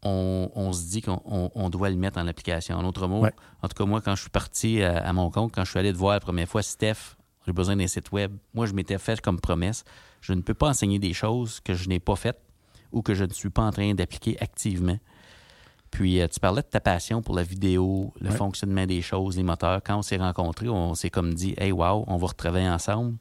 on, 0.02 0.50
on 0.54 0.74
se 0.74 0.90
dit 0.90 1.00
qu'on 1.00 1.22
on- 1.24 1.50
on 1.54 1.70
doit 1.70 1.88
le 1.88 1.96
mettre 1.96 2.18
en 2.18 2.26
application. 2.26 2.76
En 2.76 2.84
autre 2.84 3.06
mot, 3.08 3.20
Ouais. 3.22 3.32
en 3.62 3.68
tout 3.68 3.74
cas, 3.82 3.86
moi, 3.88 4.02
quand 4.02 4.14
je 4.14 4.20
suis 4.20 4.30
parti 4.30 4.82
à, 4.82 4.98
à 4.98 5.12
mon 5.14 5.30
compte, 5.30 5.52
quand 5.54 5.64
je 5.64 5.70
suis 5.70 5.78
allé 5.78 5.90
te 5.92 5.96
voir 5.98 6.12
la 6.12 6.20
première 6.20 6.48
fois, 6.48 6.62
Steph, 6.62 7.16
j'ai 7.46 7.54
besoin 7.54 7.76
d'un 7.76 7.86
site 7.86 8.12
web. 8.12 8.36
Moi, 8.52 8.66
je 8.66 8.74
m'étais 8.74 8.98
fait 8.98 9.22
comme 9.22 9.40
promesse. 9.40 9.84
Je 10.20 10.34
ne 10.34 10.42
peux 10.42 10.52
pas 10.54 10.68
enseigner 10.68 10.98
des 10.98 11.14
choses 11.14 11.60
que 11.60 11.72
je 11.72 11.88
n'ai 11.88 11.98
pas 11.98 12.16
faites 12.16 12.40
ou 12.92 13.00
que 13.00 13.14
je 13.14 13.24
ne 13.24 13.32
suis 13.32 13.48
pas 13.50 13.62
en 13.62 13.70
train 13.70 13.94
d'appliquer 13.94 14.36
activement. 14.42 14.98
Puis, 15.90 16.20
euh, 16.20 16.28
tu 16.28 16.38
parlais 16.38 16.62
de 16.62 16.66
ta 16.66 16.80
passion 16.80 17.20
pour 17.20 17.34
la 17.34 17.42
vidéo, 17.42 18.12
le 18.20 18.30
Ouais. 18.30 18.36
fonctionnement 18.36 18.86
des 18.86 19.02
choses, 19.02 19.36
les 19.36 19.42
moteurs. 19.42 19.82
Quand 19.82 19.98
on 19.98 20.02
s'est 20.02 20.16
rencontrés, 20.18 20.68
on 20.68 20.94
s'est 20.94 21.10
comme 21.10 21.34
dit, 21.34 21.54
hey, 21.58 21.72
wow, 21.72 22.04
on 22.06 22.16
va 22.16 22.26
retravailler 22.28 22.68
ensemble. 22.68 23.16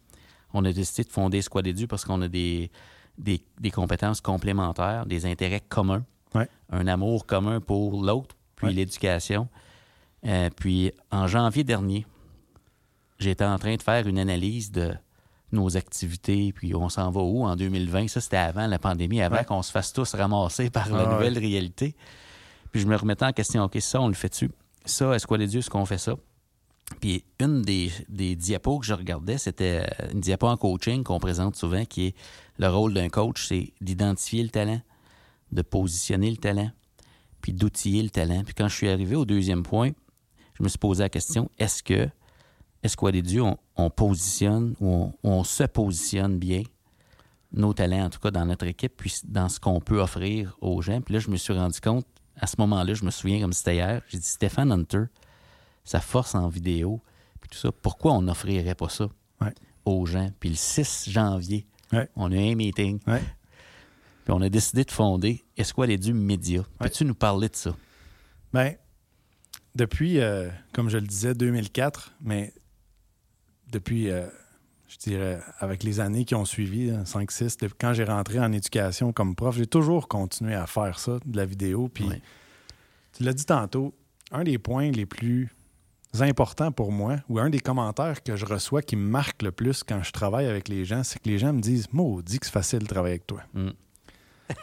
On 0.54 0.64
a 0.66 0.72
décidé 0.72 1.04
de 1.08 1.12
fonder 1.12 1.42
Squad 1.42 1.66
Edu 1.66 1.88
parce 1.88 2.06
qu'on 2.06 2.22
a 2.22 2.28
des, 2.28 2.70
des, 3.18 3.42
des 3.60 3.72
compétences 3.72 4.22
complémentaires, 4.22 5.06
des 5.06 5.26
intérêts 5.26 5.62
communs, 5.68 6.04
Ouais. 6.36 6.48
un 6.72 6.86
amour 6.88 7.26
commun 7.26 7.60
pour 7.60 8.04
l'autre, 8.04 8.36
puis 8.56 8.68
Ouais. 8.68 8.74
l'éducation. 8.74 9.48
Euh, 10.28 10.50
puis 10.56 10.92
en 11.12 11.26
janvier 11.28 11.64
dernier, 11.64 12.06
j'étais 13.20 13.46
en 13.46 13.58
train 13.58 13.76
de 13.76 13.82
faire 13.82 14.06
une 14.08 14.20
analyse 14.20 14.72
de 14.72 14.94
nos 15.52 15.76
activités, 15.76 16.54
puis 16.54 16.76
on 16.76 16.90
s'en 16.90 17.10
va 17.10 17.22
où 17.22 17.44
en 17.46 17.56
2020. 17.56 18.08
Ça, 18.08 18.22
c'était 18.22 18.38
avant 18.38 18.68
la 18.68 18.78
pandémie, 18.78 19.22
avant 19.22 19.44
qu'on 19.44 19.64
se 19.64 19.72
fasse 19.72 19.92
tous 19.92 20.14
ramasser 20.14 20.70
par 20.70 20.90
la 20.90 21.04
Ah 21.10 21.14
nouvelle 21.14 21.38
réalité. 21.40 21.96
Puis 22.72 22.82
je 22.82 22.88
me 22.88 22.96
remettais 22.96 23.26
en 23.26 23.34
question, 23.34 23.64
OK, 23.64 23.78
ça, 23.80 24.02
on 24.02 24.08
le 24.08 24.14
fait-tu? 24.14 24.52
Ça, 24.86 25.14
est-ce 25.16 25.28
quoi 25.28 25.38
les 25.38 25.48
dieux, 25.48 25.60
est-ce 25.60 25.70
qu'on 25.70 25.86
fait 25.86 25.98
ça? 25.98 26.16
Puis 27.02 27.24
une 27.40 27.62
des, 27.62 27.92
des 28.10 28.36
diapos 28.36 28.80
que 28.80 28.86
je 28.86 28.94
regardais, 28.94 29.38
c'était 29.38 29.86
euh, 30.02 30.12
une 30.12 30.20
diapo 30.20 30.48
en 30.48 30.58
coaching 30.58 31.04
qu'on 31.04 31.20
présente 31.20 31.56
souvent, 31.56 31.86
qui 31.86 32.08
est 32.08 32.16
le 32.58 32.68
rôle 32.68 32.94
d'un 32.94 33.10
coach, 33.10 33.48
c'est 33.48 33.74
d'identifier 33.80 34.44
le 34.44 34.50
talent, 34.50 34.82
de 35.52 35.62
positionner 35.62 36.32
le 36.32 36.38
talent, 36.38 36.72
puis 37.42 37.54
d'outiller 37.54 38.04
le 38.04 38.10
talent. 38.10 38.44
Puis 38.44 38.54
quand 38.54 38.68
je 38.68 38.76
suis 38.76 38.90
arrivé 38.90 39.16
au 39.16 39.26
deuxième 39.26 39.64
point, 39.64 39.92
je 40.56 40.64
me 40.64 40.70
suis 40.70 40.78
posé 40.80 41.04
la 41.04 41.10
question, 41.10 41.50
est-ce 41.58 41.84
que, 41.84 42.10
est-ce 42.84 43.12
des 43.12 43.22
dieux, 43.22 43.44
on, 43.44 43.58
on 43.76 43.90
positionne 43.90 44.76
ou 44.80 44.88
on, 44.92 45.14
on 45.24 45.44
se 45.44 45.64
positionne 45.64 46.38
bien 46.38 46.64
nos 47.52 47.74
talents, 47.74 48.06
en 48.06 48.10
tout 48.10 48.20
cas 48.20 48.32
dans 48.32 48.46
notre 48.46 48.66
équipe, 48.66 48.94
puis 48.98 49.14
dans 49.26 49.48
ce 49.48 49.60
qu'on 49.60 49.80
peut 49.80 50.02
offrir 50.02 50.58
aux 50.60 50.82
gens? 50.82 51.02
Puis 51.02 51.14
là, 51.14 51.20
je 51.20 51.30
me 51.30 51.38
suis 51.38 51.54
rendu 51.54 51.80
compte, 51.80 52.06
à 52.40 52.48
ce 52.48 52.56
moment-là, 52.60 52.94
je 52.94 53.04
me 53.06 53.12
souviens 53.12 53.40
comme 53.42 53.54
c'était 53.54 53.76
hier, 53.76 54.02
j'ai 54.10 54.18
dit, 54.18 54.28
Stéphane 54.28 54.72
Hunter, 54.72 55.04
sa 55.84 56.00
force 56.00 56.36
en 56.36 56.48
vidéo, 56.50 57.02
puis 57.42 57.50
tout 57.50 57.58
ça, 57.58 57.72
pourquoi 57.72 58.14
on 58.14 58.22
n'offrirait 58.22 58.76
pas 58.76 58.90
ça 58.90 59.10
Ouais. 59.42 59.54
aux 59.86 60.06
gens? 60.06 60.30
Puis 60.40 60.50
le 60.50 60.56
6 60.56 61.10
janvier, 61.10 61.66
Ouais. 61.92 62.08
on 62.16 62.32
a 62.32 62.36
eu 62.36 62.52
un 62.52 62.56
meeting, 62.56 63.00
Ouais. 63.08 63.22
puis 64.24 64.34
on 64.34 64.42
a 64.42 64.50
décidé 64.50 64.84
de 64.84 64.92
fonder 64.92 65.44
Esquale 65.58 65.98
du 65.98 66.14
Média. 66.14 66.64
Peux-tu 66.80 67.06
nous 67.06 67.16
parler 67.16 67.50
de 67.50 67.56
ça? 67.56 67.76
Ben, 68.54 68.76
depuis, 69.76 70.20
euh, 70.20 70.50
comme 70.74 70.90
je 70.90 70.98
le 70.98 71.08
disais, 71.08 71.34
2004, 71.34 72.14
mais 72.22 72.54
depuis, 73.72 74.10
euh, 74.10 74.28
je 74.90 74.98
dirais, 74.98 75.40
avec 75.60 75.84
les 75.84 76.00
années 76.00 76.26
qui 76.26 76.34
ont 76.34 76.46
suivi, 76.46 76.92
5-6, 76.92 77.70
quand 77.80 77.94
j'ai 77.94 78.04
rentré 78.04 78.40
en 78.40 78.52
éducation 78.52 79.14
comme 79.14 79.36
prof, 79.36 79.56
j'ai 79.56 79.68
toujours 79.68 80.08
continué 80.08 80.56
à 80.56 80.66
faire 80.66 80.98
ça, 81.00 81.20
de 81.24 81.38
la 81.38 81.46
vidéo. 81.46 81.90
Puis, 81.90 82.10
tu 83.14 83.24
l'as 83.24 83.34
dit 83.34 83.46
tantôt, 83.46 83.94
un 84.32 84.44
des 84.44 84.58
points 84.58 84.90
les 84.90 85.06
plus 85.06 85.50
importants 86.20 86.72
pour 86.72 86.92
moi, 86.92 87.18
ou 87.30 87.38
un 87.38 87.52
des 87.52 87.60
commentaires 87.60 88.24
que 88.24 88.36
je 88.36 88.46
reçois 88.46 88.82
qui 88.82 88.96
me 88.96 89.08
marque 89.08 89.44
le 89.44 89.52
plus 89.52 89.84
quand 89.84 90.02
je 90.02 90.12
travaille 90.12 90.48
avec 90.48 90.68
les 90.68 90.86
gens, 90.86 91.04
c'est 91.04 91.20
que 91.20 91.30
les 91.30 91.38
gens 91.38 91.54
me 91.54 91.62
disent 91.62 91.86
Maudit 91.94 92.40
que 92.40 92.48
c'est 92.48 92.52
facile 92.52 92.80
de 92.80 92.88
travailler 92.88 93.14
avec 93.14 93.28
toi. 93.28 93.42
Mm. 93.54 93.70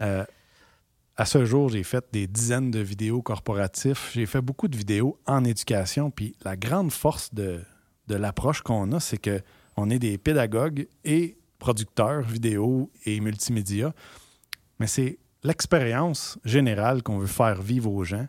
Euh, 0.00 0.24
à 1.16 1.24
ce 1.24 1.44
jour, 1.44 1.70
j'ai 1.70 1.82
fait 1.82 2.04
des 2.12 2.28
dizaines 2.28 2.70
de 2.70 2.78
vidéos 2.78 3.20
corporatifs. 3.20 4.12
J'ai 4.14 4.26
fait 4.26 4.40
beaucoup 4.40 4.68
de 4.68 4.76
vidéos 4.76 5.18
en 5.26 5.42
éducation. 5.42 6.12
Puis 6.12 6.36
la 6.44 6.56
grande 6.56 6.92
force 6.92 7.34
de, 7.34 7.64
de 8.08 8.14
l'approche 8.16 8.62
qu'on 8.62 8.90
a, 8.92 9.00
c'est 9.00 9.18
que 9.18 9.40
on 9.76 9.90
est 9.90 9.98
des 10.00 10.18
pédagogues 10.18 10.88
et 11.04 11.36
producteurs 11.58 12.22
vidéo 12.22 12.90
et 13.04 13.20
multimédia. 13.20 13.92
Mais 14.80 14.86
c'est 14.88 15.18
l'expérience 15.44 16.38
générale 16.44 17.02
qu'on 17.02 17.18
veut 17.18 17.26
faire 17.26 17.60
vivre 17.62 17.90
aux 17.92 18.04
gens. 18.04 18.26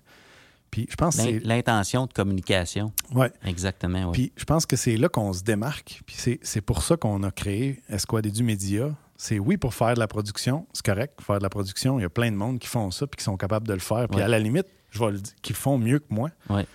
Puis 0.71 0.85
je 0.89 0.95
pense 0.95 1.17
que 1.17 1.21
L'in- 1.23 1.27
c'est. 1.39 1.39
L'intention 1.45 2.05
de 2.05 2.13
communication. 2.13 2.91
Ouais. 3.11 3.31
Exactement, 3.43 4.05
oui. 4.07 4.11
Puis 4.13 4.33
je 4.35 4.43
pense 4.45 4.65
que 4.67 4.75
c'est 4.75 4.97
là 4.97 5.09
qu'on 5.09 5.33
se 5.33 5.41
démarque. 5.43 6.01
Puis 6.05 6.15
c'est, 6.19 6.39
c'est 6.43 6.61
pour 6.61 6.83
ça 6.83 6.95
qu'on 6.97 7.23
a 7.23 7.31
créé 7.31 7.81
Esquad 7.89 8.27
du 8.27 8.43
Média. 8.43 8.95
C'est 9.17 9.39
oui 9.39 9.57
pour 9.57 9.73
faire 9.73 9.95
de 9.95 9.99
la 9.99 10.07
production, 10.07 10.65
c'est 10.71 10.85
correct, 10.85 11.19
faire 11.21 11.39
de 11.39 11.43
la 11.43 11.49
production. 11.49 11.99
Il 11.99 12.03
y 12.03 12.05
a 12.05 12.09
plein 12.09 12.31
de 12.31 12.37
monde 12.37 12.59
qui 12.59 12.67
font 12.67 12.89
ça 12.91 13.05
puis 13.07 13.17
qui 13.17 13.23
sont 13.23 13.35
capables 13.37 13.67
de 13.67 13.73
le 13.73 13.79
faire. 13.79 14.07
Puis 14.07 14.17
Ouais. 14.17 14.23
à 14.23 14.27
la 14.27 14.39
limite, 14.39 14.67
je 14.91 14.99
vais 14.99 15.11
le 15.11 15.17
dire, 15.19 15.33
qui 15.41 15.53
font 15.53 15.77
mieux 15.77 15.99
que 15.99 16.05
moi. 16.11 16.29
Ouais. 16.49 16.65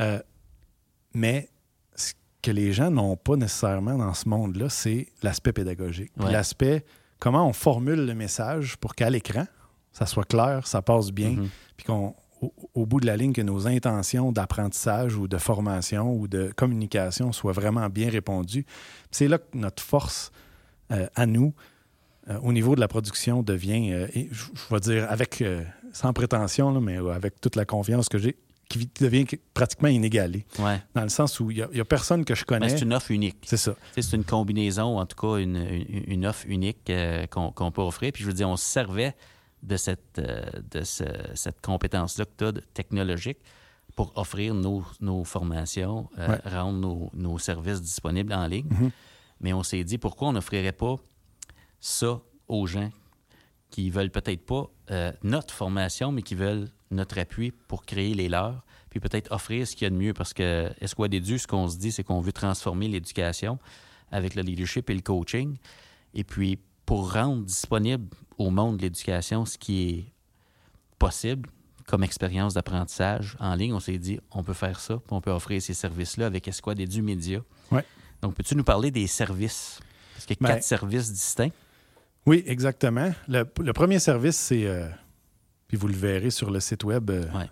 Euh, 0.00 0.18
mais 1.12 1.49
que 2.42 2.50
les 2.50 2.72
gens 2.72 2.90
n'ont 2.90 3.16
pas 3.16 3.36
nécessairement 3.36 3.96
dans 3.98 4.14
ce 4.14 4.28
monde-là, 4.28 4.68
c'est 4.68 5.08
l'aspect 5.22 5.52
pédagogique. 5.52 6.10
Ouais. 6.18 6.30
L'aspect 6.32 6.84
comment 7.18 7.46
on 7.46 7.52
formule 7.52 8.06
le 8.06 8.14
message 8.14 8.76
pour 8.78 8.94
qu'à 8.94 9.10
l'écran, 9.10 9.44
ça 9.92 10.06
soit 10.06 10.24
clair, 10.24 10.66
ça 10.66 10.80
passe 10.82 11.10
bien, 11.10 11.30
Mhm. 11.32 11.48
puis 11.76 11.86
qu'on 11.86 12.14
au, 12.40 12.54
au 12.72 12.86
bout 12.86 13.00
de 13.00 13.06
la 13.06 13.18
ligne 13.18 13.34
que 13.34 13.42
nos 13.42 13.66
intentions 13.66 14.32
d'apprentissage 14.32 15.14
ou 15.16 15.28
de 15.28 15.36
formation 15.36 16.14
ou 16.14 16.26
de 16.26 16.50
communication 16.56 17.32
soient 17.32 17.52
vraiment 17.52 17.86
bien 17.90 18.08
répondues. 18.08 18.64
C'est 19.10 19.28
là 19.28 19.36
que 19.36 19.44
notre 19.58 19.82
force 19.82 20.32
euh, 20.90 21.06
à 21.14 21.26
nous, 21.26 21.52
euh, 22.30 22.38
au 22.42 22.54
niveau 22.54 22.74
de 22.74 22.80
la 22.80 22.88
production, 22.88 23.42
devient, 23.42 23.92
euh, 23.92 24.06
je, 24.14 24.44
vais 24.74 24.80
dire 24.80 25.06
avec, 25.10 25.44
sans 25.92 26.14
prétention, 26.14 26.70
là, 26.72 26.80
mais 26.80 26.96
avec 26.96 27.38
toute 27.42 27.56
la 27.56 27.66
confiance 27.66 28.08
que 28.08 28.16
j'ai, 28.16 28.36
qui 28.70 28.88
devient 29.00 29.26
pratiquement 29.52 29.88
inégalée. 29.88 30.46
Ouais. 30.58 30.80
Dans 30.94 31.02
le 31.02 31.08
sens 31.10 31.38
où 31.40 31.50
il 31.50 31.66
n'y 31.74 31.80
a, 31.80 31.84
personne 31.84 32.24
que 32.24 32.34
je 32.34 32.42
Mais 32.48 32.58
connais. 32.58 32.68
c'est 32.70 32.80
une 32.82 32.94
offre 32.94 33.10
unique. 33.10 33.36
C'est 33.44 33.56
ça. 33.58 33.74
C'est 33.92 34.16
une 34.16 34.24
combinaison, 34.24 34.98
en 34.98 35.04
tout 35.06 35.16
cas, 35.16 35.36
une, 35.38 35.56
une- 35.56 36.04
une 36.06 36.24
offre 36.26 36.46
unique 36.48 36.88
euh, 36.88 37.26
qu'on 37.26 37.70
peut 37.72 37.82
offrir. 37.82 38.12
Puis 38.12 38.22
je 38.22 38.28
veux 38.28 38.32
dire, 38.34 38.48
on 38.48 38.56
se 38.56 38.64
servait 38.64 39.14
de 39.62 39.76
cette, 39.76 40.18
euh, 40.18 40.40
de 40.70 40.82
ce- 40.84 41.02
cette 41.34 41.60
compétence-là 41.60 42.24
que 42.24 42.30
tu 42.38 42.44
as 42.44 42.52
technologique 42.72 43.38
pour 43.96 44.12
offrir 44.16 44.54
nos, 44.54 44.84
nos 45.00 45.24
formations, 45.24 46.08
euh, 46.18 46.28
Ouais. 46.28 46.40
rendre 46.50 46.78
nos, 46.78 47.10
nos 47.12 47.38
services 47.38 47.82
disponibles 47.82 48.32
en 48.32 48.46
ligne. 48.46 48.68
Mhm. 48.70 48.90
Mais 49.40 49.52
on 49.52 49.62
s'est 49.64 49.82
dit, 49.84 49.98
pourquoi 49.98 50.28
on 50.28 50.32
n'offrirait 50.32 50.72
pas 50.72 50.94
ça 51.80 52.20
aux 52.46 52.66
gens 52.66 52.90
qui 53.70 53.90
veulent 53.90 54.10
peut-être 54.10 54.44
pas 54.44 54.68
euh, 54.90 55.12
notre 55.22 55.54
formation, 55.54 56.12
mais 56.12 56.22
qui 56.22 56.34
veulent 56.34 56.68
notre 56.90 57.18
appui 57.18 57.52
pour 57.52 57.84
créer 57.84 58.14
les 58.14 58.28
leurs, 58.28 58.64
puis 58.90 59.00
peut-être 59.00 59.30
offrir 59.32 59.66
ce 59.66 59.74
qu'il 59.76 59.84
y 59.84 59.86
a 59.86 59.90
de 59.90 59.96
mieux. 59.96 60.12
Parce 60.12 60.34
que 60.34 60.70
Esquad 60.80 61.14
Edu, 61.14 61.38
ce 61.38 61.46
qu'on 61.46 61.68
se 61.68 61.78
dit, 61.78 61.92
c'est 61.92 62.02
qu'on 62.04 62.20
veut 62.20 62.32
transformer 62.32 62.88
l'éducation 62.88 63.58
avec 64.10 64.34
le 64.34 64.42
leadership 64.42 64.90
et 64.90 64.94
le 64.94 65.02
coaching. 65.02 65.56
Et 66.14 66.24
puis, 66.24 66.58
pour 66.84 67.12
rendre 67.12 67.44
disponible 67.44 68.08
au 68.36 68.50
monde 68.50 68.78
de 68.78 68.82
l'éducation 68.82 69.44
ce 69.44 69.56
qui 69.56 69.88
est 69.88 70.04
possible 70.98 71.48
comme 71.86 72.02
expérience 72.02 72.54
d'apprentissage 72.54 73.36
en 73.40 73.54
ligne, 73.54 73.72
on 73.72 73.80
s'est 73.80 73.98
dit, 73.98 74.20
on 74.30 74.42
peut 74.42 74.52
faire 74.54 74.78
ça, 74.80 74.96
puis 74.96 75.08
on 75.10 75.20
peut 75.20 75.30
offrir 75.30 75.60
ces 75.60 75.74
services-là 75.74 76.26
avec 76.26 76.46
Esquad 76.46 76.78
Edu 76.78 77.02
Média. 77.02 77.40
Ouais. 77.70 77.84
Donc, 78.22 78.34
peux-tu 78.34 78.54
nous 78.54 78.64
parler 78.64 78.90
des 78.90 79.06
services? 79.06 79.80
Parce 80.14 80.26
qu'il 80.26 80.36
y 80.40 80.44
a 80.44 80.48
Ben, 80.48 80.54
quatre 80.54 80.64
services 80.64 81.12
distincts. 81.12 81.50
Oui, 82.26 82.42
exactement. 82.46 83.12
Le, 83.28 83.44
le 83.60 83.72
premier 83.72 83.98
service, 83.98 84.36
c'est, 84.36 84.66
euh, 84.66 84.88
puis 85.68 85.76
vous 85.76 85.88
le 85.88 85.94
verrez 85.94 86.30
sur 86.30 86.50
le 86.50 86.60
site 86.60 86.84
web 86.84 87.10
euh, 87.10 87.24
Ouais. 87.32 87.50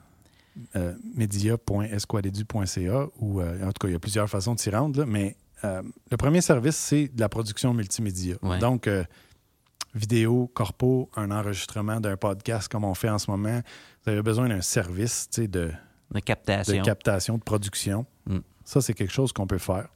euh, 0.77 0.95
media.esquadedu.ca, 1.15 3.07
ou 3.19 3.41
euh, 3.41 3.63
en 3.65 3.73
tout 3.73 3.81
cas, 3.81 3.89
il 3.89 3.93
y 3.93 3.97
a 3.97 3.99
plusieurs 3.99 4.29
façons 4.29 4.55
de 4.55 4.61
s'y 4.61 4.71
rendre, 4.71 5.01
là, 5.01 5.07
mais 5.07 5.37
le 5.65 6.17
premier 6.17 6.41
service, 6.41 6.77
c'est 6.77 7.09
de 7.09 7.21
la 7.21 7.29
production 7.29 7.75
multimédia. 7.75 8.37
Ouais. 8.43 8.59
Donc, 8.61 8.89
vidéo, 9.95 10.49
corpo, 10.55 11.11
un 11.17 11.31
enregistrement 11.33 11.99
d'un 12.01 12.17
podcast 12.17 12.69
comme 12.71 12.85
on 12.85 12.95
fait 12.95 13.09
en 13.11 13.19
ce 13.19 13.29
moment. 13.31 13.61
Vous 14.05 14.13
avez 14.13 14.23
besoin 14.23 14.49
d'un 14.49 14.61
service 14.61 15.29
de, 15.37 15.73
De 16.13 16.21
captation. 16.21 16.79
de 16.79 16.85
captation, 16.85 17.39
de 17.39 17.43
production. 17.43 18.07
Mm. 18.27 18.39
Ça, 18.65 18.81
c'est 18.81 18.95
quelque 18.95 19.13
chose 19.13 19.33
qu'on 19.33 19.49
peut 19.49 19.59
faire. 19.59 19.89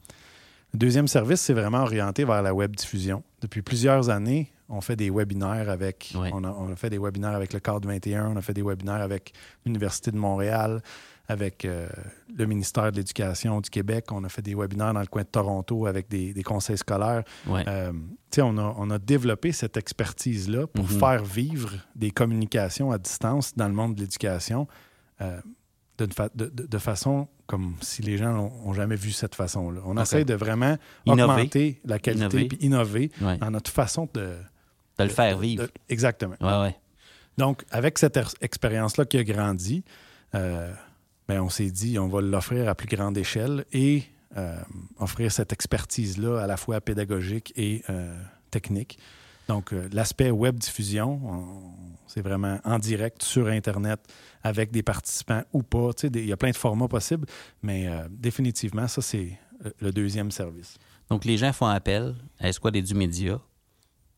Le 0.74 0.78
deuxième 0.78 1.06
service, 1.08 1.40
c'est 1.40 1.52
vraiment 1.52 1.82
orienté 1.82 2.24
vers 2.24 2.42
la 2.42 2.54
web 2.54 2.74
diffusion. 2.74 3.22
Depuis 3.42 3.60
plusieurs 3.62 4.08
années, 4.08 4.50
on 4.68 4.80
fait 4.80 4.96
des 4.96 5.10
webinaires 5.10 5.68
avec. 5.68 6.12
Ouais. 6.14 6.30
On, 6.32 6.44
a, 6.44 6.50
on 6.50 6.72
a 6.72 6.76
fait 6.76 6.88
des 6.88 6.98
webinaires 6.98 7.34
avec 7.34 7.52
le 7.52 7.60
Cadre 7.60 7.86
21, 7.88 8.28
on 8.32 8.36
a 8.36 8.40
fait 8.42 8.54
des 8.54 8.62
webinaires 8.62 9.02
avec 9.02 9.32
l'Université 9.66 10.10
de 10.10 10.16
Montréal, 10.16 10.80
avec 11.28 11.66
euh, 11.66 11.88
le 12.34 12.46
ministère 12.46 12.90
de 12.90 12.96
l'Éducation 12.96 13.60
du 13.60 13.68
Québec. 13.68 14.06
On 14.12 14.24
a 14.24 14.30
fait 14.30 14.40
des 14.40 14.54
webinaires 14.54 14.94
dans 14.94 15.00
le 15.00 15.06
coin 15.06 15.22
de 15.22 15.28
Toronto 15.28 15.86
avec 15.86 16.08
des, 16.08 16.32
des 16.32 16.42
conseils 16.42 16.78
scolaires. 16.78 17.22
Ouais. 17.46 17.64
Euh, 17.68 17.92
on, 18.38 18.56
a, 18.56 18.74
on 18.78 18.88
a 18.90 18.98
développé 18.98 19.52
cette 19.52 19.76
expertise-là 19.76 20.66
pour 20.68 20.84
Mhm. 20.84 20.98
faire 20.98 21.22
vivre 21.24 21.70
des 21.94 22.10
communications 22.10 22.92
à 22.92 22.98
distance 22.98 23.54
dans 23.54 23.68
le 23.68 23.74
monde 23.74 23.94
de 23.94 24.00
l'éducation 24.00 24.66
euh, 25.20 25.38
fa- 26.10 26.30
de, 26.34 26.78
façon 26.78 27.28
comme 27.46 27.74
si 27.80 28.02
les 28.02 28.16
gens 28.16 28.32
n'ont 28.32 28.72
jamais 28.72 28.96
vu 28.96 29.10
cette 29.12 29.34
façon-là. 29.34 29.80
On 29.84 29.96
essaie 29.98 30.24
de 30.24 30.34
vraiment 30.34 30.76
Innover. 31.06 31.22
augmenter 31.22 31.80
la 31.84 31.98
qualité 31.98 32.46
puis 32.48 32.58
innover 32.60 33.10
Ouais. 33.20 33.36
dans 33.38 33.50
notre 33.50 33.70
façon 33.70 34.08
de... 34.14 34.34
De 34.98 35.04
le 35.04 35.10
faire 35.10 35.38
vivre. 35.38 35.64
de- 35.64 35.70
exactement. 35.88 36.36
Ouais, 36.40 36.60
ouais. 36.68 36.76
Donc, 37.38 37.64
avec 37.70 37.98
cette 37.98 38.18
expérience-là 38.40 39.04
qui 39.06 39.18
a 39.18 39.24
grandi, 39.24 39.84
euh, 40.34 40.72
ben, 41.28 41.40
on 41.40 41.48
s'est 41.48 41.70
dit, 41.70 41.98
on 41.98 42.08
va 42.08 42.20
l'offrir 42.20 42.68
à 42.68 42.74
plus 42.74 42.88
grande 42.88 43.16
échelle 43.18 43.64
et 43.72 44.02
euh, 44.36 44.56
offrir 44.98 45.30
cette 45.32 45.52
expertise-là 45.52 46.40
à 46.42 46.46
la 46.46 46.56
fois 46.56 46.80
pédagogique 46.80 47.52
et 47.56 47.82
euh, 47.90 48.18
technique. 48.50 48.98
Donc, 49.48 49.74
l'aspect 49.92 50.30
web 50.30 50.56
diffusion, 50.56 51.20
on- 51.24 51.72
c'est 52.12 52.20
vraiment 52.20 52.58
en 52.64 52.78
direct 52.78 53.22
sur 53.22 53.46
Internet 53.46 54.00
avec 54.42 54.70
des 54.70 54.82
participants 54.82 55.42
ou 55.52 55.62
pas. 55.62 55.92
Tu 55.94 56.02
sais, 56.02 56.10
des- 56.10 56.20
Il 56.22 56.28
y 56.28 56.32
a 56.32 56.36
plein 56.36 56.50
de 56.50 56.56
formats 56.56 56.88
possibles, 56.88 57.26
mais 57.62 57.88
euh, 57.88 58.06
définitivement, 58.10 58.86
ça, 58.88 59.00
c'est 59.00 59.38
euh, 59.64 59.70
le 59.80 59.92
deuxième 59.92 60.30
service. 60.30 60.76
Donc, 61.08 61.24
les 61.24 61.36
gens 61.38 61.52
font 61.52 61.66
appel 61.66 62.14
à 62.38 62.48
Esquad 62.48 62.76
du 62.76 62.94
Média. 62.94 63.40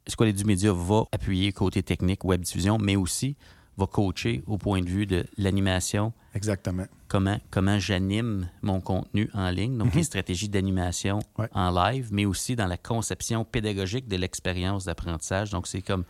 Esquad 0.06 0.34
du 0.34 0.44
Média 0.44 0.72
va 0.72 1.04
appuyer 1.12 1.52
côté 1.52 1.82
technique, 1.82 2.24
web 2.24 2.40
diffusion, 2.42 2.78
mais 2.78 2.96
aussi 2.96 3.36
va 3.76 3.86
coacher 3.86 4.42
au 4.46 4.56
point 4.58 4.80
de 4.82 4.88
vue 4.88 5.06
de 5.06 5.24
l'animation 5.36 6.12
Exactement. 6.34 6.86
comment, 7.08 7.38
comment 7.50 7.78
j'anime 7.78 8.48
mon 8.62 8.80
contenu 8.80 9.28
en 9.34 9.50
ligne, 9.50 9.76
donc 9.78 9.88
Mhm. 9.88 9.96
les 9.98 10.02
stratégies 10.04 10.48
d'animation 10.48 11.18
Ouais. 11.38 11.48
en 11.52 11.70
live, 11.70 12.08
mais 12.12 12.24
aussi 12.24 12.54
dans 12.54 12.66
la 12.68 12.76
conception 12.76 13.44
pédagogique 13.44 14.06
de 14.08 14.16
l'expérience 14.16 14.84
d'apprentissage. 14.84 15.50
Donc, 15.50 15.66
c'est 15.66 15.82
comme 15.82 16.04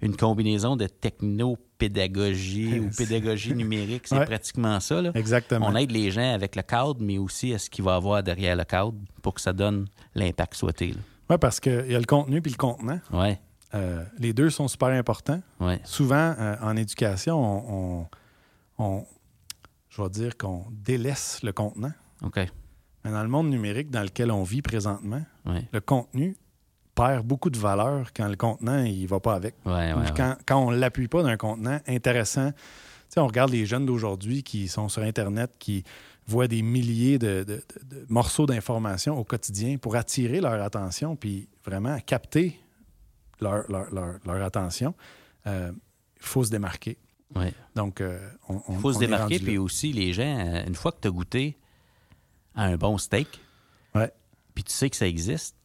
une 0.00 0.16
combinaison 0.16 0.76
de 0.76 0.86
techno-pédagogie 0.86 2.80
ou 2.80 2.90
pédagogie 2.96 3.54
numérique. 3.54 4.06
C'est 4.06 4.18
Ouais. 4.18 4.24
pratiquement 4.24 4.80
ça. 4.80 5.00
là. 5.02 5.10
Exactement. 5.14 5.66
On 5.68 5.76
aide 5.76 5.90
les 5.90 6.10
gens 6.10 6.32
avec 6.34 6.56
le 6.56 6.62
cadre, 6.62 6.96
mais 7.00 7.18
aussi 7.18 7.52
à 7.54 7.58
ce 7.58 7.70
qu'il 7.70 7.84
va 7.84 7.92
y 7.92 7.96
avoir 7.96 8.22
derrière 8.22 8.56
le 8.56 8.64
cadre 8.64 8.94
pour 9.22 9.34
que 9.34 9.40
ça 9.40 9.52
donne 9.52 9.86
l'impact 10.14 10.54
souhaité. 10.54 10.94
Oui, 11.30 11.36
parce 11.40 11.60
qu'il 11.60 11.90
y 11.90 11.94
a 11.94 11.98
le 11.98 12.04
contenu 12.06 12.42
puis 12.42 12.52
le 12.52 12.56
contenant. 12.56 13.00
Ouais, 13.12 13.40
Euh, 13.74 14.04
les 14.18 14.32
deux 14.32 14.50
sont 14.50 14.68
super 14.68 14.88
importants. 14.90 15.42
ouais, 15.58 15.80
Souvent, 15.84 16.34
euh, 16.38 16.54
en 16.62 16.76
éducation, 16.76 17.36
on, 17.36 18.06
on- 18.78 18.84
on- 18.84 19.04
je 19.88 20.00
vais 20.00 20.08
dire 20.10 20.36
qu'on 20.36 20.64
délaisse 20.70 21.40
le 21.42 21.52
contenant. 21.52 21.90
OK. 22.22 22.38
Mais 23.04 23.10
dans 23.10 23.22
le 23.22 23.28
monde 23.28 23.50
numérique 23.50 23.90
dans 23.90 24.02
lequel 24.02 24.30
on 24.30 24.44
vit 24.44 24.62
présentement, 24.62 25.22
Ouais, 25.44 25.66
le 25.72 25.80
contenu 25.80 26.36
perd 26.94 27.26
beaucoup 27.26 27.50
de 27.50 27.58
valeur 27.58 28.12
quand 28.14 28.28
le 28.28 28.36
contenant 28.36 28.82
il 28.84 29.06
va 29.06 29.20
pas 29.20 29.34
avec. 29.34 29.54
ouais, 29.66 29.72
ouais. 29.72 29.92
Ou 29.94 29.98
ouais. 30.00 30.06
quand, 30.16 30.36
quand 30.46 30.58
on 30.58 30.70
ne 30.70 30.76
l'appuie 30.76 31.08
pas 31.08 31.22
d'un 31.22 31.36
contenant 31.36 31.80
intéressant. 31.86 32.52
Tu 32.52 32.58
sais, 33.08 33.20
on 33.20 33.26
regarde 33.26 33.50
les 33.50 33.66
jeunes 33.66 33.86
d'aujourd'hui 33.86 34.42
qui 34.42 34.66
sont 34.68 34.88
sur 34.88 35.02
Internet, 35.02 35.52
qui 35.58 35.84
voient 36.26 36.48
des 36.48 36.62
milliers 36.62 37.18
de, 37.18 37.44
de- 37.44 37.62
morceaux 38.08 38.46
d'informations 38.46 39.18
au 39.18 39.24
quotidien 39.24 39.76
pour 39.76 39.94
attirer 39.96 40.40
leur 40.40 40.60
attention, 40.62 41.14
puis 41.16 41.48
vraiment 41.64 41.98
capter 42.00 42.58
leur, 43.40 43.70
leur- 43.70 43.92
leur- 43.92 44.18
leur 44.24 44.42
attention. 44.42 44.94
Euh, 45.46 45.70
Il 46.16 46.26
faut 46.26 46.42
se 46.44 46.50
démarquer. 46.50 46.96
Ouais. 47.34 47.52
Donc, 47.74 48.00
euh, 48.00 48.18
on, 48.48 48.54
on- 48.68 48.74
Il 48.74 48.78
faut 48.78 48.92
se 48.92 48.96
on 48.96 49.00
démarquer, 49.00 49.38
là. 49.38 49.44
puis 49.44 49.58
aussi, 49.58 49.92
les 49.92 50.12
gens, 50.12 50.38
euh, 50.38 50.64
une 50.66 50.74
fois 50.74 50.92
que 50.92 51.00
tu 51.02 51.08
as 51.08 51.10
goûté 51.10 51.58
à 52.54 52.64
un 52.64 52.76
bon 52.76 52.96
steak, 52.98 53.40
puis 54.54 54.62
tu 54.64 54.72
sais 54.72 54.88
que 54.88 54.94
ça 54.96 55.06
existe, 55.08 55.56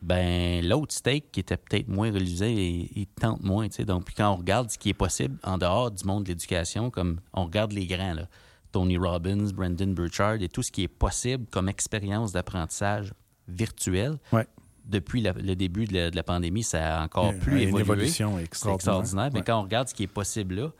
ben 0.00 0.64
l'autre 0.66 0.94
steak 0.94 1.32
qui 1.32 1.40
était 1.40 1.56
peut-être 1.56 1.88
moins 1.88 2.12
relusé, 2.12 2.52
il, 2.52 2.88
il 2.94 3.06
te 3.06 3.20
tente 3.22 3.42
moins. 3.42 3.66
Donc, 3.86 4.04
puis 4.04 4.14
quand 4.14 4.30
on 4.32 4.36
regarde 4.36 4.70
ce 4.70 4.78
qui 4.78 4.90
est 4.90 4.94
possible 4.94 5.36
en 5.42 5.58
dehors 5.58 5.90
du 5.90 6.04
monde 6.04 6.24
de 6.24 6.28
l'éducation, 6.28 6.90
comme 6.90 7.20
on 7.32 7.44
regarde 7.44 7.72
les 7.72 7.86
grands, 7.86 8.14
là, 8.14 8.28
Tony 8.70 8.96
Robbins, 8.98 9.48
Brandon 9.54 9.88
Burchard, 9.88 10.34
et 10.42 10.48
tout 10.48 10.62
ce 10.62 10.70
qui 10.70 10.82
est 10.84 10.88
possible 10.88 11.46
comme 11.50 11.68
expérience 11.68 12.32
d'apprentissage 12.32 13.12
virtuel, 13.48 14.18
Ouais. 14.32 14.46
depuis 14.84 15.20
la- 15.20 15.32
le 15.32 15.56
début 15.56 15.86
de 15.86 15.94
la, 15.94 16.10
de 16.10 16.16
la 16.16 16.22
pandémie, 16.22 16.62
ça 16.62 17.00
a 17.00 17.04
encore 17.04 17.32
Il 17.32 17.34
y 17.34 17.36
a 17.36 17.40
plus 17.40 17.52
une 17.62 17.68
évolué. 17.68 17.80
évolution 17.80 18.36
C'est 18.36 18.44
extraordinaire. 18.44 19.30
Mais 19.32 19.42
quand 19.42 19.58
on 19.58 19.62
regarde 19.62 19.88
ce 19.88 19.94
qui 19.94 20.02
est 20.04 20.06
possible 20.06 20.54
là, 20.56 20.70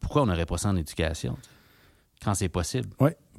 pourquoi 0.00 0.22
on 0.22 0.26
n'aurait 0.26 0.46
pas 0.46 0.58
ça 0.58 0.68
en 0.68 0.76
éducation? 0.76 1.36
Quand 2.22 2.34
c'est 2.34 2.48
possible. 2.48 2.88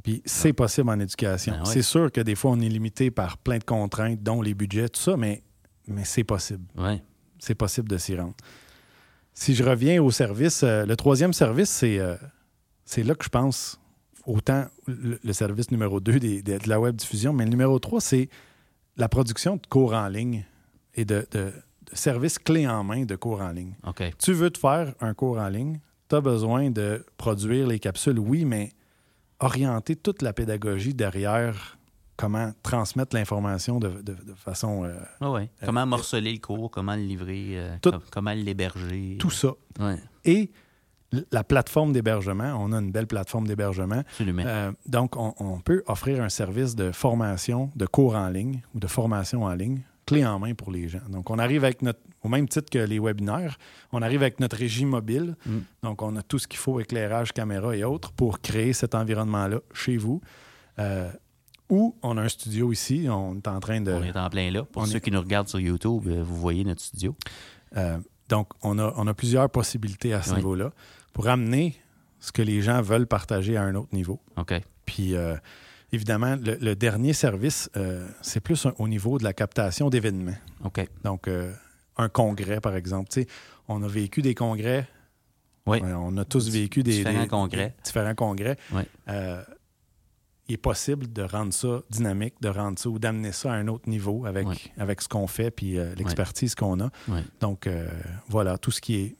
Puis 0.07 0.21
c'est 0.25 0.53
possible 0.53 0.89
en 0.89 0.99
éducation. 0.99 1.53
Ben 1.53 1.59
ouais. 1.59 1.65
C'est 1.73 1.81
sûr 1.81 2.11
que 2.11 2.21
des 2.21 2.35
fois, 2.35 2.51
on 2.51 2.59
est 2.61 2.69
limité 2.69 3.11
par 3.11 3.37
plein 3.37 3.57
de 3.57 3.63
contraintes, 3.65 4.23
dont 4.23 4.41
les 4.41 4.53
budgets, 4.53 4.87
tout 4.89 5.01
ça, 5.01 5.17
mais, 5.17 5.43
mais 5.87 6.05
c'est 6.05 6.23
possible. 6.23 6.63
Ouais. 6.77 7.03
C'est 7.39 7.55
possible 7.55 7.89
de 7.89 7.97
s'y 7.97 8.15
rendre. 8.15 8.35
Si 9.33 9.53
je 9.53 9.63
reviens 9.63 10.01
au 10.01 10.09
service, 10.09 10.63
euh, 10.63 10.85
le 10.85 10.95
troisième 10.95 11.33
service, 11.33 11.69
c'est 11.69 11.99
euh, 11.99 12.15
c'est 12.85 13.03
là 13.03 13.15
que 13.15 13.23
je 13.25 13.29
pense 13.29 13.79
autant 14.25 14.65
le, 14.87 15.19
le 15.23 15.33
service 15.33 15.71
numéro 15.71 15.99
2 15.99 16.19
de 16.19 16.69
la 16.69 16.79
web 16.79 16.95
diffusion, 16.95 17.33
mais 17.33 17.43
le 17.43 17.49
numéro 17.51 17.77
3, 17.77 17.99
c'est 18.01 18.29
la 18.95 19.09
production 19.09 19.57
de 19.57 19.67
cours 19.67 19.93
en 19.93 20.07
ligne 20.07 20.45
et 20.95 21.03
de, 21.05 21.27
de- 21.31 21.51
de 21.91 21.95
services 21.95 22.39
clés 22.39 22.67
en 22.67 22.83
main 22.83 23.03
de 23.05 23.15
cours 23.15 23.41
en 23.41 23.51
ligne. 23.51 23.75
Tu 24.17 24.33
veux 24.33 24.49
te 24.49 24.57
faire 24.57 24.93
un 25.01 25.13
cours 25.13 25.37
en 25.37 25.47
ligne, 25.49 25.79
tu 26.09 26.15
as 26.15 26.21
besoin 26.21 26.71
de 26.71 27.05
produire 27.17 27.67
les 27.67 27.79
capsules, 27.79 28.17
oui, 28.19 28.43
mais 28.45 28.71
orienter 29.39 29.95
toute 29.95 30.21
la 30.21 30.33
pédagogie 30.33 30.93
derrière 30.93 31.77
comment 32.15 32.51
transmettre 32.63 33.15
l'information 33.15 33.79
de, 33.79 33.89
de- 34.01 34.13
de 34.13 34.33
façon... 34.35 34.83
euh, 34.85 35.29
ouais. 35.29 35.51
Comment 35.63 35.85
morceler 35.85 36.33
le 36.33 36.39
cours, 36.39 36.71
comment 36.71 36.95
le 36.95 37.03
livrer, 37.03 37.49
euh, 37.51 37.77
Tout- 37.81 37.91
com- 37.91 38.01
comment 38.11 38.33
l'héberger. 38.33 39.17
tout 39.19 39.29
ça. 39.29 39.49
Ouais, 39.79 39.97
Et 40.25 40.49
la 41.31 41.43
plateforme 41.43 41.93
d'hébergement, 41.93 42.57
on 42.59 42.73
a 42.73 42.79
une 42.79 42.91
belle 42.91 43.05
plateforme 43.07 43.45
d'hébergement. 43.47 44.01
Euh, 44.19 44.71
donc, 44.87 45.15
on, 45.15 45.33
on 45.37 45.59
peut 45.61 45.83
offrir 45.87 46.21
un 46.23 46.29
service 46.29 46.75
de 46.75 46.91
formation, 46.91 47.69
de 47.75 47.85
cours 47.85 48.15
en 48.15 48.29
ligne 48.29 48.61
ou 48.73 48.79
de 48.79 48.87
formation 48.87 49.43
en 49.43 49.53
ligne, 49.53 49.83
clé 50.07 50.25
en 50.25 50.39
main 50.39 50.55
pour 50.55 50.71
les 50.71 50.87
gens. 50.87 51.01
Donc, 51.09 51.29
on 51.29 51.37
arrive 51.37 51.63
avec 51.63 51.83
notre, 51.83 51.99
au 52.23 52.29
même 52.29 52.47
titre 52.47 52.69
que 52.71 52.79
les 52.79 52.97
webinaires, 52.99 53.57
on 53.91 54.01
arrive 54.01 54.21
avec 54.23 54.39
notre 54.39 54.57
régie 54.57 54.85
mobile. 54.85 55.35
Mm. 55.45 55.57
Donc, 55.83 56.01
on 56.01 56.15
a 56.15 56.23
tout 56.23 56.39
ce 56.39 56.47
qu'il 56.47 56.57
faut, 56.59 56.79
éclairage, 56.79 57.31
caméra 57.33 57.75
et 57.75 57.83
autres, 57.83 58.11
pour 58.13 58.41
créer 58.41 58.73
cet 58.73 58.95
environnement-là 58.95 59.59
chez 59.73 59.97
vous. 59.97 60.21
Euh, 60.79 61.11
ou 61.69 61.95
on 62.01 62.17
a 62.17 62.21
un 62.23 62.29
studio 62.29 62.71
ici, 62.71 63.07
on 63.09 63.35
est 63.35 63.47
en 63.47 63.59
train 63.59 63.81
de... 63.81 63.91
on 63.91 64.01
est 64.03 64.15
en 64.17 64.29
plein 64.29 64.49
là. 64.49 64.63
Pour 64.63 64.81
on 64.81 64.85
ceux 64.85 64.95
est- 64.97 65.01
qui 65.01 65.11
nous 65.11 65.19
regardent 65.19 65.49
sur 65.49 65.59
YouTube, 65.59 66.03
euh, 66.07 66.23
vous 66.23 66.35
voyez 66.37 66.63
notre 66.63 66.81
studio. 66.81 67.13
Euh, 67.75 67.97
donc, 68.29 68.47
on 68.63 68.79
a, 68.79 68.93
on 68.95 69.05
a 69.07 69.13
plusieurs 69.13 69.49
possibilités 69.49 70.13
à 70.13 70.21
ce 70.21 70.29
Oui. 70.31 70.37
niveau-là 70.37 70.71
pour 71.13 71.27
amener 71.27 71.75
ce 72.19 72.31
que 72.31 72.41
les 72.41 72.61
gens 72.61 72.81
veulent 72.81 73.05
partager 73.07 73.57
à 73.57 73.63
un 73.63 73.75
autre 73.75 73.93
niveau. 73.93 74.19
OK. 74.37 74.53
Puis, 74.85 75.15
euh, 75.15 75.35
évidemment, 75.91 76.35
le, 76.35 76.55
le 76.59 76.75
dernier 76.75 77.13
service, 77.13 77.69
euh, 77.77 78.07
c'est 78.21 78.39
plus 78.39 78.65
un- 78.65 78.73
au 78.77 78.87
niveau 78.87 79.17
de 79.17 79.23
la 79.23 79.33
captation 79.33 79.89
d'événements. 79.89 80.37
OK. 80.63 80.85
Donc, 81.03 81.27
euh, 81.27 81.51
un 81.97 82.09
congrès, 82.09 82.59
par 82.59 82.75
exemple. 82.75 83.09
Tu 83.09 83.21
sais, 83.21 83.27
on 83.67 83.81
a 83.83 83.87
vécu 83.87 84.21
des 84.21 84.35
congrès. 84.35 84.87
Oui. 85.65 85.79
On 85.83 86.15
a 86.17 86.23
tous 86.25 86.49
vécu 86.49 86.81
des 86.83 86.91
Différents 86.91 87.21
des- 87.23 87.27
congrès. 87.27 87.67
des 87.77 87.83
différents 87.83 88.15
congrès. 88.15 88.55
Oui. 88.71 88.83
Euh, 89.09 89.43
il 90.47 90.53
est 90.53 90.57
possible 90.57 91.11
de 91.11 91.23
rendre 91.23 91.51
ça 91.53 91.81
dynamique, 91.89 92.35
de 92.41 92.47
rendre 92.47 92.79
ça 92.79 92.87
ou 92.87 92.99
d'amener 92.99 93.33
ça 93.33 93.51
à 93.51 93.55
un 93.55 93.67
autre 93.67 93.89
niveau 93.89 94.25
avec, 94.25 94.47
Oui. 94.47 94.71
avec 94.77 95.01
ce 95.01 95.09
qu'on 95.09 95.27
fait 95.27 95.51
puis 95.51 95.73
l'expertise 95.97 96.55
qu'on 96.55 96.79
a. 96.79 96.89
Oui. 97.09 97.19
Donc, 97.41 97.67
voilà, 98.29 98.57
tout 98.57 98.71
ce 98.71 98.79
qui 98.79 98.95
est, 98.95 99.15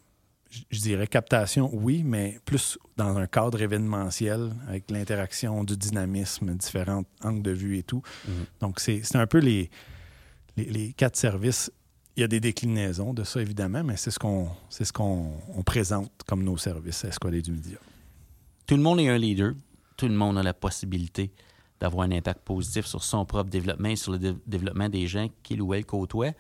je- 0.50 0.80
dirais, 0.80 1.08
captation, 1.08 1.70
oui, 1.74 2.04
mais 2.04 2.40
plus 2.46 2.78
dans 2.96 3.18
un 3.18 3.28
cadre 3.28 3.62
événementiel, 3.62 4.52
avec 4.68 4.90
l'interaction, 4.92 5.64
du 5.64 5.76
dynamisme, 5.78 6.54
différents 6.56 7.04
angles 7.24 7.42
de 7.44 7.52
vue 7.52 7.78
et 7.78 7.84
tout. 7.84 8.02
Mhm. 8.28 8.34
Donc, 8.62 8.80
c'est 8.80 9.16
un 9.16 9.28
peu 9.28 9.40
les, 9.40 9.70
les, 10.56 10.66
les 10.66 10.94
quatre 10.94 11.16
services. 11.16 11.72
Il 12.16 12.22
y 12.22 12.24
a 12.24 12.28
des 12.28 12.40
déclinaisons 12.40 13.14
de 13.14 13.24
ça, 13.24 13.42
évidemment, 13.42 13.84
mais 13.84 13.96
c'est 13.98 14.10
ce 14.12 14.18
qu'on 14.20 14.50
ce 14.70 14.92
qu'on 14.92 15.34
présente 15.66 16.12
comme 16.26 16.44
nos 16.44 16.58
services 16.58 17.06
à 17.06 17.10
Escalade 17.10 17.44
du 17.44 17.52
Média. 17.52 17.78
Tout 18.66 18.76
le 18.76 18.82
monde 18.82 19.00
est 19.00 19.08
un 19.10 19.18
leader. 19.18 19.54
Tout 19.98 20.08
le 20.08 20.16
monde 20.16 20.38
a 20.38 20.44
la 20.44 20.54
possibilité 20.54 21.32
d'avoir 21.80 22.08
un 22.08 22.12
impact 22.12 22.42
positif 22.42 22.86
sur 22.88 23.04
son 23.04 23.24
propre 23.26 23.50
développement 23.52 23.90
et 23.90 23.96
sur 23.96 24.12
le 24.14 24.18
dé- 24.20 24.36
développement 24.48 24.90
des 24.90 25.06
gens 25.08 25.28
qu'il 25.44 25.62
ou 25.62 25.74
elle 25.76 25.86
côtoie. 25.86 26.32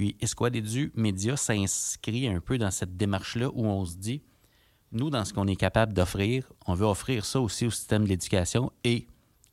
Puis 0.00 0.16
Esquad 0.18 0.56
Edu 0.56 0.92
Média 0.94 1.36
s'inscrit 1.36 2.26
un 2.26 2.40
peu 2.40 2.56
dans 2.56 2.70
cette 2.70 2.96
démarche-là 2.96 3.50
où 3.52 3.66
on 3.66 3.84
se 3.84 3.96
dit, 3.98 4.22
nous, 4.92 5.10
dans 5.10 5.26
ce 5.26 5.34
qu'on 5.34 5.46
est 5.46 5.56
capable 5.56 5.92
d'offrir, 5.92 6.50
on 6.66 6.72
veut 6.72 6.86
offrir 6.86 7.26
ça 7.26 7.38
aussi 7.38 7.66
au 7.66 7.70
système 7.70 8.04
de 8.04 8.08
l'éducation 8.08 8.72
et 8.82 9.06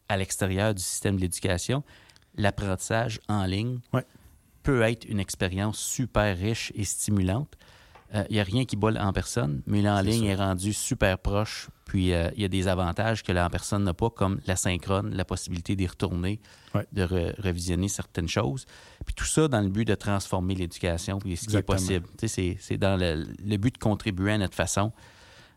à 0.07 0.15
l'extérieur 0.15 0.73
du 0.73 0.81
système 0.81 1.17
de 1.17 1.21
l'éducation. 1.21 1.83
L'apprentissage 2.35 3.19
en 3.27 3.43
ligne 3.43 3.79
Ouais. 3.91 4.05
peut 4.63 4.83
être 4.83 5.03
une 5.03 5.19
expérience 5.19 5.79
super 5.79 6.37
riche 6.37 6.71
et 6.75 6.85
stimulante. 6.85 7.57
Il 8.13 8.33
n'y 8.35 8.39
a 8.39 8.43
rien 8.43 8.63
qui 8.65 8.75
bolle 8.77 8.97
en 8.97 9.11
personne, 9.11 9.61
mais 9.67 9.81
l'en 9.81 9.97
C'est 9.97 10.03
ligne 10.05 10.25
ça. 10.27 10.31
est 10.31 10.35
rendu 10.35 10.71
super 10.73 11.17
proche. 11.19 11.67
Puis 11.85 12.13
euh, 12.13 12.29
il 12.35 12.41
y 12.41 12.45
a 12.45 12.47
des 12.47 12.67
avantages 12.69 13.21
que 13.23 13.31
l'en 13.33 13.49
personne 13.49 13.83
n'a 13.83 13.93
pas, 13.93 14.09
comme 14.09 14.39
la 14.45 14.55
synchrone, 14.55 15.13
la 15.13 15.25
possibilité 15.25 15.75
d'y 15.75 15.87
retourner, 15.87 16.39
Ouais. 16.73 16.85
de 16.93 17.03
re- 17.03 17.41
revisionner 17.41 17.87
certaines 17.89 18.27
choses. 18.29 18.65
Puis 19.05 19.13
tout 19.13 19.25
ça 19.25 19.47
dans 19.49 19.59
le 19.61 19.69
but 19.69 19.85
de 19.85 19.95
transformer 19.95 20.55
l'éducation, 20.55 21.19
puis 21.19 21.35
ce 21.37 21.47
qui 21.47 21.55
est 21.57 21.61
possible. 21.61 22.05
C'est- 22.25 22.77
dans 22.77 22.97
le, 22.99 23.25
le 23.45 23.57
but 23.57 23.73
de 23.73 23.79
contribuer 23.79 24.33
à 24.33 24.37
notre 24.37 24.55
façon. 24.55 24.91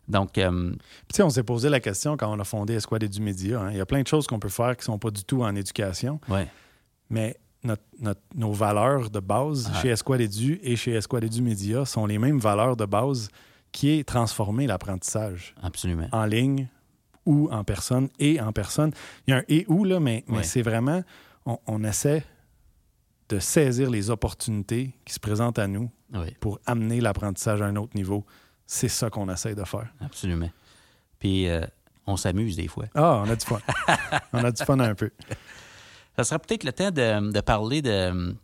Donc, 0.08 0.38
euh, 0.38 0.72
Puis, 1.12 1.22
on 1.22 1.30
s'est 1.30 1.44
posé 1.44 1.68
la 1.68 1.78
question 1.78 2.16
quand 2.16 2.32
on 2.36 2.40
a 2.40 2.44
fondé 2.44 2.74
Esquad 2.74 3.04
du 3.04 3.20
Média. 3.20 3.60
hein. 3.60 3.70
Il 3.70 3.76
y 3.76 3.80
a 3.80 3.86
plein 3.86 4.02
de 4.02 4.08
choses 4.08 4.26
qu'on 4.26 4.40
peut 4.40 4.48
faire 4.48 4.76
qui 4.76 4.80
ne 4.82 4.84
sont 4.86 4.98
pas 4.98 5.10
du 5.12 5.22
tout 5.22 5.42
en 5.44 5.54
éducation, 5.54 6.20
ouais, 6.28 6.48
mais 7.10 7.36
notre- 7.62 7.82
notre- 8.00 8.20
nos 8.34 8.52
valeurs 8.52 9.10
de 9.10 9.20
base 9.20 9.70
Ah. 9.72 9.80
chez 9.80 9.88
Esquad 9.88 10.20
Edu 10.20 10.58
et 10.62 10.76
chez 10.76 10.92
Esquad 10.92 11.24
Edu 11.24 11.42
Média 11.42 11.84
sont 11.84 12.06
les 12.06 12.18
mêmes 12.18 12.38
valeurs 12.38 12.76
de 12.76 12.84
base 12.86 13.28
qui 13.72 13.90
est 13.90 14.04
transformer 14.04 14.66
l'apprentissage 14.66 15.54
absolument. 15.62 16.08
en 16.12 16.24
ligne 16.24 16.68
ou 17.26 17.48
en 17.52 17.62
personne 17.64 18.08
et 18.18 18.40
en 18.40 18.52
personne. 18.52 18.92
Il 19.26 19.30
y 19.30 19.34
a 19.34 19.38
un 19.38 19.42
et 19.48 19.64
ou, 19.68 19.84
là, 19.84 20.00
mais, 20.00 20.24
mais 20.26 20.42
c'est 20.42 20.62
vraiment, 20.62 21.02
on, 21.46 21.58
on 21.66 21.84
essaie 21.84 22.24
de 23.28 23.38
saisir 23.38 23.90
les 23.90 24.10
opportunités 24.10 24.92
qui 25.04 25.12
se 25.14 25.20
présentent 25.20 25.58
à 25.60 25.68
nous 25.68 25.88
pour 26.40 26.58
amener 26.66 27.00
l'apprentissage 27.00 27.62
à 27.62 27.66
un 27.66 27.76
autre 27.76 27.94
niveau. 27.94 28.24
C'est 28.66 28.88
ça 28.88 29.10
qu'on 29.10 29.28
essaie 29.28 29.54
de 29.54 29.62
faire. 29.64 29.88
absolument. 30.00 30.50
Puis 31.20 31.48
euh, 31.48 31.60
on 32.06 32.16
s'amuse 32.16 32.56
des 32.56 32.66
fois. 32.66 32.86
Ah, 32.94 33.22
on 33.24 33.30
a 33.30 33.36
du 33.36 33.44
fun. 33.46 33.60
on 34.32 34.38
a 34.42 34.50
du 34.50 34.64
fun 34.64 34.80
un 34.80 34.94
peu. 34.96 35.10
Ça 36.22 36.24
sera 36.24 36.38
peut-être 36.38 36.64
le 36.64 36.72
temps 36.72 36.90
de, 36.90 37.32
de 37.32 37.40
parler 37.40 37.80
de, 37.82 38.36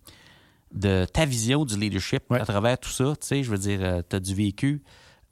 de 0.72 1.05
ta 1.12 1.24
vision 1.27 1.64
du 1.64 1.77
leadership 1.79 2.22
Ouais. 2.31 2.41
à 2.41 2.45
travers 2.47 2.79
tout 2.79 2.89
ça. 2.91 3.14
Tu 3.20 3.27
sais, 3.27 3.43
je 3.43 3.51
veux 3.51 3.59
dire, 3.59 4.03
tu 4.09 4.16
as 4.16 4.20
du 4.20 4.35
vécu. 4.35 4.83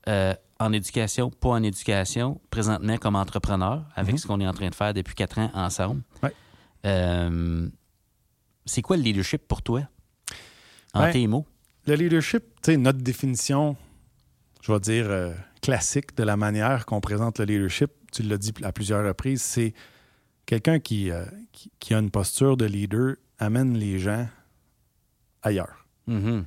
Euh, 0.09 0.35
en 0.61 0.73
éducation, 0.73 1.31
pas 1.31 1.49
en 1.49 1.63
éducation, 1.63 2.41
présentement 2.51 2.97
comme 2.99 3.17
entrepreneur, 3.17 3.85
avec 3.97 4.19
ce 4.19 4.27
qu'on 4.27 4.41
est 4.41 4.47
en 4.47 4.53
train 4.53 4.69
de 4.69 4.75
faire 4.75 4.93
depuis 4.95 5.15
quatre 5.15 5.39
ans 5.39 5.51
ensemble. 5.55 6.03
Ouais. 6.23 6.33
Euh, 6.87 7.69
c'est 8.67 8.83
quoi 8.83 8.97
le 8.97 9.03
leadership 9.03 9.49
pour 9.49 9.63
toi? 9.63 9.83
En 10.93 11.01
Ben, 11.05 11.13
tes 11.13 11.27
mots? 11.27 11.47
Le 11.87 11.95
leadership, 11.95 12.45
tu 12.63 12.73
sais, 12.73 12.77
notre 12.77 13.01
définition, 13.01 13.77
je 14.63 14.73
vais 14.73 14.81
dire, 14.81 15.07
euh, 15.09 15.33
classique 15.61 16.15
de 16.17 16.23
la 16.23 16.37
manière 16.37 16.87
qu'on 16.87 17.01
présente 17.01 17.39
le 17.41 17.47
leadership, 17.47 17.91
tu 18.13 18.23
l'as 18.23 18.39
dit 18.39 18.53
à 18.63 18.71
plusieurs 18.73 19.05
reprises, 19.05 19.43
c'est 19.43 19.75
quelqu'un 20.47 20.79
qui, 20.79 21.11
euh, 21.11 21.25
qui, 21.55 21.71
qui 21.79 21.95
a 21.95 21.99
une 21.99 22.11
posture 22.11 22.57
de 22.59 22.67
leader 22.67 23.15
amène 23.39 23.79
les 23.79 23.99
gens 23.99 24.29
ailleurs. 25.43 25.87
Mhm. 26.07 26.45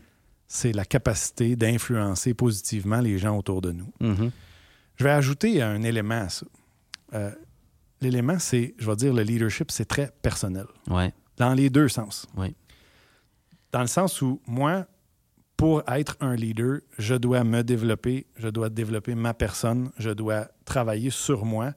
C'est 0.47 0.71
la 0.73 0.85
capacité 0.85 1.55
d'influencer 1.55 2.33
positivement 2.33 2.99
les 3.01 3.17
gens 3.17 3.37
autour 3.37 3.61
de 3.61 3.71
nous. 3.71 3.91
Mhm. 3.99 4.31
Je 4.95 5.03
vais 5.03 5.09
ajouter 5.11 5.61
un 5.61 5.81
élément 5.83 6.21
à 6.21 6.29
ça. 6.29 6.45
Euh, 7.13 7.31
L'élément, 7.99 8.37
c'est, 8.37 8.75
je 8.77 8.85
vais 8.87 8.95
dire, 8.95 9.11
le 9.11 9.23
leadership, 9.23 9.71
c'est 9.71 9.85
très 9.85 10.11
personnel, 10.21 10.65
Ouais. 10.87 11.11
dans 11.37 11.55
les 11.55 11.71
deux 11.71 11.87
sens. 11.87 12.27
Oui. 12.37 12.55
Dans 13.71 13.81
le 13.81 13.87
sens 13.87 14.21
où 14.21 14.39
moi, 14.45 14.85
pour 15.57 15.81
être 15.89 16.15
un 16.19 16.35
leader, 16.35 16.81
je 16.99 17.15
dois 17.15 17.43
me 17.43 17.63
développer, 17.63 18.27
je 18.35 18.49
dois 18.49 18.69
développer 18.69 19.15
ma 19.15 19.33
personne, 19.33 19.89
je 19.97 20.11
dois 20.11 20.47
travailler 20.63 21.09
sur 21.09 21.43
moi, 21.43 21.73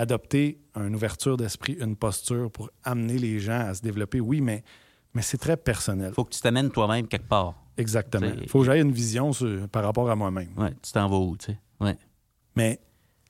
adopter 0.00 0.58
une 0.76 0.94
ouverture 0.94 1.36
d'esprit, 1.36 1.74
une 1.80 1.94
posture 1.94 2.50
pour 2.50 2.70
amener 2.84 3.18
les 3.18 3.38
gens 3.38 3.60
à 3.60 3.74
se 3.74 3.82
développer. 3.82 4.18
Oui, 4.20 4.40
mais, 4.40 4.64
mais 5.12 5.20
c'est 5.20 5.36
très 5.36 5.56
personnel. 5.58 6.14
Faut 6.14 6.24
que 6.24 6.30
tu 6.34 6.40
t'amènes 6.40 6.70
toi-même 6.70 7.06
quelque 7.06 7.28
part. 7.28 7.54
Exactement. 7.76 8.32
Il 8.40 8.48
faut 8.48 8.60
que 8.60 8.66
j'aie 8.66 8.80
une 8.80 8.92
vision 8.92 9.32
sur- 9.32 9.68
par 9.68 9.84
rapport 9.84 10.10
à 10.10 10.16
moi-même. 10.16 10.50
Ouais. 10.56 10.72
Tu 10.82 10.92
t'en 10.92 11.06
vas 11.08 11.18
où, 11.18 11.36
tu 11.36 11.46
sais? 11.52 11.58
Ouais. 11.80 11.98
Mais 12.56 12.80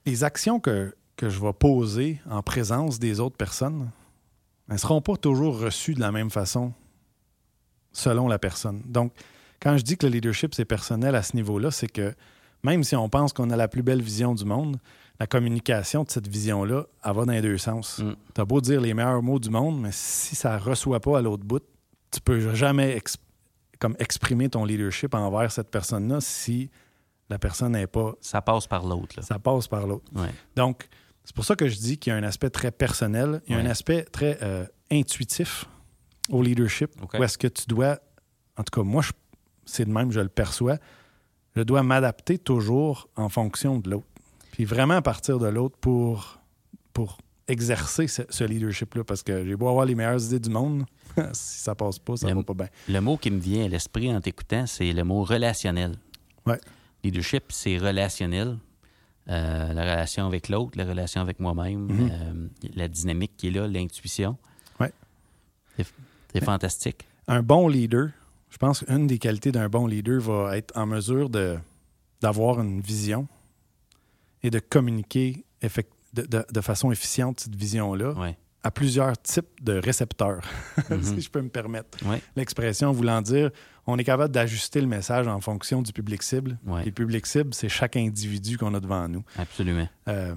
les 0.05 0.23
actions 0.23 0.59
que, 0.61 0.95
que 1.17 1.29
je 1.29 1.39
vais 1.41 1.53
poser 1.53 2.21
en 2.29 2.41
présence 2.41 2.99
des 2.99 3.19
autres 3.19 3.37
personnes, 3.37 3.91
elles 4.69 4.75
ne 4.75 4.79
seront 4.79 5.01
pas 5.01 5.17
toujours 5.17 5.59
reçues 5.59 5.93
de 5.93 5.99
la 5.99 6.11
même 6.13 6.29
façon 6.29 6.73
selon 7.91 8.27
la 8.29 8.39
personne. 8.39 8.81
Donc, 8.85 9.11
quand 9.61 9.77
je 9.77 9.83
dis 9.83 9.97
que 9.97 10.05
le 10.07 10.13
leadership, 10.13 10.55
c'est 10.55 10.65
personnel 10.65 11.15
à 11.15 11.21
ce 11.23 11.35
niveau-là, 11.35 11.69
c'est 11.71 11.87
que 11.91 12.13
même 12.63 12.83
si 12.85 12.95
on 12.95 13.09
pense 13.09 13.33
qu'on 13.33 13.49
a 13.49 13.57
la 13.57 13.67
plus 13.67 13.83
belle 13.83 14.01
vision 14.01 14.33
du 14.33 14.45
monde, 14.45 14.79
la 15.21 15.27
communication 15.27 16.03
de 16.03 16.09
cette 16.09 16.27
vision-là, 16.27 16.87
elle 17.05 17.13
va 17.13 17.25
dans 17.25 17.31
les 17.31 17.43
deux 17.43 17.59
sens. 17.59 17.99
Mm. 17.99 18.13
Tu 18.33 18.41
as 18.41 18.45
beau 18.45 18.59
dire 18.59 18.81
les 18.81 18.95
meilleurs 18.95 19.21
mots 19.21 19.37
du 19.37 19.51
monde, 19.51 19.79
mais 19.79 19.91
si 19.91 20.35
ça 20.35 20.55
ne 20.57 20.59
reçoit 20.59 20.99
pas 20.99 21.19
à 21.19 21.21
l'autre 21.21 21.43
bout, 21.43 21.61
tu 22.11 22.19
peux 22.21 22.55
jamais 22.55 22.99
comme 23.79 23.95
exprimer 23.99 24.49
ton 24.49 24.65
leadership 24.65 25.13
envers 25.13 25.51
cette 25.51 25.69
personne-là 25.69 26.21
si 26.21 26.71
la 27.29 27.37
personne 27.37 27.73
n'est 27.73 27.85
pas... 27.85 28.13
Ça 28.19 28.41
passe 28.41 28.65
par 28.65 28.83
l'autre, 28.83 29.13
là. 29.15 29.21
Ça 29.21 29.37
passe 29.37 29.67
par 29.67 29.85
l'autre. 29.85 30.05
Ouais. 30.15 30.33
Donc, 30.55 30.87
c'est 31.23 31.35
pour 31.35 31.45
ça 31.45 31.55
que 31.55 31.67
je 31.67 31.77
dis 31.77 31.99
qu'il 31.99 32.09
y 32.11 32.15
a 32.15 32.17
un 32.17 32.23
aspect 32.23 32.49
très 32.49 32.71
personnel, 32.71 33.43
il 33.45 33.51
y 33.51 33.53
a 33.53 33.59
Ouais. 33.59 33.67
un 33.67 33.69
aspect 33.69 34.03
très 34.05 34.39
euh, 34.41 34.65
intuitif 34.91 35.65
au 36.31 36.41
leadership, 36.41 36.89
où 37.13 37.23
est-ce 37.23 37.37
que 37.37 37.47
tu 37.47 37.65
dois, 37.67 37.99
en 38.57 38.63
tout 38.63 38.71
cas, 38.81 38.83
moi, 38.83 39.03
c'est 39.65 39.85
de 39.85 39.91
même, 39.91 40.11
je 40.11 40.19
le 40.19 40.29
perçois, 40.29 40.77
je 41.55 41.61
dois 41.61 41.83
m'adapter 41.83 42.39
toujours 42.39 43.07
en 43.15 43.29
fonction 43.29 43.77
de 43.77 43.91
l'autre. 43.91 44.07
Puis 44.61 44.67
vraiment 44.67 45.01
partir 45.01 45.39
de 45.39 45.47
l'autre 45.47 45.75
pour, 45.81 46.37
pour 46.93 47.17
exercer 47.47 48.05
ce, 48.05 48.21
ce 48.29 48.43
leadership-là, 48.43 49.03
parce 49.03 49.23
que 49.23 49.43
j'ai 49.43 49.55
beau 49.55 49.67
avoir 49.69 49.85
les 49.87 49.95
meilleures 49.95 50.23
idées 50.23 50.39
du 50.39 50.51
monde, 50.51 50.85
si 51.33 51.61
ça 51.61 51.73
passe 51.73 51.97
pas, 51.97 52.15
ça 52.15 52.27
Le- 52.27 52.35
va 52.35 52.43
pas 52.43 52.53
bien. 52.53 52.67
Le 52.87 52.99
mot 53.01 53.17
qui 53.17 53.31
me 53.31 53.39
vient 53.39 53.65
à 53.65 53.67
l'esprit 53.67 54.13
en 54.15 54.21
t'écoutant, 54.21 54.67
c'est 54.67 54.93
le 54.93 55.03
mot 55.03 55.23
relationnel. 55.23 55.95
Ouais. 56.45 56.59
Leadership, 57.03 57.45
c'est 57.49 57.79
relationnel. 57.79 58.59
Euh, 59.29 59.73
la 59.73 59.81
relation 59.81 60.27
avec 60.27 60.47
l'autre, 60.47 60.77
la 60.77 60.85
relation 60.85 61.21
avec 61.21 61.39
moi-même, 61.39 61.87
Mhm. 61.87 62.09
euh, 62.11 62.47
la 62.75 62.87
dynamique 62.87 63.31
qui 63.37 63.47
est 63.47 63.51
là, 63.51 63.67
l'intuition. 63.67 64.37
Ouais. 64.79 64.93
C'est 66.33 66.43
fantastique. 66.45 67.07
un 67.27 67.41
bon 67.41 67.67
leader, 67.67 68.09
je 68.51 68.57
pense 68.57 68.81
qu'une 68.81 69.07
des 69.07 69.17
qualités 69.17 69.51
d'un 69.51 69.69
bon 69.69 69.87
leader 69.87 70.21
va 70.21 70.55
être 70.55 70.71
en 70.77 70.85
mesure 70.85 71.31
d'avoir 72.21 72.61
une 72.61 72.79
vision 72.79 73.27
et 74.43 74.49
de 74.49 74.59
communiquer 74.59 75.43
de, 76.13 76.23
de- 76.23 76.45
de 76.51 76.61
façon 76.61 76.91
efficiente 76.91 77.39
cette 77.41 77.55
vision-là 77.55 78.13
Ouais. 78.13 78.37
à 78.63 78.71
plusieurs 78.71 79.19
types 79.21 79.63
de 79.63 79.73
récepteurs, 79.73 80.41
Mhm. 80.89 81.03
si 81.03 81.21
je 81.21 81.29
peux 81.29 81.41
me 81.41 81.49
permettre. 81.49 81.97
Ouais. 82.05 82.21
L'expression 82.35 82.91
voulant 82.91 83.21
dire, 83.21 83.49
on 83.87 83.97
est 83.97 84.03
capable 84.03 84.33
d'ajuster 84.33 84.81
le 84.81 84.87
message 84.87 85.27
en 85.27 85.39
fonction 85.41 85.81
du 85.81 85.91
public 85.93 86.21
cible. 86.23 86.57
Ouais. 86.65 86.81
Et 86.83 86.85
le 86.85 86.91
public 86.91 87.25
cible, 87.25 87.53
c'est 87.53 87.69
chaque 87.69 87.95
individu 87.95 88.57
qu'on 88.57 88.73
a 88.73 88.79
devant 88.79 89.07
nous. 89.07 89.23
Absolument. 89.37 89.87
Euh, 90.07 90.35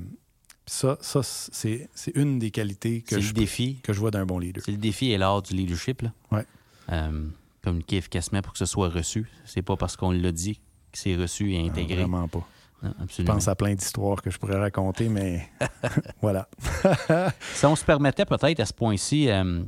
ça, 0.66 0.96
ça 1.00 1.20
c'est, 1.22 1.88
une 2.14 2.38
des 2.38 2.50
qualités 2.50 3.02
que 3.02 3.20
je, 3.20 3.28
le 3.28 3.32
défi. 3.34 3.80
que 3.82 3.92
je 3.92 4.00
vois 4.00 4.10
d'un 4.10 4.24
bon 4.24 4.38
leader. 4.38 4.62
C'est 4.64 4.72
le 4.72 4.78
défi 4.78 5.10
et 5.12 5.18
l'art 5.18 5.42
du 5.42 5.54
leadership. 5.54 6.02
Là. 6.02 6.12
Ouais. 6.32 6.46
Euh, 6.92 7.26
communiquer 7.62 7.96
efficacement 7.98 8.40
pour 8.42 8.52
que 8.52 8.58
ce 8.58 8.64
soit 8.66 8.88
reçu. 8.88 9.26
C'est 9.44 9.62
pas 9.62 9.76
parce 9.76 9.96
qu'on 9.96 10.10
l'a 10.10 10.32
dit 10.32 10.54
que 10.92 10.98
c'est 10.98 11.16
reçu 11.16 11.52
et 11.52 11.62
Non, 11.62 11.68
intégré. 11.68 11.96
vraiment 11.96 12.28
pas. 12.28 12.46
Non, 12.82 12.92
Je 13.08 13.22
pense 13.22 13.48
à 13.48 13.54
plein 13.54 13.74
d'histoires 13.74 14.20
que 14.20 14.30
je 14.30 14.38
pourrais 14.38 14.58
raconter, 14.58 15.08
mais 15.08 15.48
voilà. 16.20 16.48
Si 17.54 17.64
on 17.66 17.76
se 17.76 17.84
permettait 17.84 18.26
peut-être 18.26 18.60
à 18.60 18.66
ce 18.66 18.72
point-ci, 18.74 19.30
euh, 19.30 19.62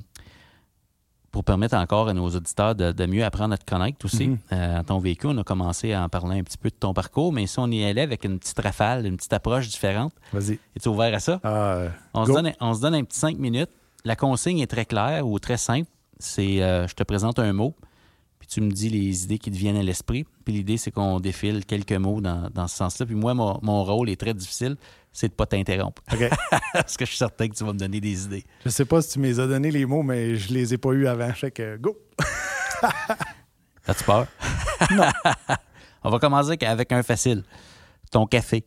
pour 1.30 1.44
permettre 1.44 1.76
encore 1.76 2.08
à 2.08 2.14
nos 2.14 2.28
auditeurs 2.28 2.74
de, 2.74 2.92
de 2.92 3.06
mieux 3.06 3.24
apprendre 3.24 3.54
à 3.54 3.58
te 3.58 3.64
connaître 3.64 4.04
aussi, 4.04 4.36
euh, 4.52 4.78
à 4.80 4.84
ton 4.84 4.98
vécu, 4.98 5.26
on 5.26 5.36
a 5.38 5.44
commencé 5.44 5.92
à 5.92 6.02
en 6.02 6.08
parler 6.08 6.38
un 6.38 6.42
petit 6.42 6.58
peu 6.58 6.70
de 6.70 6.74
ton 6.74 6.94
parcours, 6.94 7.32
mais 7.32 7.46
si 7.46 7.58
on 7.58 7.66
y 7.70 7.84
allait 7.84 8.02
avec 8.02 8.24
une 8.24 8.38
petite 8.38 8.58
rafale, 8.58 9.06
une 9.06 9.16
petite 9.16 9.32
approche 9.32 9.68
différente, 9.68 10.12
Vas-y. 10.32 10.58
es-tu 10.76 10.88
ouvert 10.88 11.14
à 11.14 11.18
ça? 11.20 11.40
Ah, 11.42 11.48
euh, 11.74 11.88
On 12.14 12.24
se, 12.24 12.32
donne, 12.32 12.52
on 12.60 12.74
se 12.74 12.80
donne 12.80 12.94
un 12.94 13.04
petit 13.04 13.18
cinq 13.18 13.38
minutes. 13.38 13.70
La 14.04 14.16
consigne 14.16 14.60
est 14.60 14.66
très 14.66 14.84
claire 14.86 15.26
ou 15.26 15.38
très 15.38 15.56
simple. 15.56 15.90
C'est 16.18 16.56
je 16.58 16.94
te 16.94 17.02
présente 17.02 17.38
un 17.38 17.52
mot, 17.52 17.74
puis 18.46 18.54
tu 18.54 18.60
me 18.60 18.70
dis 18.70 18.88
les 18.88 19.24
idées 19.24 19.38
qui 19.38 19.50
te 19.50 19.56
viennent 19.56 19.76
à 19.76 19.82
l'esprit. 19.82 20.24
Puis 20.44 20.54
l'idée, 20.54 20.76
c'est 20.76 20.90
qu'on 20.90 21.18
défile 21.20 21.64
quelques 21.64 21.92
mots 21.92 22.20
dans, 22.20 22.48
dans 22.50 22.68
ce 22.68 22.76
sens-là. 22.76 23.06
Puis 23.06 23.14
moi, 23.14 23.34
mon, 23.34 23.58
mon 23.62 23.82
rôle 23.84 24.08
est 24.08 24.20
très 24.20 24.34
difficile, 24.34 24.76
c'est 25.12 25.28
de 25.28 25.32
pas 25.34 25.46
t'interrompre. 25.46 26.02
OK. 26.12 26.28
Parce 26.72 26.96
que 26.96 27.04
je 27.04 27.10
suis 27.10 27.18
certain 27.18 27.48
que 27.48 27.54
tu 27.54 27.64
vas 27.64 27.72
me 27.72 27.78
donner 27.78 28.00
des 28.00 28.24
idées. 28.24 28.44
Je 28.64 28.70
sais 28.70 28.84
pas 28.84 29.02
si 29.02 29.10
tu 29.14 29.18
m'as 29.18 29.32
donné 29.34 29.70
les 29.70 29.84
mots, 29.86 30.02
mais 30.02 30.36
je 30.36 30.52
les 30.52 30.74
ai 30.74 30.78
pas 30.78 30.90
eus 30.92 31.06
avant. 31.06 31.32
Fait 31.32 31.50
que 31.50 31.76
go. 31.76 31.96
As-tu 33.86 34.04
peur? 34.04 34.26
Non. 34.90 35.04
On 36.04 36.10
va 36.10 36.18
commencer 36.18 36.56
avec 36.60 36.92
un 36.92 37.02
facile. 37.02 37.42
Ton 38.10 38.26
café, 38.26 38.64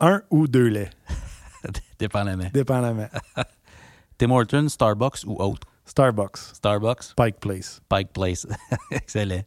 Un 0.00 0.22
ou 0.30 0.48
deux 0.48 0.66
laits, 0.68 0.90
dépendamment. 1.98 2.48
dépendamment. 2.52 3.08
Tim 4.18 4.30
Hortons, 4.30 4.68
Starbucks 4.68 5.24
ou 5.26 5.40
autre? 5.40 5.66
Starbucks, 5.90 6.54
Starbucks, 6.54 7.14
Pike 7.16 7.40
Place. 7.40 7.80
Pike 7.88 8.12
Place. 8.12 8.46
Excellent. 8.92 9.42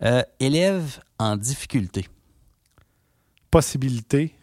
Euh, 0.00 0.22
élève 0.38 1.02
en 1.18 1.36
difficulté. 1.36 2.08
Possibilité 3.50 4.36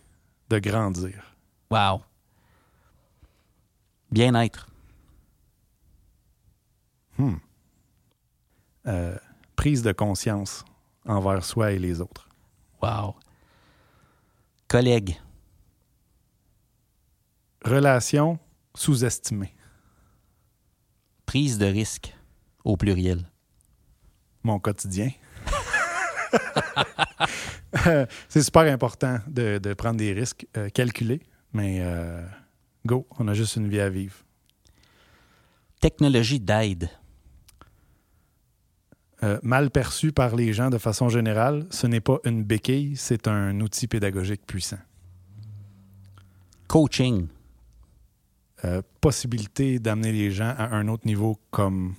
de 0.49 0.59
grandir. 0.59 1.37
Wow. 1.71 2.01
Bien-être. 4.11 4.67
Euh, 8.87 9.17
prise 9.55 9.81
de 9.81 9.93
conscience 9.93 10.65
envers 11.05 11.45
soi 11.45 11.71
et 11.71 11.79
les 11.79 12.01
autres. 12.01 12.27
Wow. 12.81 13.15
Collègue. 14.67 15.17
Relation 17.63 18.37
sous-estimée. 18.75 19.53
Prise 21.29 21.59
de 21.59 21.67
risque. 21.67 22.17
Au 22.63 22.75
pluriel? 22.75 23.29
Mon 24.41 24.57
quotidien. 24.57 25.11
C'est 28.29 28.41
super 28.41 28.63
important 28.63 29.19
de, 29.27 29.59
de 29.59 29.75
prendre 29.75 29.97
des 29.97 30.11
risques 30.11 30.47
euh, 30.57 30.69
calculés, 30.69 31.21
mais 31.53 31.81
euh, 31.81 32.25
go, 32.83 33.05
on 33.19 33.27
a 33.27 33.35
juste 33.35 33.57
une 33.57 33.69
vie 33.69 33.79
à 33.79 33.91
vivre. 33.91 34.15
Technologie 35.79 36.39
d'aide. 36.39 36.89
Euh, 39.21 39.37
mal 39.43 39.69
perçu 39.69 40.11
par 40.11 40.35
les 40.35 40.51
gens 40.51 40.71
de 40.71 40.79
façon 40.79 41.09
générale, 41.09 41.67
ce 41.69 41.85
n'est 41.85 42.01
pas 42.01 42.17
une 42.25 42.43
béquille, 42.43 42.97
c'est 42.97 43.27
un 43.27 43.61
outil 43.61 43.85
pédagogique 43.85 44.47
puissant. 44.47 44.79
Coaching. 46.67 47.27
Euh, 48.65 48.81
possibilité 48.99 49.79
d'amener 49.79 50.11
les 50.11 50.31
gens 50.31 50.53
à 50.57 50.75
un 50.75 50.87
autre 50.89 51.07
niveau 51.07 51.39
comme 51.49 51.95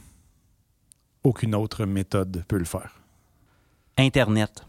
aucune 1.24 1.54
autre 1.54 1.86
méthode 1.86 2.44
peut 2.48 2.58
le 2.58 2.64
faire. 2.66 3.00
Internet. 3.96 4.66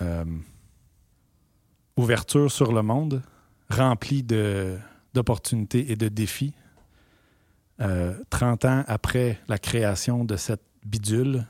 Euh, 0.00 0.24
ouverture 1.96 2.50
sur 2.50 2.72
le 2.72 2.82
monde, 2.82 3.22
remplie 3.70 4.22
de- 4.22 4.78
d'opportunités 5.14 5.90
et 5.92 5.96
de 5.96 6.08
défis. 6.08 6.54
Euh, 7.80 8.14
30 8.30 8.64
ans 8.64 8.84
après 8.88 9.38
la 9.48 9.58
création 9.58 10.24
de 10.24 10.36
cette 10.36 10.62
bidule, 10.84 11.44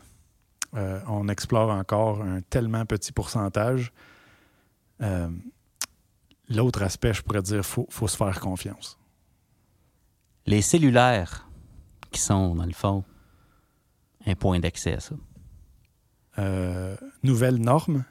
Euh, 0.74 1.00
on 1.06 1.28
explore 1.28 1.70
encore 1.70 2.20
un 2.20 2.42
tellement 2.42 2.84
petit 2.84 3.10
pourcentage. 3.10 3.90
L'autre 6.48 6.82
aspect, 6.82 7.12
je 7.12 7.22
pourrais 7.22 7.42
dire, 7.42 7.58
il 7.58 7.62
faut, 7.62 7.86
faut 7.90 8.08
se 8.08 8.16
faire 8.16 8.40
confiance. 8.40 8.98
Les 10.46 10.62
cellulaires 10.62 11.48
qui 12.10 12.20
sont, 12.20 12.54
dans 12.54 12.64
le 12.64 12.72
fond, 12.72 13.04
un 14.26 14.34
point 14.34 14.58
d'accès 14.60 14.94
à 14.94 15.00
ça. 15.00 15.14
Euh, 16.38 16.96
nouvelles 17.22 17.58
normes, 17.58 18.04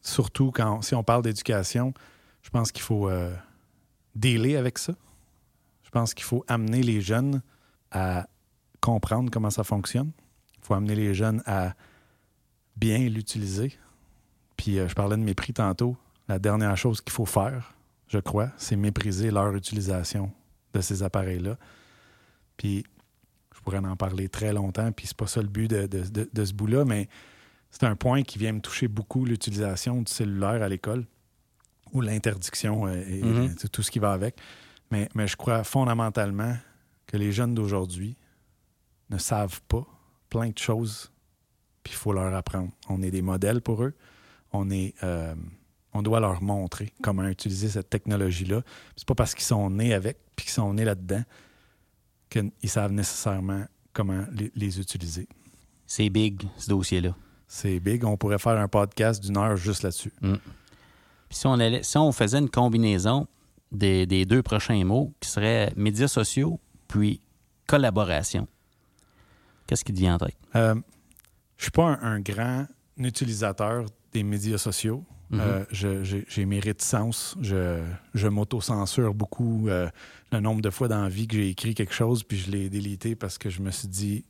surtout 0.00 0.50
quand 0.50 0.82
si 0.82 0.94
on 0.94 1.04
parle 1.04 1.22
d'éducation, 1.22 1.94
je 2.42 2.50
pense 2.50 2.72
qu'il 2.72 2.82
faut 2.82 3.08
euh, 3.08 3.34
dealer 4.14 4.56
avec 4.56 4.78
ça. 4.78 4.94
Je 5.84 5.90
pense 5.90 6.14
qu'il 6.14 6.24
faut 6.24 6.44
amener 6.48 6.82
les 6.82 7.00
jeunes 7.00 7.42
à 7.90 8.26
comprendre 8.80 9.30
comment 9.30 9.50
ça 9.50 9.62
fonctionne. 9.62 10.10
Il 10.58 10.64
faut 10.64 10.74
amener 10.74 10.94
les 10.94 11.14
jeunes 11.14 11.42
à 11.46 11.74
bien 12.76 12.98
l'utiliser. 12.98 13.78
Puis 14.56 14.78
euh, 14.78 14.88
je 14.88 14.94
parlais 14.94 15.16
de 15.16 15.22
mépris 15.22 15.52
tantôt. 15.52 15.96
La 16.32 16.38
dernière 16.38 16.78
chose 16.78 17.02
qu'il 17.02 17.12
faut 17.12 17.26
faire, 17.26 17.74
je 18.08 18.18
crois, 18.18 18.50
c'est 18.56 18.74
mépriser 18.74 19.30
leur 19.30 19.54
utilisation 19.54 20.32
de 20.72 20.80
ces 20.80 21.02
appareils-là. 21.02 21.58
Puis 22.56 22.86
je 23.54 23.60
pourrais 23.60 23.76
en 23.80 23.96
parler 23.96 24.30
très 24.30 24.54
longtemps, 24.54 24.90
puis 24.92 25.06
c'est 25.06 25.16
pas 25.16 25.26
ça 25.26 25.42
le 25.42 25.48
but 25.48 25.68
de, 25.68 25.86
de- 25.86 26.08
de- 26.08 26.30
de 26.32 26.44
ce 26.46 26.54
bout-là, 26.54 26.86
mais 26.86 27.10
c'est 27.70 27.84
un 27.84 27.96
point 27.96 28.22
qui 28.22 28.38
vient 28.38 28.52
me 28.54 28.60
toucher 28.62 28.88
beaucoup, 28.88 29.26
l'utilisation 29.26 30.00
du 30.00 30.10
cellulaire 30.10 30.62
à 30.62 30.70
l'école, 30.70 31.04
ou 31.92 32.00
l'interdiction 32.00 32.86
euh, 32.86 33.04
et, 33.06 33.22
Mhm. 33.22 33.54
et 33.62 33.68
tout 33.68 33.82
ce 33.82 33.90
qui 33.90 33.98
va 33.98 34.12
avec. 34.12 34.38
Mais, 34.90 35.10
mais 35.14 35.28
je 35.28 35.36
crois 35.36 35.64
fondamentalement 35.64 36.56
que 37.06 37.18
les 37.18 37.30
jeunes 37.30 37.54
d'aujourd'hui 37.54 38.16
ne 39.10 39.18
savent 39.18 39.60
pas 39.68 39.86
plein 40.30 40.48
de 40.48 40.56
choses, 40.58 41.12
puis 41.84 41.92
il 41.92 41.96
faut 41.98 42.14
leur 42.14 42.34
apprendre. 42.34 42.70
On 42.88 43.02
est 43.02 43.10
des 43.10 43.20
modèles 43.20 43.60
pour 43.60 43.84
eux. 43.84 43.92
On 44.50 44.70
est... 44.70 44.94
euh, 45.02 45.34
on 45.94 46.02
doit 46.02 46.20
leur 46.20 46.42
montrer 46.42 46.92
comment 47.02 47.24
utiliser 47.28 47.68
cette 47.68 47.90
technologie-là. 47.90 48.62
C'est 48.96 49.06
pas 49.06 49.14
parce 49.14 49.34
qu'ils 49.34 49.44
sont 49.44 49.70
nés 49.70 49.92
avec 49.94 50.18
puis 50.36 50.44
qu'ils 50.46 50.54
sont 50.54 50.72
nés 50.74 50.84
là-dedans 50.84 51.22
qu'ils 52.30 52.50
savent 52.70 52.92
nécessairement 52.92 53.64
comment 53.92 54.24
les, 54.32 54.50
les 54.54 54.80
utiliser. 54.80 55.28
C'est 55.86 56.08
big, 56.08 56.42
ce 56.56 56.68
dossier-là. 56.70 57.14
C'est 57.46 57.78
big. 57.80 58.04
On 58.04 58.16
pourrait 58.16 58.38
faire 58.38 58.58
un 58.58 58.68
podcast 58.68 59.22
d'une 59.22 59.36
heure 59.36 59.56
juste 59.56 59.82
là-dessus. 59.82 60.12
Puis 60.20 60.38
si 61.38 61.46
on, 61.46 61.52
allait- 61.60 61.82
si 61.82 61.98
on 61.98 62.10
faisait 62.12 62.38
une 62.38 62.48
combinaison 62.48 63.26
des, 63.70 64.06
des 64.06 64.24
deux 64.24 64.42
prochains 64.42 64.82
mots, 64.84 65.12
qui 65.20 65.28
seraient 65.28 65.72
médias 65.76 66.08
sociaux 66.08 66.58
puis 66.88 67.20
collaboration, 67.66 68.48
qu'est-ce 69.66 69.84
qui 69.84 69.92
te 69.92 69.98
vient 69.98 70.14
en 70.14 70.18
tête? 70.18 70.36
Euh, 70.56 70.74
je 71.58 71.64
suis 71.64 71.70
pas 71.70 71.84
un, 72.00 72.14
un 72.14 72.20
grand 72.20 72.66
utilisateur 72.96 73.84
des 74.12 74.22
médias 74.22 74.58
sociaux. 74.58 75.04
Euh, 75.34 75.64
je- 75.70 76.22
j'ai 76.28 76.44
mes 76.44 76.60
réticences. 76.60 77.36
Je, 77.40 77.80
je 78.14 78.28
m'auto-censure 78.28 79.14
beaucoup 79.14 79.68
euh, 79.68 79.88
le 80.30 80.40
nombre 80.40 80.60
de 80.60 80.68
fois 80.70 80.88
dans 80.88 81.02
la 81.02 81.08
vie 81.08 81.26
que 81.26 81.36
j'ai 81.36 81.48
écrit 81.48 81.74
quelque 81.74 81.94
chose, 81.94 82.22
puis 82.22 82.36
je 82.38 82.50
l'ai 82.50 82.68
délité 82.68 83.14
parce 83.14 83.38
que 83.38 83.48
je 83.48 83.62
me 83.62 83.70
suis 83.70 83.88
dit, 83.88 84.24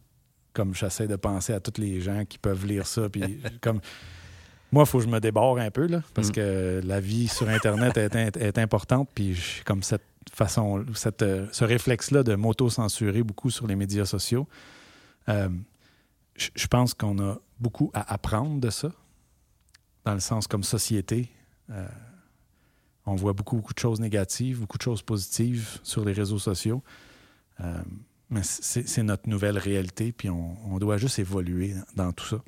comme 0.53 0.75
j'essaie 0.75 1.09
de 1.09 1.17
penser 1.17 1.53
à 1.55 1.61
tous 1.61 1.81
les 1.81 2.01
gens 2.01 2.25
qui 2.25 2.39
peuvent 2.39 2.67
lire 2.67 2.87
ça, 2.87 3.09
puis 3.09 3.23
comme. 3.61 3.81
Moi, 4.71 4.85
il 4.85 4.89
faut 4.89 4.99
que 4.99 5.05
je 5.05 5.11
me 5.11 5.21
débarre 5.21 5.59
un 5.59 5.71
peu, 5.71 5.87
là, 5.87 6.03
parce 6.15 6.29
Mhm. 6.29 6.35
que 6.35 6.81
la 6.85 6.99
vie 7.01 7.29
sur 7.29 7.47
Internet 7.49 7.97
est, 7.99 8.59
importante, 8.59 9.09
puis 9.15 9.35
j'ai 9.35 9.63
comme 9.65 9.83
cette 9.83 10.01
façon, 10.33 10.83
cette, 10.95 11.21
euh, 11.23 11.47
ce 11.53 11.65
réflexe-là 11.65 12.23
de 12.23 12.35
m'auto-censurer 12.37 13.23
beaucoup 13.23 13.51
sur 13.51 13.67
les 13.67 13.77
médias 13.77 14.07
sociaux. 14.07 14.49
Euh, 15.29 15.51
je 16.37 16.67
pense 16.69 16.95
qu'on 16.95 17.19
a 17.19 17.39
beaucoup 17.61 17.91
à 17.93 18.15
apprendre 18.15 18.61
de 18.61 18.71
ça, 18.71 18.91
dans 20.05 20.15
le 20.15 20.21
sens 20.21 20.47
comme 20.47 20.63
société. 20.63 21.31
euh, 21.71 21.87
on 23.05 23.17
voit 23.17 23.33
beaucoup, 23.33 23.57
beaucoup 23.57 23.75
de 23.75 23.79
choses 23.79 24.01
négatives, 24.01 24.61
beaucoup 24.61 24.79
de 24.79 24.83
choses 24.83 25.03
positives 25.03 25.81
sur 25.83 26.05
les 26.05 26.13
réseaux 26.13 26.39
sociaux. 26.39 26.83
Euh, 27.61 27.83
mais 28.31 28.43
c'est 28.45 29.03
notre 29.03 29.29
nouvelle 29.29 29.59
réalité, 29.59 30.13
puis 30.13 30.31
on, 30.31 30.57
on 30.73 30.79
doit 30.79 30.97
juste 30.97 31.19
évoluer 31.19 31.75
dans 31.97 32.13
tout 32.13 32.25
ça. 32.25 32.43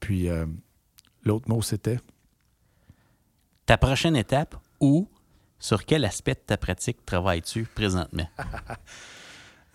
Puis 0.00 0.28
euh, 0.28 0.46
l'autre 1.24 1.48
mot, 1.48 1.62
c'était? 1.62 2.00
Ta 3.66 3.76
prochaine 3.76 4.16
étape 4.16 4.56
ou 4.80 5.08
sur 5.60 5.84
quel 5.84 6.04
aspect 6.04 6.34
de 6.34 6.40
ta 6.40 6.56
pratique 6.56 7.04
travailles-tu 7.06 7.64
présentement? 7.66 8.28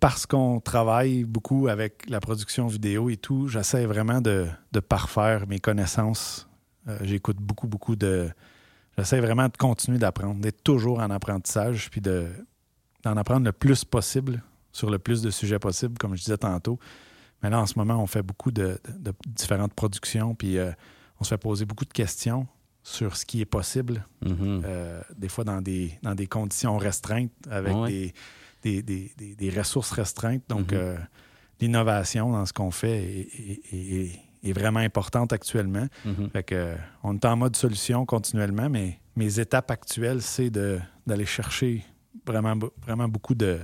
Parce 0.00 0.26
qu'on 0.26 0.60
travaille 0.60 1.24
beaucoup 1.24 1.68
avec 1.68 2.08
la 2.08 2.20
production 2.20 2.66
vidéo 2.66 3.08
et 3.08 3.16
tout, 3.16 3.48
j'essaie 3.48 3.86
vraiment 3.86 4.20
de, 4.20 4.46
de 4.72 4.80
parfaire 4.80 5.46
mes 5.48 5.58
connaissances. 5.58 6.48
Euh, 6.88 6.98
J'écoute 7.02 7.38
beaucoup, 7.38 7.66
beaucoup 7.66 7.96
de. 7.96 8.28
J'essaie 8.98 9.20
vraiment 9.20 9.46
de 9.48 9.56
continuer 9.56 9.98
d'apprendre, 9.98 10.40
d'être 10.40 10.62
toujours 10.62 11.00
en 11.00 11.10
apprentissage, 11.10 11.90
puis 11.90 12.00
de, 12.00 12.28
d'en 13.02 13.16
apprendre 13.16 13.44
le 13.46 13.52
plus 13.52 13.84
possible 13.84 14.42
sur 14.72 14.90
le 14.90 14.98
plus 14.98 15.22
de 15.22 15.30
sujets 15.30 15.58
possible, 15.58 15.96
comme 15.98 16.14
je 16.14 16.20
disais 16.22 16.38
tantôt. 16.38 16.78
Mais 17.42 17.50
là, 17.50 17.60
en 17.60 17.66
ce 17.66 17.78
moment, 17.78 18.02
on 18.02 18.06
fait 18.06 18.22
beaucoup 18.22 18.50
de, 18.50 18.78
de- 18.98 19.10
de 19.10 19.14
différentes 19.26 19.74
productions, 19.74 20.34
puis 20.34 20.58
euh, 20.58 20.70
on 21.20 21.24
se 21.24 21.30
fait 21.30 21.38
poser 21.38 21.64
beaucoup 21.64 21.84
de 21.86 21.92
questions 21.92 22.46
sur 22.82 23.16
ce 23.16 23.24
qui 23.26 23.40
est 23.40 23.46
possible 23.46 24.04
Mhm. 24.22 24.62
euh, 24.64 25.00
des 25.16 25.28
fois 25.28 25.44
dans 25.44 25.60
des, 25.60 25.98
dans 26.02 26.14
des 26.14 26.26
conditions 26.26 26.76
restreintes, 26.78 27.32
avec 27.50 27.74
Ouais. 27.74 27.88
des, 27.90 28.14
des, 28.66 28.82
des- 28.82 29.12
des- 29.16 29.34
des 29.36 29.50
ressources 29.50 29.92
restreintes. 29.92 30.42
Donc, 30.48 30.72
Mhm. 30.72 30.78
euh, 30.78 30.96
l'innovation 31.60 32.30
dans 32.32 32.44
ce 32.46 32.52
qu'on 32.52 32.70
fait 32.70 32.98
est, 33.02 33.28
est- 33.72 33.94
est- 33.94 34.20
est 34.42 34.52
vraiment 34.52 34.80
importante 34.80 35.32
actuellement. 35.32 35.86
Mhm. 36.04 36.30
Fait 36.30 36.42
que, 36.42 36.74
on 37.02 37.14
est 37.14 37.24
en 37.24 37.36
mode 37.36 37.56
solution 37.56 38.04
continuellement, 38.06 38.68
mais 38.68 38.98
mes 39.16 39.38
étapes 39.40 39.70
actuelles, 39.70 40.22
c'est 40.22 40.50
d'aller 40.50 41.26
chercher 41.26 41.84
vraiment, 42.26 42.56
be- 42.56 42.70
vraiment 42.82 43.08
beaucoup 43.08 43.34
de 43.34 43.58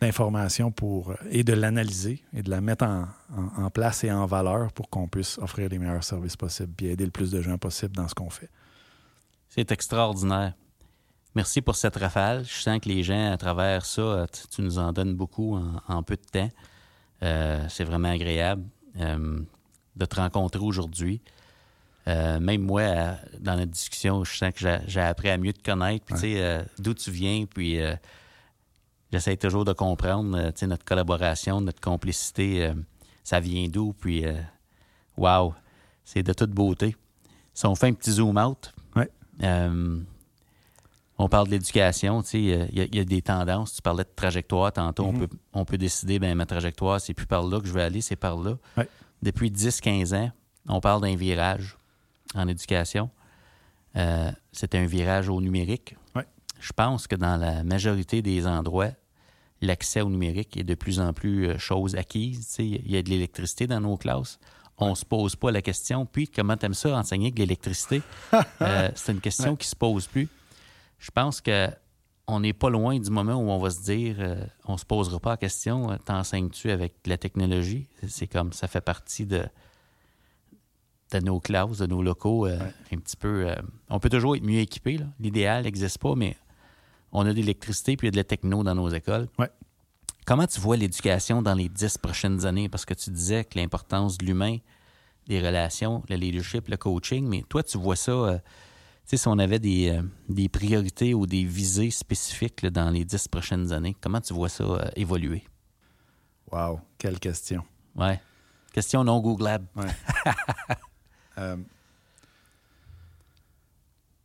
d'informations 0.00 0.70
pour 0.72 1.12
euh, 1.12 1.14
et 1.30 1.44
de 1.44 1.52
l'analyser 1.54 2.20
et 2.36 2.42
de 2.42 2.50
la 2.50 2.60
mettre 2.60 2.84
en, 2.84 3.06
en- 3.34 3.64
en 3.64 3.70
place 3.70 4.02
et 4.04 4.10
en 4.12 4.26
valeur 4.26 4.72
pour 4.72 4.90
qu'on 4.90 5.06
puisse 5.08 5.38
offrir 5.38 5.68
les 5.70 5.78
meilleurs 5.78 6.02
services 6.04 6.36
possibles 6.36 6.74
et 6.84 6.90
aider 6.90 7.04
le 7.04 7.10
plus 7.12 7.30
de 7.30 7.40
gens 7.40 7.56
possible 7.58 7.94
dans 7.96 8.08
ce 8.08 8.14
qu'on 8.14 8.28
fait. 8.28 8.50
C'est 9.48 9.70
extraordinaire. 9.70 10.52
Merci 11.34 11.60
pour 11.62 11.74
cette 11.74 11.96
rafale. 11.96 12.44
Je 12.44 12.52
sens 12.62 12.78
que 12.80 12.88
les 12.88 13.02
gens, 13.02 13.32
à 13.32 13.36
travers 13.36 13.84
ça, 13.84 14.00
euh, 14.02 14.26
tu, 14.32 14.46
tu 14.48 14.62
nous 14.62 14.78
en 14.78 14.92
donnes 14.92 15.14
beaucoup 15.14 15.56
en, 15.56 15.80
en 15.88 16.02
peu 16.02 16.16
de 16.16 16.22
temps. 16.30 16.50
Euh, 17.22 17.64
c'est 17.68 17.84
vraiment 17.84 18.10
agréable 18.10 18.64
euh, 19.00 19.40
de 19.96 20.04
te 20.04 20.16
rencontrer 20.16 20.60
aujourd'hui. 20.60 21.20
Euh, 22.06 22.38
même 22.38 22.62
moi, 22.62 23.16
dans 23.40 23.56
notre 23.56 23.72
discussion, 23.72 24.22
je 24.24 24.36
sens 24.36 24.52
que 24.52 24.78
j'ai- 24.86 25.00
appris 25.00 25.30
à 25.30 25.38
mieux 25.38 25.52
te 25.54 25.62
connaître, 25.62 26.04
puis 26.04 26.14
tu 26.14 26.20
sais, 26.20 26.64
d'où 26.78 26.92
tu 26.94 27.10
viens, 27.10 27.46
puis 27.46 27.78
j'essaie 29.10 29.36
toujours 29.38 29.64
de 29.64 29.72
comprendre, 29.72 30.50
tu 30.50 30.58
sais, 30.60 30.66
notre 30.66 30.84
collaboration, 30.84 31.62
notre 31.62 31.80
complicité, 31.80 32.72
ça 33.22 33.40
vient 33.40 33.68
d'où, 33.68 33.94
puis 33.94 34.26
euh, 34.26 34.34
wow, 35.16 35.54
c'est 36.04 36.22
de 36.22 36.34
toute 36.34 36.50
beauté. 36.50 36.94
Si 37.54 37.64
on 37.64 37.74
fait 37.74 37.86
un 37.88 37.94
petit 37.94 38.12
zoom 38.12 38.36
out, 38.36 38.72
Ouais. 38.94 39.10
On 41.18 41.28
parle 41.28 41.46
de 41.46 41.52
l'éducation, 41.52 42.22
tu 42.22 42.28
sais, 42.30 42.38
euh, 42.54 42.66
il 42.72 42.78
y, 42.78 42.80
a- 42.80 42.84
il 42.84 42.94
y 42.96 43.00
a 43.00 43.04
des 43.04 43.22
tendances. 43.22 43.74
Tu 43.76 43.82
parlais 43.82 44.04
de 44.04 44.08
trajectoire 44.16 44.72
tantôt. 44.72 45.04
Mhm. 45.10 45.14
on, 45.14 45.18
peut, 45.26 45.36
on 45.52 45.64
peut 45.64 45.78
décider, 45.78 46.18
ben 46.18 46.34
ma 46.34 46.46
trajectoire, 46.46 47.00
c'est 47.00 47.14
plus 47.14 47.26
par 47.26 47.42
là 47.44 47.60
que 47.60 47.66
je 47.66 47.72
vais 47.72 47.82
aller, 47.82 48.00
c'est 48.00 48.16
par 48.16 48.36
là. 48.36 48.56
Ouais. 48.76 48.88
Depuis 49.22 49.50
10-15 49.50 50.14
ans, 50.14 50.30
on 50.68 50.80
parle 50.80 51.02
d'un 51.02 51.14
virage 51.16 51.76
en 52.34 52.48
éducation. 52.48 53.10
Euh, 53.96 54.30
c'est 54.52 54.74
un 54.74 54.86
virage 54.86 55.28
au 55.28 55.40
numérique. 55.40 55.96
Ouais. 56.16 56.26
Je 56.60 56.72
pense 56.72 57.06
que 57.06 57.14
dans 57.16 57.36
la 57.36 57.62
majorité 57.62 58.22
des 58.22 58.46
endroits, 58.46 58.90
l'accès 59.60 60.00
au 60.00 60.10
numérique 60.10 60.56
est 60.56 60.64
de 60.64 60.74
plus 60.74 60.98
en 60.98 61.12
plus 61.12 61.48
euh, 61.48 61.58
chose 61.58 61.94
acquise. 61.94 62.40
Tu 62.48 62.52
sais, 62.54 62.66
Il 62.66 62.90
y 62.90 62.96
a 62.96 63.02
de 63.02 63.08
l'électricité 63.10 63.66
dans 63.68 63.80
nos 63.80 63.96
classes. 63.96 64.38
On 64.78 64.90
ne 64.90 64.94
se 64.96 65.04
pose 65.04 65.36
pas 65.36 65.52
la 65.52 65.62
question. 65.62 66.04
Puis, 66.06 66.26
comment 66.26 66.56
tu 66.56 66.66
aimes 66.66 66.74
ça, 66.74 66.96
enseigner 66.98 67.26
avec 67.26 67.38
l'électricité? 67.38 68.02
Euh, 68.60 68.88
c'est 68.96 69.12
une 69.12 69.20
question 69.20 69.54
qui 69.54 69.68
se 69.68 69.76
pose 69.76 70.06
plus. 70.08 70.28
Je 70.98 71.10
pense 71.10 71.40
que 71.40 71.68
on 72.26 72.40
n'est 72.40 72.54
pas 72.54 72.70
loin 72.70 72.98
du 72.98 73.10
moment 73.10 73.34
où 73.34 73.50
on 73.50 73.58
va 73.58 73.68
se 73.70 73.82
dire 73.82 74.16
euh, 74.18 74.44
on 74.64 74.78
se 74.78 74.84
posera 74.86 75.20
pas 75.20 75.30
la 75.30 75.36
question 75.36 75.90
euh, 75.90 75.96
t'enseignes-tu 76.04 76.70
avec 76.70 76.94
la 77.06 77.18
technologie? 77.18 77.86
C'est 78.08 78.26
comme 78.26 78.52
ça 78.54 78.66
fait 78.66 78.80
partie 78.80 79.26
de, 79.26 79.44
de 81.12 81.18
nos 81.20 81.38
classes, 81.40 81.78
de 81.78 81.86
nos 81.86 82.02
locaux. 82.02 82.46
euh, 82.46 82.58
Un 82.92 82.96
petit 82.98 83.16
peu. 83.16 83.48
euh, 83.50 83.54
on 83.90 84.00
peut 84.00 84.08
toujours 84.08 84.36
être 84.36 84.42
mieux 84.44 84.60
équipé. 84.60 84.98
L'idéal 85.20 85.64
n'existe 85.64 85.98
pas, 85.98 86.14
mais 86.14 86.36
on 87.12 87.26
a 87.26 87.30
de 87.30 87.36
l'électricité 87.36 87.96
puis 87.96 88.06
il 88.06 88.08
y 88.08 88.12
a 88.12 88.12
de 88.12 88.16
la 88.16 88.24
techno 88.24 88.62
dans 88.62 88.74
nos 88.74 88.88
écoles. 88.88 89.28
Ouais. 89.38 89.50
Comment 90.26 90.46
tu 90.46 90.58
vois 90.60 90.78
l'éducation 90.78 91.42
dans 91.42 91.54
les 91.54 91.68
dix 91.68 91.98
prochaines 91.98 92.46
années? 92.46 92.70
Parce 92.70 92.86
que 92.86 92.94
tu 92.94 93.10
disais 93.10 93.44
que 93.44 93.58
l'importance 93.58 94.16
de 94.16 94.24
l'humain, 94.24 94.56
des 95.26 95.40
relations, 95.40 96.02
le 96.08 96.16
leadership, 96.16 96.68
le 96.68 96.78
coaching, 96.78 97.28
mais 97.28 97.42
toi, 97.48 97.62
tu 97.62 97.76
vois 97.76 97.96
ça, 97.96 98.40
sais, 99.04 99.16
si 99.16 99.28
on 99.28 99.38
avait 99.38 99.58
des, 99.58 99.90
euh, 99.90 100.02
des 100.28 100.48
priorités 100.48 101.14
ou 101.14 101.26
des 101.26 101.44
visées 101.44 101.90
spécifiques 101.90 102.62
là, 102.62 102.70
dans 102.70 102.90
les 102.90 103.04
dix 103.04 103.28
prochaines 103.28 103.72
années, 103.72 103.96
comment 104.00 104.20
tu 104.20 104.32
vois 104.34 104.48
ça 104.48 104.64
euh, 104.64 104.84
évoluer? 104.96 105.44
Wow, 106.50 106.80
quelle 106.98 107.18
question. 107.18 107.62
Ouais. 107.94 108.20
Question 108.72 109.04
non 109.04 109.20
googlable. 109.20 109.66
Ouais. 109.76 109.86
Euh, 111.36 111.56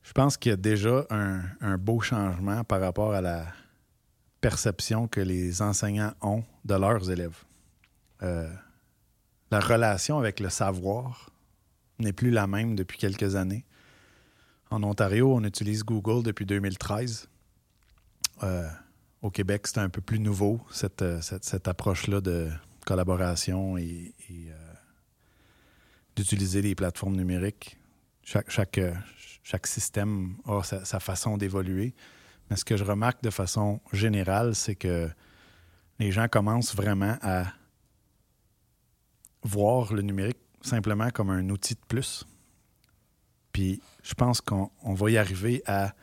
je 0.04 0.12
pense 0.12 0.38
qu'il 0.38 0.52
y 0.52 0.54
a 0.54 0.56
déjà 0.56 1.08
un, 1.10 1.42
un 1.60 1.76
beau 1.80 2.02
changement 2.02 2.64
par 2.64 2.80
rapport 2.80 3.14
à 3.14 3.22
la 3.22 3.48
perception 4.42 5.08
que 5.08 5.20
les 5.20 5.64
enseignants 5.64 6.14
ont 6.22 6.44
de 6.66 6.76
leurs 6.76 7.10
élèves. 7.10 7.44
La 8.22 9.60
relation 9.60 10.20
avec 10.20 10.40
le 10.40 10.50
savoir 10.50 11.32
n'est 11.98 12.14
plus 12.14 12.30
la 12.30 12.46
même 12.46 12.76
depuis 12.76 13.00
quelques 13.00 13.36
années. 13.36 13.66
En 14.72 14.84
Ontario, 14.84 15.34
on 15.34 15.44
utilise 15.44 15.84
Google 15.84 16.24
depuis 16.24 16.46
2013. 16.46 17.28
Euh, 18.44 18.70
au 19.22 19.32
Québec, 19.32 19.66
c'est 19.66 19.80
un 19.80 19.90
peu 19.90 20.02
plus 20.02 20.20
nouveau, 20.20 20.62
cette, 20.72 21.02
euh, 21.02 21.20
cette, 21.22 21.68
approche-là 21.68 22.22
de 22.22 22.50
collaboration 22.86 23.78
et, 23.78 24.14
euh, 24.32 24.54
d'utiliser 26.16 26.62
les 26.62 26.76
plateformes 26.76 27.16
numériques. 27.16 27.78
Chaque, 28.24 28.52
chaque 29.44 29.68
système 29.68 30.36
a 30.46 30.62
sa, 30.62 30.86
sa 30.86 31.00
façon 31.00 31.38
d'évoluer. 31.38 31.96
Mais 32.50 32.56
ce 32.56 32.64
que 32.64 32.78
je 32.78 32.84
remarque 32.84 33.24
de 33.24 33.32
façon 33.32 33.82
générale, 33.92 34.54
c'est 34.54 34.76
que 34.76 35.10
les 35.98 36.12
gens 36.12 36.28
commencent 36.28 36.76
vraiment 36.76 37.18
à 37.24 37.46
voir 39.42 39.94
le 39.94 40.04
numérique 40.04 40.38
simplement 40.62 41.10
comme 41.10 41.32
un 41.32 41.50
outil 41.50 41.74
de 41.74 41.80
plus. 41.88 42.26
Puis 43.52 43.82
je 44.04 44.14
pense 44.14 44.42
qu'on 44.42 44.70
on 44.84 44.94
va 44.94 45.12
y 45.12 45.18
arriver 45.18 45.62
à 45.66 45.94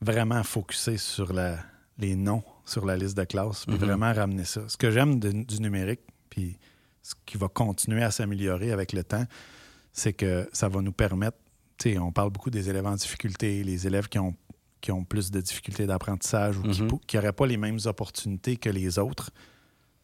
vraiment 0.00 0.42
focuser 0.42 0.96
sur 0.98 1.32
la, 1.32 1.58
les 1.98 2.16
noms 2.16 2.42
sur 2.64 2.84
la 2.86 2.96
liste 2.96 3.16
de 3.16 3.24
classe, 3.24 3.64
puis 3.66 3.74
Mhm. 3.76 3.84
vraiment 3.84 4.12
ramener 4.12 4.44
ça. 4.44 4.68
Ce 4.68 4.76
que 4.76 4.90
j'aime 4.90 5.18
du 5.20 5.60
numérique, 5.60 6.00
puis 6.30 6.58
ce 7.02 7.14
qui 7.26 7.36
va 7.36 7.48
continuer 7.48 8.02
à 8.02 8.10
s'améliorer 8.10 8.70
avec 8.72 8.92
le 8.92 9.02
temps, 9.04 9.24
c'est 9.92 10.12
que 10.12 10.48
ça 10.52 10.68
va 10.68 10.80
nous 10.80 10.92
permettre, 10.92 11.36
tu 11.78 11.92
sais, 11.92 11.98
on 11.98 12.12
parle 12.12 12.30
beaucoup 12.30 12.50
des 12.50 12.68
élèves 12.70 12.86
en 12.86 12.94
difficulté, 12.94 13.62
les 13.64 13.86
élèves 13.86 14.08
qui 14.08 14.18
ont, 14.18 14.34
qui 14.80 14.90
ont 14.92 15.04
plus 15.04 15.30
de 15.30 15.40
difficultés 15.40 15.86
d'apprentissage 15.86 16.56
ou 16.58 16.62
qui 16.62 16.82
Mhm. 16.82 16.98
n'auraient 17.14 17.32
pas 17.32 17.46
les 17.46 17.56
mêmes 17.56 17.78
opportunités 17.84 18.56
que 18.56 18.70
les 18.70 18.98
autres 18.98 19.30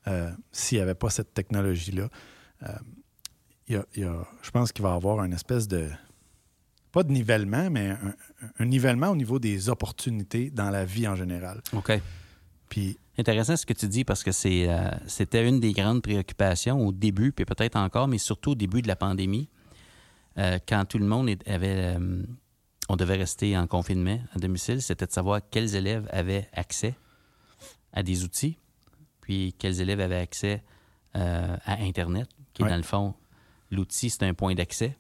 euh, 0.07 0.31
s'il 0.53 0.79
n'y 0.79 0.83
avait 0.83 0.95
pas 0.95 1.11
cette 1.11 1.35
technologie-là. 1.35 2.09
Euh, 2.63 2.67
a- 3.77 3.85
y 3.99 4.05
a- 4.05 4.27
je 4.43 4.51
pense 4.51 4.73
qu'il 4.73 4.83
va 4.83 4.91
y 4.93 4.95
avoir 4.95 5.23
une 5.25 5.33
espèce 5.35 5.69
de, 5.69 5.91
pas 6.93 7.03
de 7.03 7.13
nivellement, 7.13 7.71
mais 7.71 7.91
un, 7.91 8.15
un 8.59 8.65
nivellement 8.65 9.09
au 9.09 9.17
niveau 9.17 9.39
des 9.39 9.69
opportunités 9.69 10.51
dans 10.51 10.71
la 10.71 10.85
vie 10.85 11.07
en 11.09 11.15
général. 11.17 11.61
OK. 11.73 11.93
Puis, 12.69 12.99
Intéressant 13.21 13.57
ce 13.57 13.67
que 13.67 13.73
tu 13.73 13.89
dis 13.89 14.05
parce 14.05 14.23
que 14.23 14.31
c'est, 14.31 14.69
euh, 14.69 14.91
c'était 15.09 15.49
une 15.49 15.59
des 15.59 15.73
grandes 15.73 16.03
préoccupations 16.03 16.87
au 16.87 16.93
début, 16.93 17.33
puis 17.33 17.45
peut-être 17.45 17.75
encore, 17.75 18.07
mais 18.07 18.19
surtout 18.19 18.53
au 18.53 18.55
début 18.55 18.81
de 18.81 18.87
la 18.87 18.95
pandémie, 18.95 19.49
euh, 20.39 20.61
quand 20.69 20.85
tout 20.85 20.99
le 20.99 21.05
monde 21.05 21.29
avait, 21.47 21.97
euh, 21.99 22.23
on 22.89 22.95
devait 22.95 23.17
rester 23.17 23.59
en 23.59 23.67
confinement 23.67 24.21
à 24.37 24.39
domicile, 24.39 24.81
c'était 24.81 25.07
de 25.07 25.11
savoir 25.11 25.41
quels 25.51 25.75
élèves 25.75 26.09
avaient 26.13 26.49
accès 26.53 26.95
à 27.93 28.05
des 28.05 28.23
outils, 28.23 28.57
puis 29.21 29.53
quels 29.59 29.81
élèves 29.81 29.99
avaient 29.99 30.21
accès 30.21 30.63
à 31.15 31.83
Internet, 31.83 32.29
qui 32.55 32.63
est 32.63 32.67
Ouais. 32.67 32.71
dans 32.71 32.77
le 32.77 32.85
fond, 32.85 33.15
l'outil, 33.73 34.11
c'est 34.11 34.23
un 34.23 34.35
point 34.35 34.55
d'accès. 34.55 34.97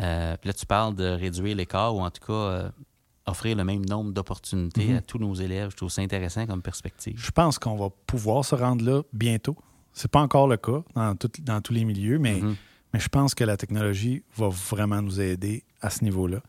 Euh, 0.00 0.36
puis 0.38 0.48
là, 0.48 0.54
tu 0.54 0.66
parles 0.66 0.94
de 0.94 1.04
réduire 1.04 1.54
l'écart 1.56 1.94
ou 1.94 2.00
en 2.00 2.10
tout 2.10 2.24
cas 2.26 2.32
euh, 2.32 2.70
offrir 3.26 3.56
le 3.56 3.64
même 3.64 3.84
nombre 3.84 4.12
d'opportunités 4.12 4.88
Mhm. 4.88 4.96
à 4.96 5.00
tous 5.02 5.18
nos 5.18 5.34
élèves. 5.34 5.70
Je 5.72 5.76
trouve 5.76 5.90
ça 5.90 6.02
intéressant 6.02 6.46
comme 6.46 6.62
perspective. 6.62 7.14
je 7.16 7.30
pense 7.30 7.58
qu'on 7.58 7.76
va 7.76 7.90
pouvoir 8.06 8.44
se 8.44 8.54
rendre 8.54 8.84
là 8.84 9.02
bientôt. 9.12 9.56
C'est 9.92 10.10
pas 10.10 10.20
encore 10.22 10.48
le 10.48 10.56
cas 10.56 10.82
dans, 10.94 11.14
tout- 11.16 11.30
dans 11.42 11.60
tous 11.60 11.72
les 11.74 11.84
milieux, 11.84 12.18
mais, 12.18 12.40
Mhm. 12.40 12.56
mais 12.94 13.00
je 13.00 13.08
pense 13.08 13.34
que 13.34 13.44
la 13.44 13.56
technologie 13.56 14.22
va 14.36 14.48
vraiment 14.48 15.02
nous 15.02 15.20
aider 15.20 15.64
à 15.80 15.90
ce 15.90 16.02
niveau-là. 16.04 16.40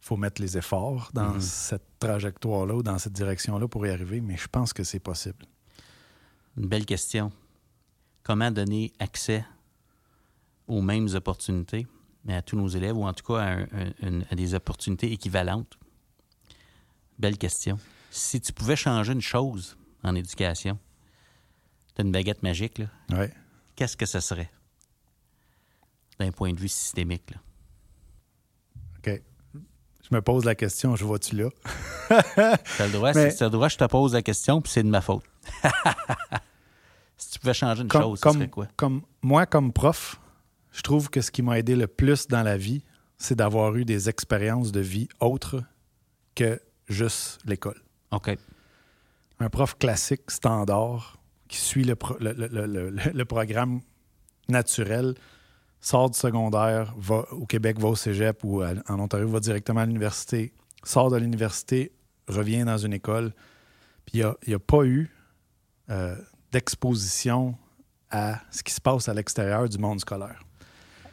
Il 0.00 0.06
faut 0.08 0.16
mettre 0.16 0.40
les 0.42 0.56
efforts 0.58 1.10
dans 1.14 1.34
Mhm. 1.34 1.40
cette 1.40 1.98
trajectoire-là 1.98 2.74
ou 2.76 2.82
dans 2.82 2.98
cette 2.98 3.12
direction-là 3.14 3.66
pour 3.68 3.86
y 3.86 3.90
arriver, 3.90 4.20
mais 4.20 4.36
je 4.36 4.46
pense 4.48 4.72
que 4.72 4.84
c'est 4.84 5.00
possible. 5.00 5.44
Une 6.56 6.66
belle 6.66 6.84
question. 6.86 7.32
Comment 8.24 8.50
donner 8.50 8.92
accès 8.98 9.44
aux 10.66 10.82
mêmes 10.82 11.08
opportunités, 11.14 11.86
mais 12.28 12.34
à 12.36 12.42
tous 12.42 12.56
nos 12.56 12.68
élèves, 12.68 12.96
ou 12.96 13.04
en 13.04 13.12
tout 13.14 13.24
cas 13.24 13.40
à, 13.40 13.46
un- 13.48 13.62
un- 13.62 13.92
une- 14.08 14.24
à 14.30 14.34
des 14.36 14.54
opportunités 14.54 15.10
équivalentes? 15.12 15.76
Belle 17.18 17.38
question. 17.38 17.78
Si 18.10 18.40
tu 18.40 18.52
pouvais 18.52 18.76
changer 18.76 19.12
une 19.12 19.20
chose 19.20 19.76
en 20.04 20.14
éducation, 20.14 20.78
tu 21.96 22.02
as 22.02 22.04
une 22.04 22.12
baguette 22.12 22.42
magique, 22.44 22.78
là, 22.78 22.86
Ouais. 23.10 23.32
qu'est-ce 23.74 23.96
que 23.96 24.06
ce 24.06 24.20
serait? 24.20 24.50
D'un 26.20 26.30
point 26.30 26.52
de 26.52 26.60
vue 26.60 26.68
systémique. 26.68 27.30
Là. 27.30 27.36
OK. 28.98 29.22
Je 29.54 30.14
me 30.14 30.22
pose 30.22 30.44
la 30.44 30.54
question, 30.54 30.96
je 30.96 31.04
vois-tu 31.04 31.36
là? 31.36 31.48
T'as 32.08 32.86
le 32.86 32.92
droit, 32.92 33.12
Mais- 33.14 33.30
si 33.30 33.38
t'as 33.38 33.44
le 33.46 33.50
droit, 33.50 33.68
je 33.68 33.76
te 33.76 33.84
pose 33.84 34.14
la 34.14 34.22
question, 34.22 34.60
puis 34.62 34.72
c'est 34.72 34.82
de 34.82 34.88
ma 34.88 35.00
faute. 35.00 35.24
si 37.16 37.30
tu 37.30 37.38
pouvais 37.38 37.54
changer 37.54 37.82
une 37.82 37.88
Comme- 37.88 38.02
chose, 38.02 38.18
ce 38.18 38.22
comme- 38.22 38.34
serait 38.36 38.48
quoi? 38.48 38.66
Comme 38.76 39.02
moi, 39.22 39.46
comme 39.46 39.72
prof, 39.72 40.20
je 40.72 40.82
trouve 40.82 41.10
que 41.10 41.20
ce 41.20 41.30
qui 41.30 41.42
m'a 41.42 41.58
aidé 41.58 41.76
le 41.76 41.86
plus 41.86 42.28
dans 42.28 42.42
la 42.42 42.56
vie, 42.56 42.84
c'est 43.16 43.34
d'avoir 43.34 43.74
eu 43.76 43.84
des 43.84 44.08
expériences 44.08 44.70
de 44.72 44.80
vie 44.80 45.08
autres 45.20 45.62
que 46.34 46.60
juste 46.88 47.40
l'école. 47.44 47.80
OK. 48.12 48.36
Un 49.40 49.50
prof 49.50 49.76
classique, 49.78 50.30
standard, 50.30 51.18
qui 51.48 51.58
suit 51.58 51.84
le, 51.84 51.96
pro- 51.96 52.16
le- 52.20 52.32
le- 52.32 52.90
le- 53.12 53.24
programme 53.24 53.80
naturel, 54.48 55.14
sort 55.80 56.10
du 56.10 56.18
secondaire, 56.18 56.94
va 56.98 57.24
au 57.32 57.46
Québec, 57.46 57.78
va 57.78 57.88
au 57.88 57.96
cégep 57.96 58.42
ou 58.44 58.62
à- 58.62 58.72
en 58.88 58.98
Ontario, 59.00 59.28
va 59.28 59.40
directement 59.40 59.80
à 59.80 59.86
l'université, 59.86 60.52
sort 60.84 61.10
de 61.10 61.16
l'université, 61.16 61.92
revient 62.28 62.64
dans 62.64 62.78
une 62.78 62.92
école. 62.92 63.32
Puis 64.06 64.18
il 64.20 64.34
n'y 64.48 64.54
a, 64.54 64.58
pas 64.58 64.84
eu 64.84 65.10
euh, 65.90 66.16
d'exposition 66.52 67.56
à 68.10 68.40
ce 68.50 68.62
qui 68.62 68.72
se 68.72 68.80
passe 68.80 69.08
à 69.08 69.14
l'extérieur 69.14 69.68
du 69.68 69.78
monde 69.78 70.00
scolaire. 70.00 70.40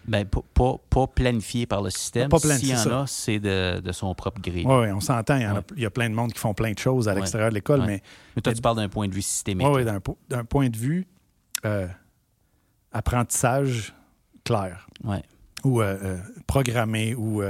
Ben, 0.08 0.26
pas, 0.26 0.42
pas, 0.90 1.08
planifié 1.08 1.66
par 1.66 1.82
le 1.82 1.90
système. 1.90 2.30
Pas 2.30 2.40
planifié, 2.40 2.76
S'il 2.76 2.78
y 2.78 2.80
en 2.80 2.84
ça. 2.84 3.02
a, 3.02 3.08
c'est 3.08 3.40
de, 3.40 3.80
de 3.80 3.92
son 3.92 4.14
propre 4.14 4.40
gré. 4.42 4.64
Oui, 4.66 4.92
on 4.92 5.00
s'entend, 5.00 5.36
il 5.38 5.42
y, 5.42 5.46
a- 5.46 5.54
Ouais. 5.56 5.62
il 5.76 5.82
y 5.82 5.86
a 5.86 5.90
plein 5.90 6.10
de 6.10 6.14
monde 6.16 6.32
qui 6.32 6.40
font 6.40 6.54
plein 6.54 6.72
de 6.72 6.78
choses 6.80 7.08
à 7.08 7.14
Ouais. 7.14 7.20
l'extérieur 7.22 7.50
de 7.50 7.56
l'école, 7.56 7.82
mais 7.82 8.02
Mais 8.36 8.42
toi, 8.42 8.52
Mais- 8.52 8.56
tu 8.56 8.62
parles 8.62 8.76
d'un 8.78 8.90
point 8.90 9.08
de 9.08 9.14
vue 9.14 9.22
systémique. 9.24 9.66
là. 9.68 9.84
d'un, 9.84 10.00
po- 10.00 10.18
d'un 10.30 10.44
point 10.46 10.70
de 10.70 10.78
vue 10.78 11.08
euh, 11.66 11.88
apprentissage 12.92 13.94
clair. 14.44 14.88
Ouais. 15.04 15.24
ou 15.64 15.82
euh, 15.82 15.98
euh, 16.04 16.18
programmé 16.46 17.16
ou 17.16 17.42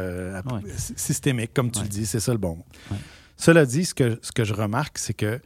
systémique, 0.95 1.53
comme 1.53 1.69
tu 1.71 1.81
le 1.81 1.89
dis, 1.89 2.05
c'est 2.05 2.21
ça 2.21 2.31
le 2.31 2.37
bon. 2.37 2.63
Cela 3.35 3.65
dit, 3.65 3.83
ce 3.83 3.93
que, 3.93 4.17
ce 4.21 4.31
que 4.31 4.45
je 4.45 4.53
remarque, 4.53 4.97
c'est 4.97 5.13
que 5.13 5.41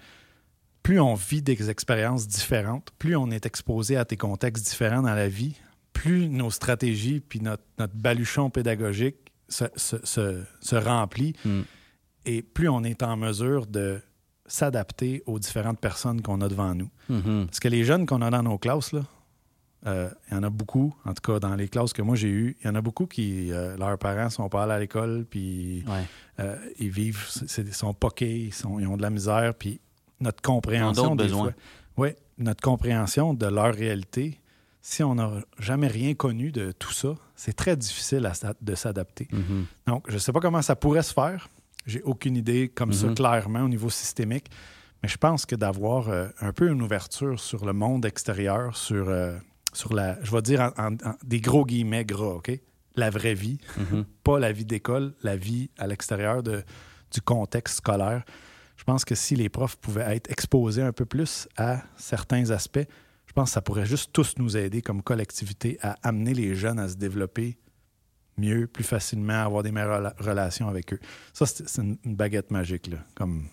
plus 0.84 1.00
on 1.00 1.16
vit 1.16 1.42
des 1.42 1.70
expériences 1.72 2.28
différentes, 2.28 2.92
plus 3.00 3.16
on 3.16 3.32
est 3.32 3.48
exposé 3.48 3.98
à 3.98 4.04
des 4.06 4.18
contextes 4.18 4.68
différents 4.68 5.02
dans 5.02 5.16
la 5.16 5.28
vie, 5.28 5.56
plus 6.02 6.30
nos 6.30 6.50
stratégies 6.52 7.20
puis 7.20 7.40
notre, 7.42 7.64
notre 7.78 7.96
baluchon 7.96 8.50
pédagogique 8.50 9.18
se, 9.48 9.66
se- 9.76 10.04
se- 10.06 10.44
se 10.62 10.76
remplit 10.76 11.34
Mm. 11.46 11.62
et 12.26 12.42
plus 12.42 12.70
on 12.70 12.84
est 12.84 13.04
en 13.04 13.18
mesure 13.18 13.66
de 13.68 14.02
s'adapter 14.46 15.22
aux 15.26 15.40
différentes 15.40 15.80
personnes 15.80 16.22
qu'on 16.22 16.42
a 16.42 16.48
devant 16.48 16.74
nous. 16.74 16.90
Mhm. 17.10 17.46
Parce 17.48 17.60
que 17.60 17.68
les 17.68 17.84
jeunes 17.84 18.06
qu'on 18.06 18.22
a 18.22 18.30
dans 18.32 18.42
nos 18.44 18.58
classes, 18.58 18.94
là, 18.94 19.02
euh, 19.86 20.10
il 20.30 20.34
y 20.34 20.38
en 20.38 20.44
a 20.44 20.50
beaucoup, 20.50 20.94
en 21.06 21.14
tout 21.14 21.22
cas 21.32 21.40
dans 21.40 21.56
les 21.56 21.68
classes 21.70 21.94
que 21.94 22.02
moi 22.02 22.16
j'ai 22.16 22.30
eues, 22.30 22.58
il 22.62 22.68
y 22.68 22.70
en 22.70 22.76
a 22.76 22.82
beaucoup 22.82 23.06
qui, 23.06 23.52
euh, 23.52 23.78
leurs 23.78 23.98
parents 23.98 24.30
sont 24.30 24.50
pas 24.50 24.64
allés 24.64 24.74
à 24.74 24.80
l'école, 24.80 25.26
puis 25.30 25.84
Ouais. 25.88 26.04
euh, 26.40 26.56
ils 26.80 26.90
vivent, 26.90 27.26
ils 27.58 27.74
sont 27.74 27.94
poqués, 27.94 28.38
ils, 28.48 28.54
sont- 28.54 28.80
ils 28.80 28.88
ont 28.88 28.98
de 28.98 29.02
la 29.04 29.10
misère, 29.12 29.54
puis 29.54 29.80
notre 30.20 30.42
compréhension 30.42 31.16
des 31.16 31.24
besoins. 31.26 31.54
oui, 31.98 32.10
notre 32.38 32.62
compréhension 32.62 33.34
de 33.34 33.46
leur 33.46 33.74
réalité, 33.74 34.40
si 34.82 35.04
on 35.04 35.16
n'a 35.16 35.32
jamais 35.60 35.88
rien 35.88 36.14
connu 36.14 36.52
de 36.52 36.72
tout 36.72 36.94
ça, 36.94 37.16
c'est 37.36 37.54
très 37.54 37.76
difficile 37.76 38.26
à 38.26 38.34
de 38.62 38.76
s'adapter. 38.76 39.28
Mhm. 39.32 39.66
Donc, 39.88 40.06
je 40.10 40.14
ne 40.14 40.20
sais 40.20 40.32
pas 40.32 40.40
comment 40.40 40.62
ça 40.62 40.76
pourrait 40.76 41.04
se 41.04 41.14
faire. 41.14 41.50
J'ai 41.86 42.02
aucune 42.04 42.36
idée 42.36 42.70
comme 42.70 42.94
ça 42.94 43.08
Mhm. 43.08 43.16
clairement 43.16 43.62
au 43.62 43.70
niveau 43.70 43.90
systémique. 43.90 44.50
Mais 45.02 45.10
je 45.10 45.18
pense 45.18 45.46
que 45.46 45.56
d'avoir 45.56 46.10
euh, 46.10 46.28
un 46.42 46.52
peu 46.52 46.70
une 46.70 46.82
ouverture 46.82 47.40
sur 47.40 47.66
le 47.66 47.72
monde 47.74 48.06
extérieur, 48.06 48.76
sur, 48.76 49.08
euh, 49.10 49.38
sur 49.74 49.94
la, 49.94 50.22
je 50.24 50.32
vais 50.32 50.42
dire 50.42 50.62
en, 50.78 50.88
en- 50.88 50.94
en- 50.96 51.16
des 51.24 51.40
gros 51.40 51.66
guillemets 51.66 52.04
gras, 52.06 52.36
OK? 52.36 52.52
La 52.96 53.10
vraie 53.10 53.34
vie, 53.34 53.60
Mhm. 53.78 54.06
pas 54.24 54.40
la 54.40 54.52
vie 54.52 54.66
d'école, 54.66 55.14
la 55.24 55.38
vie 55.38 55.70
à 55.78 55.88
l'extérieur 55.88 56.44
de- 56.44 56.64
du 57.14 57.22
contexte 57.22 57.78
scolaire. 57.78 58.24
Je 58.76 58.84
pense 58.84 59.06
que 59.06 59.16
si 59.16 59.36
les 59.36 59.48
profs 59.50 59.78
pouvaient 59.78 60.16
être 60.16 60.30
exposés 60.30 60.82
un 60.82 60.92
peu 60.92 61.06
plus 61.06 61.48
à 61.56 61.82
certains 61.98 62.50
aspects, 62.52 62.88
pense 63.40 63.50
que 63.50 63.54
ça 63.54 63.62
pourrait 63.62 63.86
juste 63.86 64.12
tous 64.14 64.36
nous 64.38 64.58
aider 64.58 64.82
comme 64.82 65.02
collectivité 65.02 65.78
à 65.82 65.98
amener 66.04 66.34
les 66.34 66.56
jeunes 66.56 66.80
à 66.80 66.88
se 66.90 66.96
développer 66.96 67.58
mieux, 68.38 68.68
plus 68.68 68.84
facilement, 68.84 69.34
à 69.34 69.44
avoir 69.44 69.64
des 69.64 69.72
meilleures 69.72 70.02
rela- 70.02 70.16
relations 70.24 70.68
avec 70.70 70.94
eux. 70.94 71.00
Ça, 71.34 71.46
c'est 71.46 71.82
une 71.82 71.98
une 72.06 72.16
baguette 72.16 72.52
magique, 72.52 72.88
là. 72.88 72.98
Comme. 73.16 73.48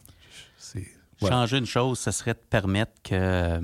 Changer 1.20 1.59
une 1.59 1.66
chose, 1.66 1.99
ce 1.99 2.11
serait 2.11 2.34
de 2.34 2.39
permettre 2.51 2.93
que 3.03 3.61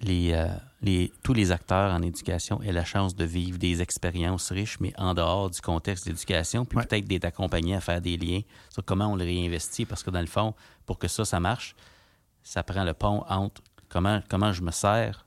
les, 0.00 0.32
euh, 0.32 0.48
les, 0.80 1.12
tous 1.22 1.32
les 1.32 1.50
acteurs 1.50 1.92
en 1.92 2.02
éducation 2.02 2.62
aient 2.62 2.72
la 2.72 2.84
chance 2.84 3.14
de 3.16 3.24
vivre 3.24 3.58
des 3.58 3.82
expériences 3.82 4.50
riches, 4.52 4.78
mais 4.80 4.92
en 4.98 5.14
dehors 5.14 5.50
du 5.50 5.60
contexte 5.60 6.06
d'éducation, 6.06 6.64
puis 6.64 6.78
Ouais. 6.78 6.86
peut-être 6.86 7.06
d'être 7.06 7.24
accompagnés 7.24 7.74
à 7.74 7.80
faire 7.80 8.00
des 8.00 8.16
liens 8.16 8.42
sur 8.70 8.84
comment 8.84 9.08
on 9.12 9.16
le 9.16 9.24
réinvestit, 9.24 9.86
parce 9.86 10.02
que 10.02 10.10
dans 10.10 10.20
le 10.20 10.26
fond, 10.26 10.54
pour 10.86 10.98
que 10.98 11.08
ça, 11.08 11.24
ça 11.24 11.40
marche, 11.40 11.74
ça 12.42 12.62
prend 12.62 12.84
le 12.84 12.94
pont 12.94 13.24
entre 13.28 13.60
comment, 13.92 14.20
comment 14.28 14.52
je 14.52 14.62
me 14.62 14.70
sers 14.70 15.26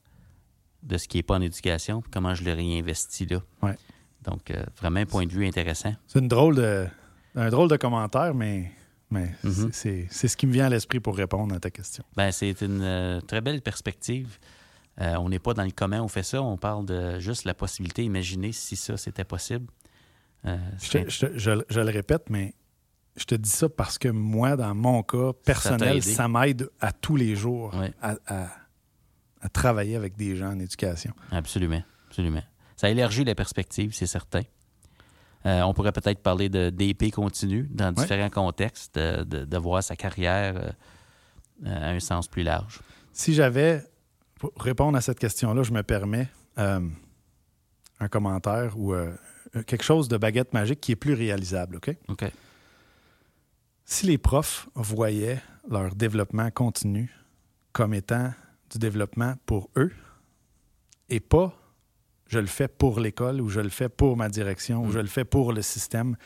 de 0.83 0.97
ce 0.97 1.07
qui 1.07 1.17
n'est 1.17 1.23
pas 1.23 1.35
en 1.35 1.41
éducation, 1.41 2.01
puis 2.01 2.11
comment 2.11 2.33
je 2.35 2.43
le 2.43 2.53
réinvestis 2.53 3.25
là. 3.27 3.39
Ouais. 3.61 3.75
Donc, 4.23 4.49
euh, 4.51 4.63
vraiment 4.79 4.99
un 4.99 5.05
point 5.05 5.25
de 5.25 5.31
vue 5.31 5.45
intéressant. 5.47 5.93
C'est 6.07 6.19
une 6.19 6.27
drôle 6.27 6.55
de, 6.55 6.87
un 7.35 7.49
drôle 7.49 7.69
de 7.69 7.77
commentaire, 7.77 8.33
mais, 8.33 8.71
mais 9.11 9.31
Mhm. 9.43 9.69
c'est- 9.71 10.07
ce 10.11 10.35
qui 10.35 10.47
me 10.47 10.51
vient 10.53 10.65
à 10.65 10.69
l'esprit 10.69 10.99
pour 10.99 11.15
répondre 11.15 11.53
à 11.55 11.59
ta 11.59 11.69
question. 11.69 12.03
Ben, 12.15 12.31
c'est 12.31 12.61
une 12.61 12.81
euh, 12.81 13.21
très 13.21 13.41
belle 13.41 13.61
perspective. 13.61 14.37
Euh, 15.01 15.15
on 15.17 15.29
n'est 15.29 15.39
pas 15.39 15.53
dans 15.53 15.63
le 15.63 15.71
comment 15.71 15.99
on 16.01 16.07
fait 16.07 16.23
ça, 16.23 16.41
on 16.41 16.57
parle 16.57 16.85
de 16.85 17.19
juste 17.19 17.43
la 17.45 17.53
possibilité, 17.53 18.03
imaginer 18.03 18.51
si 18.51 18.75
ça, 18.75 18.95
c'était 18.97 19.25
possible. 19.25 19.67
Je 20.43 21.79
le 21.79 21.91
répète, 21.91 22.29
mais 22.29 22.53
je 23.15 23.25
te 23.25 23.35
dis 23.35 23.49
ça 23.49 23.69
parce 23.69 23.97
que 23.97 24.07
moi, 24.09 24.55
dans 24.57 24.73
mon 24.75 25.01
cas 25.03 25.31
personnel, 25.45 26.01
ça 26.15 26.27
m'aide 26.27 26.69
à 26.81 26.91
tous 26.91 27.15
les 27.15 27.35
jours 27.35 27.73
à, 28.01 28.15
à- 28.27 28.47
à 29.41 29.49
travailler 29.49 29.95
avec 29.95 30.15
des 30.17 30.35
gens 30.35 30.49
en 30.53 30.59
éducation. 30.59 31.13
Absolument, 31.31 31.83
absolument. 32.07 32.41
Ça 32.75 32.89
élargit 32.89 33.23
la 33.23 33.35
perspective, 33.35 33.93
c'est 33.93 34.07
certain. 34.07 34.41
Euh, 35.45 35.61
on 35.61 35.73
pourrait 35.75 35.91
peut-être 35.91 36.21
parler 36.23 36.49
de 36.49 36.71
DP 36.71 37.11
continu 37.11 37.69
dans 37.71 37.91
différents 37.91 38.31
contextes, 38.31 38.95
de, 38.95 39.23
de- 39.23 39.45
de 39.45 39.57
voir 39.57 39.83
sa 39.83 39.95
carrière 39.95 40.55
euh, 40.57 40.69
euh, 41.67 41.89
à 41.89 41.89
un 41.91 41.99
sens 41.99 42.27
plus 42.27 42.41
large. 42.43 42.79
Si 43.13 43.33
j'avais, 43.35 43.83
pour 44.39 44.51
répondre 44.59 44.97
à 44.97 45.01
cette 45.01 45.19
question-là, 45.19 45.61
je 45.61 45.71
me 45.71 45.83
permets 45.83 46.27
euh, 46.57 46.79
un 47.99 48.07
commentaire 48.07 48.73
ou 48.77 48.93
euh, 48.93 49.11
quelque 49.67 49.83
chose 49.83 50.07
de 50.07 50.17
baguette 50.17 50.53
magique 50.53 50.81
qui 50.81 50.91
est 50.93 50.95
plus 50.97 51.13
réalisable, 51.13 51.75
OK? 51.77 51.95
OK. 52.07 52.25
Si 53.85 54.05
les 54.07 54.17
profs 54.17 54.67
voyaient 54.75 55.41
leur 55.69 55.95
développement 55.95 56.49
continu 56.51 57.11
comme 57.71 57.93
étant 57.93 58.33
du 58.71 58.79
développement 58.79 59.35
pour 59.45 59.69
eux 59.77 59.91
et 61.09 61.19
pas 61.19 61.55
je 62.27 62.39
le 62.39 62.47
fais 62.47 62.67
pour 62.67 62.99
l'école 62.99 63.39
ou 63.41 63.49
je 63.49 63.59
le 63.59 63.69
fais 63.69 63.87
pour 63.89 64.17
ma 64.17 64.27
direction 64.29 64.81
ou 64.83 64.87
Mm. 64.87 64.91
je 64.91 64.99
le 64.99 65.05
fais 65.07 65.25
pour 65.25 65.53
le 65.53 65.61
système, 65.61 66.17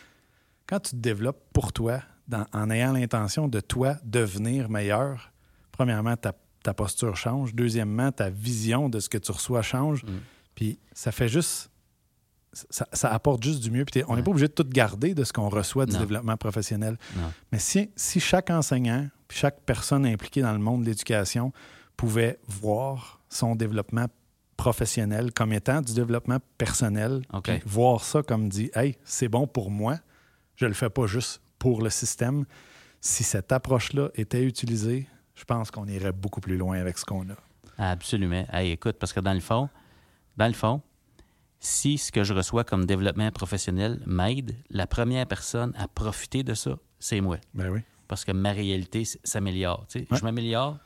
quand 0.65 0.79
tu 0.79 0.91
te 0.91 0.95
développes 0.95 1.43
pour 1.51 1.73
toi, 1.73 2.01
dans- 2.29 2.45
en 2.53 2.69
ayant 2.69 2.93
l'intention 2.93 3.49
de 3.49 3.59
toi 3.59 3.95
devenir 4.05 4.69
meilleur, 4.69 5.33
premièrement, 5.73 6.15
ta, 6.15 6.33
ta 6.63 6.73
posture 6.73 7.17
change. 7.17 7.53
Deuxièmement, 7.53 8.11
ta 8.13 8.29
vision 8.29 8.87
de 8.87 8.99
ce 9.01 9.09
que 9.09 9.17
tu 9.17 9.31
reçois 9.33 9.61
change. 9.61 10.03
Mm. 10.05 10.07
Puis 10.55 10.79
ça 10.93 11.11
fait 11.11 11.27
juste. 11.27 11.68
Ça, 12.69 12.87
ça 12.93 13.11
apporte 13.13 13.43
juste 13.43 13.61
du 13.61 13.71
mieux. 13.71 13.85
Puis 13.85 14.03
on 14.07 14.13
n'est 14.13 14.17
Ouais. 14.17 14.23
pas 14.23 14.31
obligé 14.31 14.47
de 14.47 14.53
tout 14.53 14.67
garder 14.67 15.13
de 15.13 15.23
ce 15.23 15.33
qu'on 15.33 15.49
reçoit 15.49 15.85
du 15.85 15.93
Non. 15.93 15.99
développement 15.99 16.37
professionnel. 16.37 16.97
Non. 17.15 17.31
Mais 17.51 17.59
si, 17.59 17.89
si 17.95 18.19
chaque 18.19 18.49
enseignant, 18.49 19.07
puis 19.27 19.37
chaque 19.37 19.61
personne 19.61 20.05
impliquée 20.05 20.41
dans 20.41 20.53
le 20.53 20.59
monde 20.59 20.81
de 20.81 20.87
l'éducation 20.87 21.51
pouvait 21.97 22.39
voir 22.47 23.19
son 23.29 23.55
développement 23.55 24.05
professionnel 24.57 25.31
comme 25.33 25.53
étant 25.53 25.81
du 25.81 25.93
développement 25.93 26.39
personnel, 26.57 27.21
voir 27.65 28.03
ça 28.03 28.21
comme 28.23 28.49
dit 28.49 28.69
Hey, 28.75 28.97
c'est 29.03 29.29
bon 29.29 29.47
pour 29.47 29.71
moi, 29.71 29.97
je 30.55 30.65
le 30.65 30.73
fais 30.73 30.89
pas 30.89 31.07
juste 31.07 31.41
pour 31.57 31.81
le 31.81 31.89
système. 31.89 32.45
Si 33.01 33.23
cette 33.23 33.51
approche-là 33.53 34.09
était 34.15 34.43
utilisée, 34.43 35.07
je 35.35 35.45
pense 35.45 35.71
qu'on 35.71 35.87
irait 35.87 36.11
beaucoup 36.11 36.41
plus 36.41 36.57
loin 36.57 36.77
avec 36.79 36.97
ce 36.97 37.05
qu'on 37.05 37.25
a. 37.29 37.35
Absolument. 37.77 38.45
Hey, 38.51 38.71
écoute, 38.71 38.97
parce 38.99 39.13
que 39.13 39.21
dans 39.21 39.33
le 39.33 39.39
fond, 39.39 39.69
dans 40.35 40.47
le 40.47 40.53
fond, 40.53 40.81
si 41.59 41.97
ce 41.97 42.11
que 42.11 42.23
je 42.23 42.33
reçois 42.33 42.63
comme 42.63 42.85
développement 42.85 43.31
professionnel 43.31 44.01
m'aide, 44.05 44.55
la 44.69 44.87
première 44.87 45.25
personne 45.25 45.73
à 45.77 45.87
profiter 45.87 46.43
de 46.43 46.53
ça, 46.53 46.77
c'est 46.99 47.21
moi. 47.21 47.37
Ben 47.53 47.69
oui. 47.69 47.81
Parce 48.07 48.25
que 48.25 48.31
ma 48.31 48.51
réalité 48.51 49.03
s'améliore. 49.23 49.85
Ouais. 49.93 50.07
Je 50.11 50.23
m'améliore, 50.23 50.77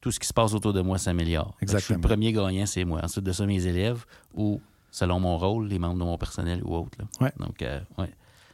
tout 0.00 0.10
ce 0.10 0.18
qui 0.18 0.26
se 0.26 0.32
passe 0.32 0.54
autour 0.54 0.72
de 0.72 0.80
moi 0.80 0.98
s'améliore. 0.98 1.56
Je 1.62 1.78
suis 1.78 1.94
le 1.94 2.00
premier 2.00 2.32
gagnant, 2.32 2.66
c'est 2.66 2.84
moi. 2.84 3.00
Ensuite 3.02 3.24
de 3.24 3.32
ça, 3.32 3.46
mes 3.46 3.66
élèves 3.66 4.04
ou, 4.34 4.60
selon 4.90 5.20
mon 5.20 5.38
rôle, 5.38 5.68
les 5.68 5.78
membres 5.78 5.98
de 5.98 6.04
mon 6.04 6.18
personnel 6.18 6.62
ou 6.64 6.74
autres. 6.74 6.98
Ouais. 7.20 7.32
Donc, 7.38 7.62
euh, 7.62 7.80
ouais. 7.98 8.12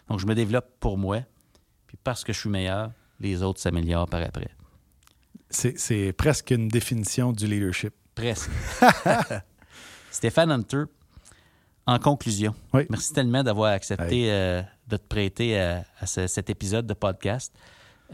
Donc, 0.09 0.21
je 0.21 0.27
me 0.27 0.35
développe 0.35 0.69
pour 0.81 0.99
moi. 0.99 1.21
Puis 1.87 1.97
parce 2.03 2.25
que 2.25 2.33
je 2.33 2.41
suis 2.41 2.51
meilleur, 2.51 2.93
les 3.21 3.43
autres 3.43 3.61
s'améliorent 3.61 4.09
par 4.09 4.23
après. 4.23 4.51
C'est 5.49 5.79
c'est 5.79 6.13
presque 6.13 6.51
une 6.51 6.69
définition 6.69 7.33
du 7.33 7.47
leadership. 7.47 7.95
Presque. 8.15 8.51
Stéphane 10.11 10.51
Hunter, 10.51 10.85
en 11.87 11.99
conclusion, 11.99 12.55
Oui. 12.73 12.83
merci 12.91 13.13
tellement 13.13 13.43
d'avoir 13.45 13.73
accepté 13.73 14.31
euh, 14.33 14.63
de 14.89 14.97
te 14.97 15.07
prêter 15.07 15.59
à, 15.61 15.85
à 16.01 16.07
ce- 16.07 16.27
cet 16.27 16.51
épisode 16.51 16.87
de 16.87 16.95
podcast. 16.95 17.53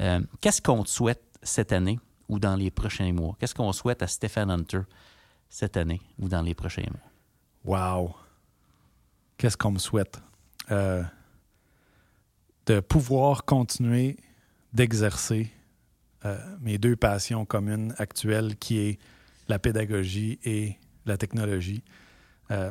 Euh, 0.00 0.20
Qu'est-ce 0.40 0.60
qu'on 0.60 0.82
te 0.84 0.88
souhaite 0.90 1.22
cette 1.42 1.72
année 1.72 1.98
ou 2.28 2.38
dans 2.38 2.56
les 2.56 2.70
prochains 2.70 3.12
mois? 3.12 3.36
Qu'est-ce 3.38 3.54
qu'on 3.54 3.72
souhaite 3.72 4.02
à 4.02 4.06
Stéphane 4.06 4.50
Hunter 4.50 4.80
cette 5.48 5.76
année 5.76 6.00
ou 6.18 6.28
dans 6.28 6.42
les 6.42 6.54
prochains 6.54 6.84
mois? 7.64 7.80
Wow! 8.04 8.14
Qu'est-ce 9.38 9.56
qu'on 9.56 9.72
me 9.72 9.78
souhaite? 9.78 10.20
Euh, 10.70 11.02
de 12.66 12.80
pouvoir 12.80 13.44
continuer 13.44 14.16
d'exercer 14.72 15.50
euh, 16.24 16.38
mes 16.60 16.78
deux 16.78 16.94
passions 16.96 17.44
communes 17.44 17.94
actuelles, 17.98 18.56
qui 18.56 18.78
est 18.78 18.98
la 19.48 19.58
pédagogie 19.58 20.38
et 20.44 20.76
la 21.04 21.16
technologie. 21.16 21.82
Euh, 22.50 22.70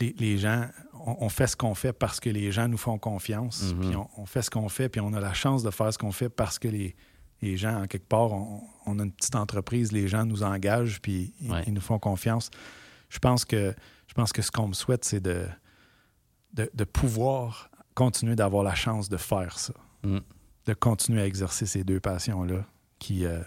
les, 0.00 0.14
les 0.18 0.38
gens, 0.38 0.66
on, 0.94 1.16
on 1.20 1.28
fait 1.28 1.46
ce 1.46 1.56
qu'on 1.56 1.74
fait 1.74 1.92
parce 1.92 2.20
que 2.20 2.30
les 2.30 2.50
gens 2.52 2.68
nous 2.68 2.76
font 2.78 2.98
confiance, 2.98 3.72
Mhm. 3.74 3.80
puis 3.80 3.96
on, 3.96 4.08
on 4.16 4.26
fait 4.26 4.42
ce 4.42 4.50
qu'on 4.50 4.68
fait, 4.68 4.88
puis 4.88 5.00
on 5.00 5.12
a 5.14 5.20
la 5.20 5.32
chance 5.34 5.62
de 5.62 5.70
faire 5.70 5.92
ce 5.92 5.98
qu'on 5.98 6.12
fait 6.12 6.28
parce 6.28 6.58
que 6.58 6.68
les, 6.68 6.94
les 7.40 7.56
gens, 7.56 7.82
en 7.82 7.86
quelque 7.86 8.08
part, 8.08 8.32
on, 8.32 8.62
on 8.86 8.98
a 8.98 9.02
une 9.04 9.12
petite 9.12 9.36
entreprise, 9.36 9.92
les 9.92 10.08
gens 10.08 10.24
nous 10.26 10.42
engagent, 10.42 11.00
puis 11.00 11.32
ils- 11.40 11.50
Ouais. 11.50 11.64
ils 11.66 11.72
nous 11.72 11.80
font 11.80 11.98
confiance. 11.98 12.50
Je 13.08 13.18
pense 13.18 13.44
que, 13.44 13.74
je 14.06 14.14
pense 14.14 14.32
que 14.32 14.42
ce 14.42 14.50
qu'on 14.50 14.68
me 14.68 14.72
souhaite, 14.74 15.04
c'est 15.04 15.20
de, 15.20 15.46
de, 16.54 16.70
de 16.74 16.84
pouvoir 16.84 17.70
continuer 17.94 18.36
d'avoir 18.36 18.62
la 18.64 18.74
chance 18.74 19.08
de 19.08 19.16
faire 19.16 19.58
ça, 19.58 19.74
Mm. 20.04 20.18
de 20.66 20.74
continuer 20.74 21.22
à 21.22 21.26
exercer 21.26 21.66
ces 21.66 21.84
deux 21.84 22.00
passions-là 22.00 22.64
qui, 22.98 23.24
euh, 23.24 23.40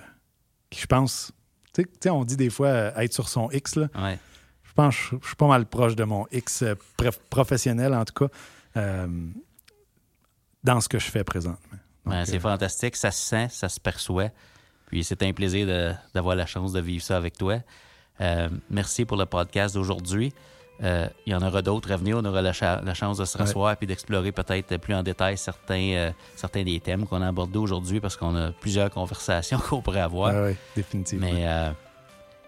qui, 0.70 0.82
je 0.82 0.86
pense, 0.88 1.32
tu 1.74 1.82
sais- 1.84 1.88
tu 1.88 1.92
sais, 2.04 2.10
on 2.10 2.24
dit 2.26 2.36
des 2.38 2.50
fois 2.50 2.68
euh, 2.68 2.92
être 2.98 3.14
sur 3.14 3.30
son 3.30 3.50
X, 3.52 3.76
là. 3.76 3.88
Ouais. 3.96 4.20
Je 4.72 4.76
pense 4.76 4.96
que 4.96 5.18
je, 5.22 5.28
suis 5.28 5.36
pas 5.36 5.48
mal 5.48 5.66
proche 5.66 5.96
de 5.98 6.06
mon 6.06 6.26
X 6.32 6.62
euh, 6.64 6.76
prof- 6.98 7.20
professionnel, 7.30 7.94
en 7.94 8.06
tout 8.06 8.14
cas, 8.26 8.34
euh, 8.78 9.08
dans 10.64 10.80
ce 10.80 10.88
que 10.88 10.98
je 10.98 11.12
fais 11.12 11.24
présentement. 11.26 11.78
C'est 12.26 12.38
euh, 12.38 12.40
fantastique, 12.40 12.96
ça 12.96 13.12
se 13.12 13.22
sent, 13.22 13.48
ça 13.52 13.68
se 13.70 13.80
perçoit. 13.80 14.30
Puis 14.88 15.04
c'est 15.04 15.22
un 15.24 15.34
plaisir 15.34 15.96
d'avoir 16.14 16.36
la 16.36 16.46
chance 16.46 16.72
de 16.74 16.80
vivre 16.82 17.04
ça 17.04 17.18
avec 17.18 17.38
toi. 17.38 17.60
Euh, 18.22 18.50
merci 18.70 19.06
pour 19.06 19.18
le 19.18 19.26
podcast 19.26 19.76
d'aujourd'hui. 19.76 20.34
Il 20.82 21.10
y 21.28 21.36
en 21.36 21.42
aura 21.46 21.62
d'autres 21.62 21.92
à 21.92 21.98
venir. 21.98 22.18
On 22.18 22.26
aura 22.26 22.42
la, 22.42 22.54
cha- 22.54 22.82
la 22.82 22.94
chance 22.96 23.18
de 23.20 23.26
se 23.26 23.38
rasseoir 23.38 23.76
et 23.80 23.86
d'explorer 23.86 24.32
peut-être 24.32 24.78
plus 24.78 24.96
en 24.96 25.04
détail 25.04 25.38
certains, 25.38 26.12
certains 26.36 26.64
des 26.64 26.80
thèmes 26.80 27.06
qu'on 27.06 27.22
a 27.22 27.28
abordés 27.28 27.60
aujourd'hui 27.60 28.00
parce 28.00 28.18
qu'on 28.18 28.36
a 28.36 28.52
plusieurs 28.52 28.90
conversations 28.90 29.60
qu'on 29.70 29.82
pourrait 29.82 30.02
avoir. 30.02 30.34
ouais, 30.34 30.56
définitivement. 30.76 31.28
Mais 31.32 31.72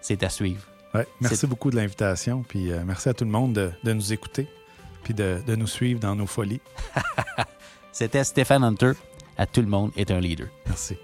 c'est 0.00 0.22
à 0.24 0.28
suivre. 0.30 0.62
Ouais, 0.94 1.08
merci 1.20 1.46
beaucoup 1.48 1.70
de 1.70 1.76
l'invitation, 1.76 2.44
puis 2.46 2.70
euh, 2.70 2.84
merci 2.86 3.08
à 3.08 3.14
tout 3.14 3.24
le 3.24 3.30
monde 3.30 3.52
de, 3.52 3.72
de 3.82 3.92
nous 3.92 4.12
écouter, 4.12 4.46
puis 5.02 5.12
de, 5.12 5.40
de 5.44 5.56
nous 5.56 5.66
suivre 5.66 5.98
dans 5.98 6.14
nos 6.14 6.26
folies. 6.26 6.60
C'était 7.92 8.22
Stéphane 8.22 8.62
Hunter. 8.62 8.92
À 9.36 9.46
tout 9.46 9.60
le 9.60 9.66
monde 9.66 9.90
est 9.96 10.12
un 10.12 10.20
leader. 10.20 10.46
Merci. 10.66 10.96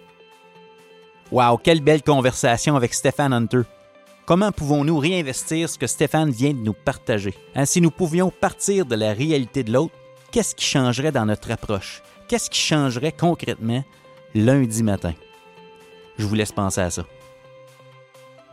Wow, 1.33 1.59
quelle 1.59 1.81
belle 1.81 2.03
conversation 2.03 2.77
avec 2.77 2.95
Stéphane 2.95 3.33
Hunter. 3.33 3.63
Comment 4.27 4.53
pouvons-nous 4.53 4.99
réinvestir 4.99 5.69
ce 5.69 5.77
que 5.77 5.89
Stéphane 5.89 6.31
vient 6.31 6.53
de 6.53 6.61
nous 6.61 6.73
partager? 6.73 7.35
Hein, 7.57 7.65
si 7.65 7.81
nous 7.81 7.91
pouvions 7.91 8.31
partir 8.31 8.87
de 8.87 8.95
la 8.95 9.13
réalité 9.13 9.65
de 9.65 9.73
l'autre, 9.73 9.95
qu'est-ce 10.31 10.55
qui 10.55 10.65
changerait 10.65 11.11
dans 11.11 11.27
notre 11.27 11.51
approche? 11.51 12.03
Qu'est-ce 12.29 12.49
qui 12.49 12.61
changerait 12.61 13.11
concrètement 13.11 13.85
lundi 14.37 14.85
matin? 14.85 15.15
Je 16.17 16.27
vous 16.27 16.35
laisse 16.37 16.53
penser 16.53 16.81
à 16.81 16.91
ça. 16.91 17.05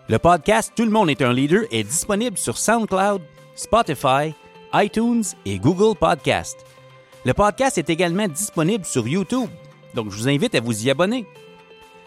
Le 0.10 0.20
podcast 0.20 0.72
Tout 0.74 0.86
le 0.86 0.92
monde 0.92 1.10
est 1.10 1.22
un 1.22 1.34
leader 1.34 1.64
est 1.70 1.84
disponible 1.84 2.38
sur 2.38 2.58
SoundCloud, 2.58 3.22
Spotify, 3.56 4.34
iTunes 4.74 5.24
et 5.46 5.60
Google 5.60 5.98
Podcast. 5.98 6.66
Le 7.26 7.34
podcast 7.34 7.78
est 7.78 7.90
également 7.90 8.30
disponible 8.30 8.86
sur 8.86 9.06
YouTube, 9.06 9.50
donc 9.96 10.10
je 10.12 10.16
vous 10.16 10.30
invite 10.30 10.56
à 10.56 10.62
vous 10.62 10.86
y 10.86 10.90
abonner. 10.90 11.26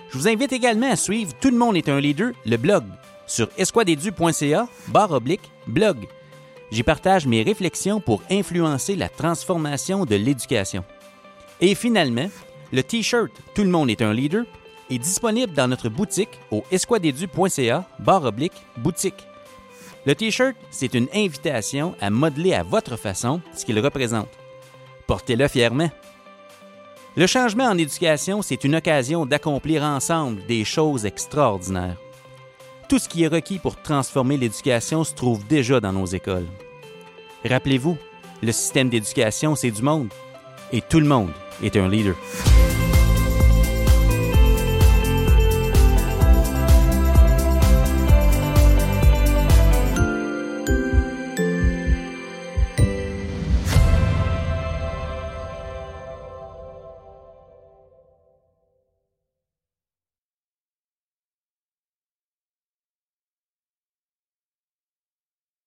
Je 0.09 0.17
vous 0.17 0.29
invite 0.29 0.55
également 0.55 0.91
à 0.91 0.97
suivre 0.97 1.35
Tout 1.43 1.51
le 1.51 1.59
monde 1.59 1.77
est 1.77 1.91
un 1.91 2.01
leader, 2.01 2.33
le 2.47 2.57
blog, 2.57 2.85
sur 3.27 3.51
esquadedu.ca, 3.59 4.67
barre 4.89 5.13
oblique, 5.13 5.53
blog. 5.67 6.09
J'y 6.71 6.83
partage 6.83 7.27
mes 7.27 7.43
réflexions 7.43 8.01
pour 8.01 8.23
influencer 8.31 8.97
la 8.97 9.11
transformation 9.11 10.07
de 10.07 10.17
l'éducation. 10.17 10.85
Et 11.61 11.75
finalement, 11.75 12.31
le 12.73 12.83
T-shirt 12.83 13.31
Tout 13.55 13.65
le 13.65 13.69
monde 13.69 13.91
est 13.91 14.01
un 14.01 14.15
leader 14.15 14.45
est 14.91 14.99
disponible 14.99 15.53
dans 15.53 15.69
notre 15.69 15.89
boutique 15.89 16.39
au 16.51 16.65
esquadedu.ca 16.71 17.85
barre 17.99 18.25
oblique 18.25 18.61
boutique. 18.77 19.27
Le 20.07 20.15
T-shirt, 20.15 20.57
c'est 20.71 20.95
une 20.95 21.09
invitation 21.15 21.95
à 22.01 22.11
modeler 22.11 22.55
à 22.55 22.63
votre 22.63 22.97
façon 22.97 23.41
ce 23.55 23.65
qu'il 23.65 23.79
représente. 23.79 24.29
Portez-le 25.07 25.47
fièrement. 25.49 25.91
Le 27.17 27.27
changement 27.27 27.65
en 27.65 27.77
éducation, 27.77 28.41
c'est 28.41 28.65
une 28.65 28.77
occasion 28.77 29.27
d'accomplir 29.27 29.83
ensemble 29.83 30.45
des 30.47 30.65
choses 30.65 31.05
extraordinaires. 31.05 31.97
Tout 32.89 32.99
ce 32.99 33.09
qui 33.09 33.25
est 33.25 33.29
requis 33.29 33.59
pour 33.59 33.77
transformer 33.77 34.37
l'éducation 34.37 35.05
se 35.05 35.15
trouve 35.15 35.47
déjà 35.47 35.81
dans 35.81 35.93
nos 35.93 36.07
écoles. 36.07 36.47
Rappelez-vous, 37.45 37.97
le 38.43 38.53
système 38.53 38.89
d'éducation, 38.89 39.55
c'est 39.55 39.71
du 39.71 39.83
monde. 39.83 40.09
Et 40.73 40.81
tout 40.81 41.01
le 41.01 41.07
monde 41.07 41.31
est 41.63 41.77
un 41.77 41.89
leader. 41.89 42.15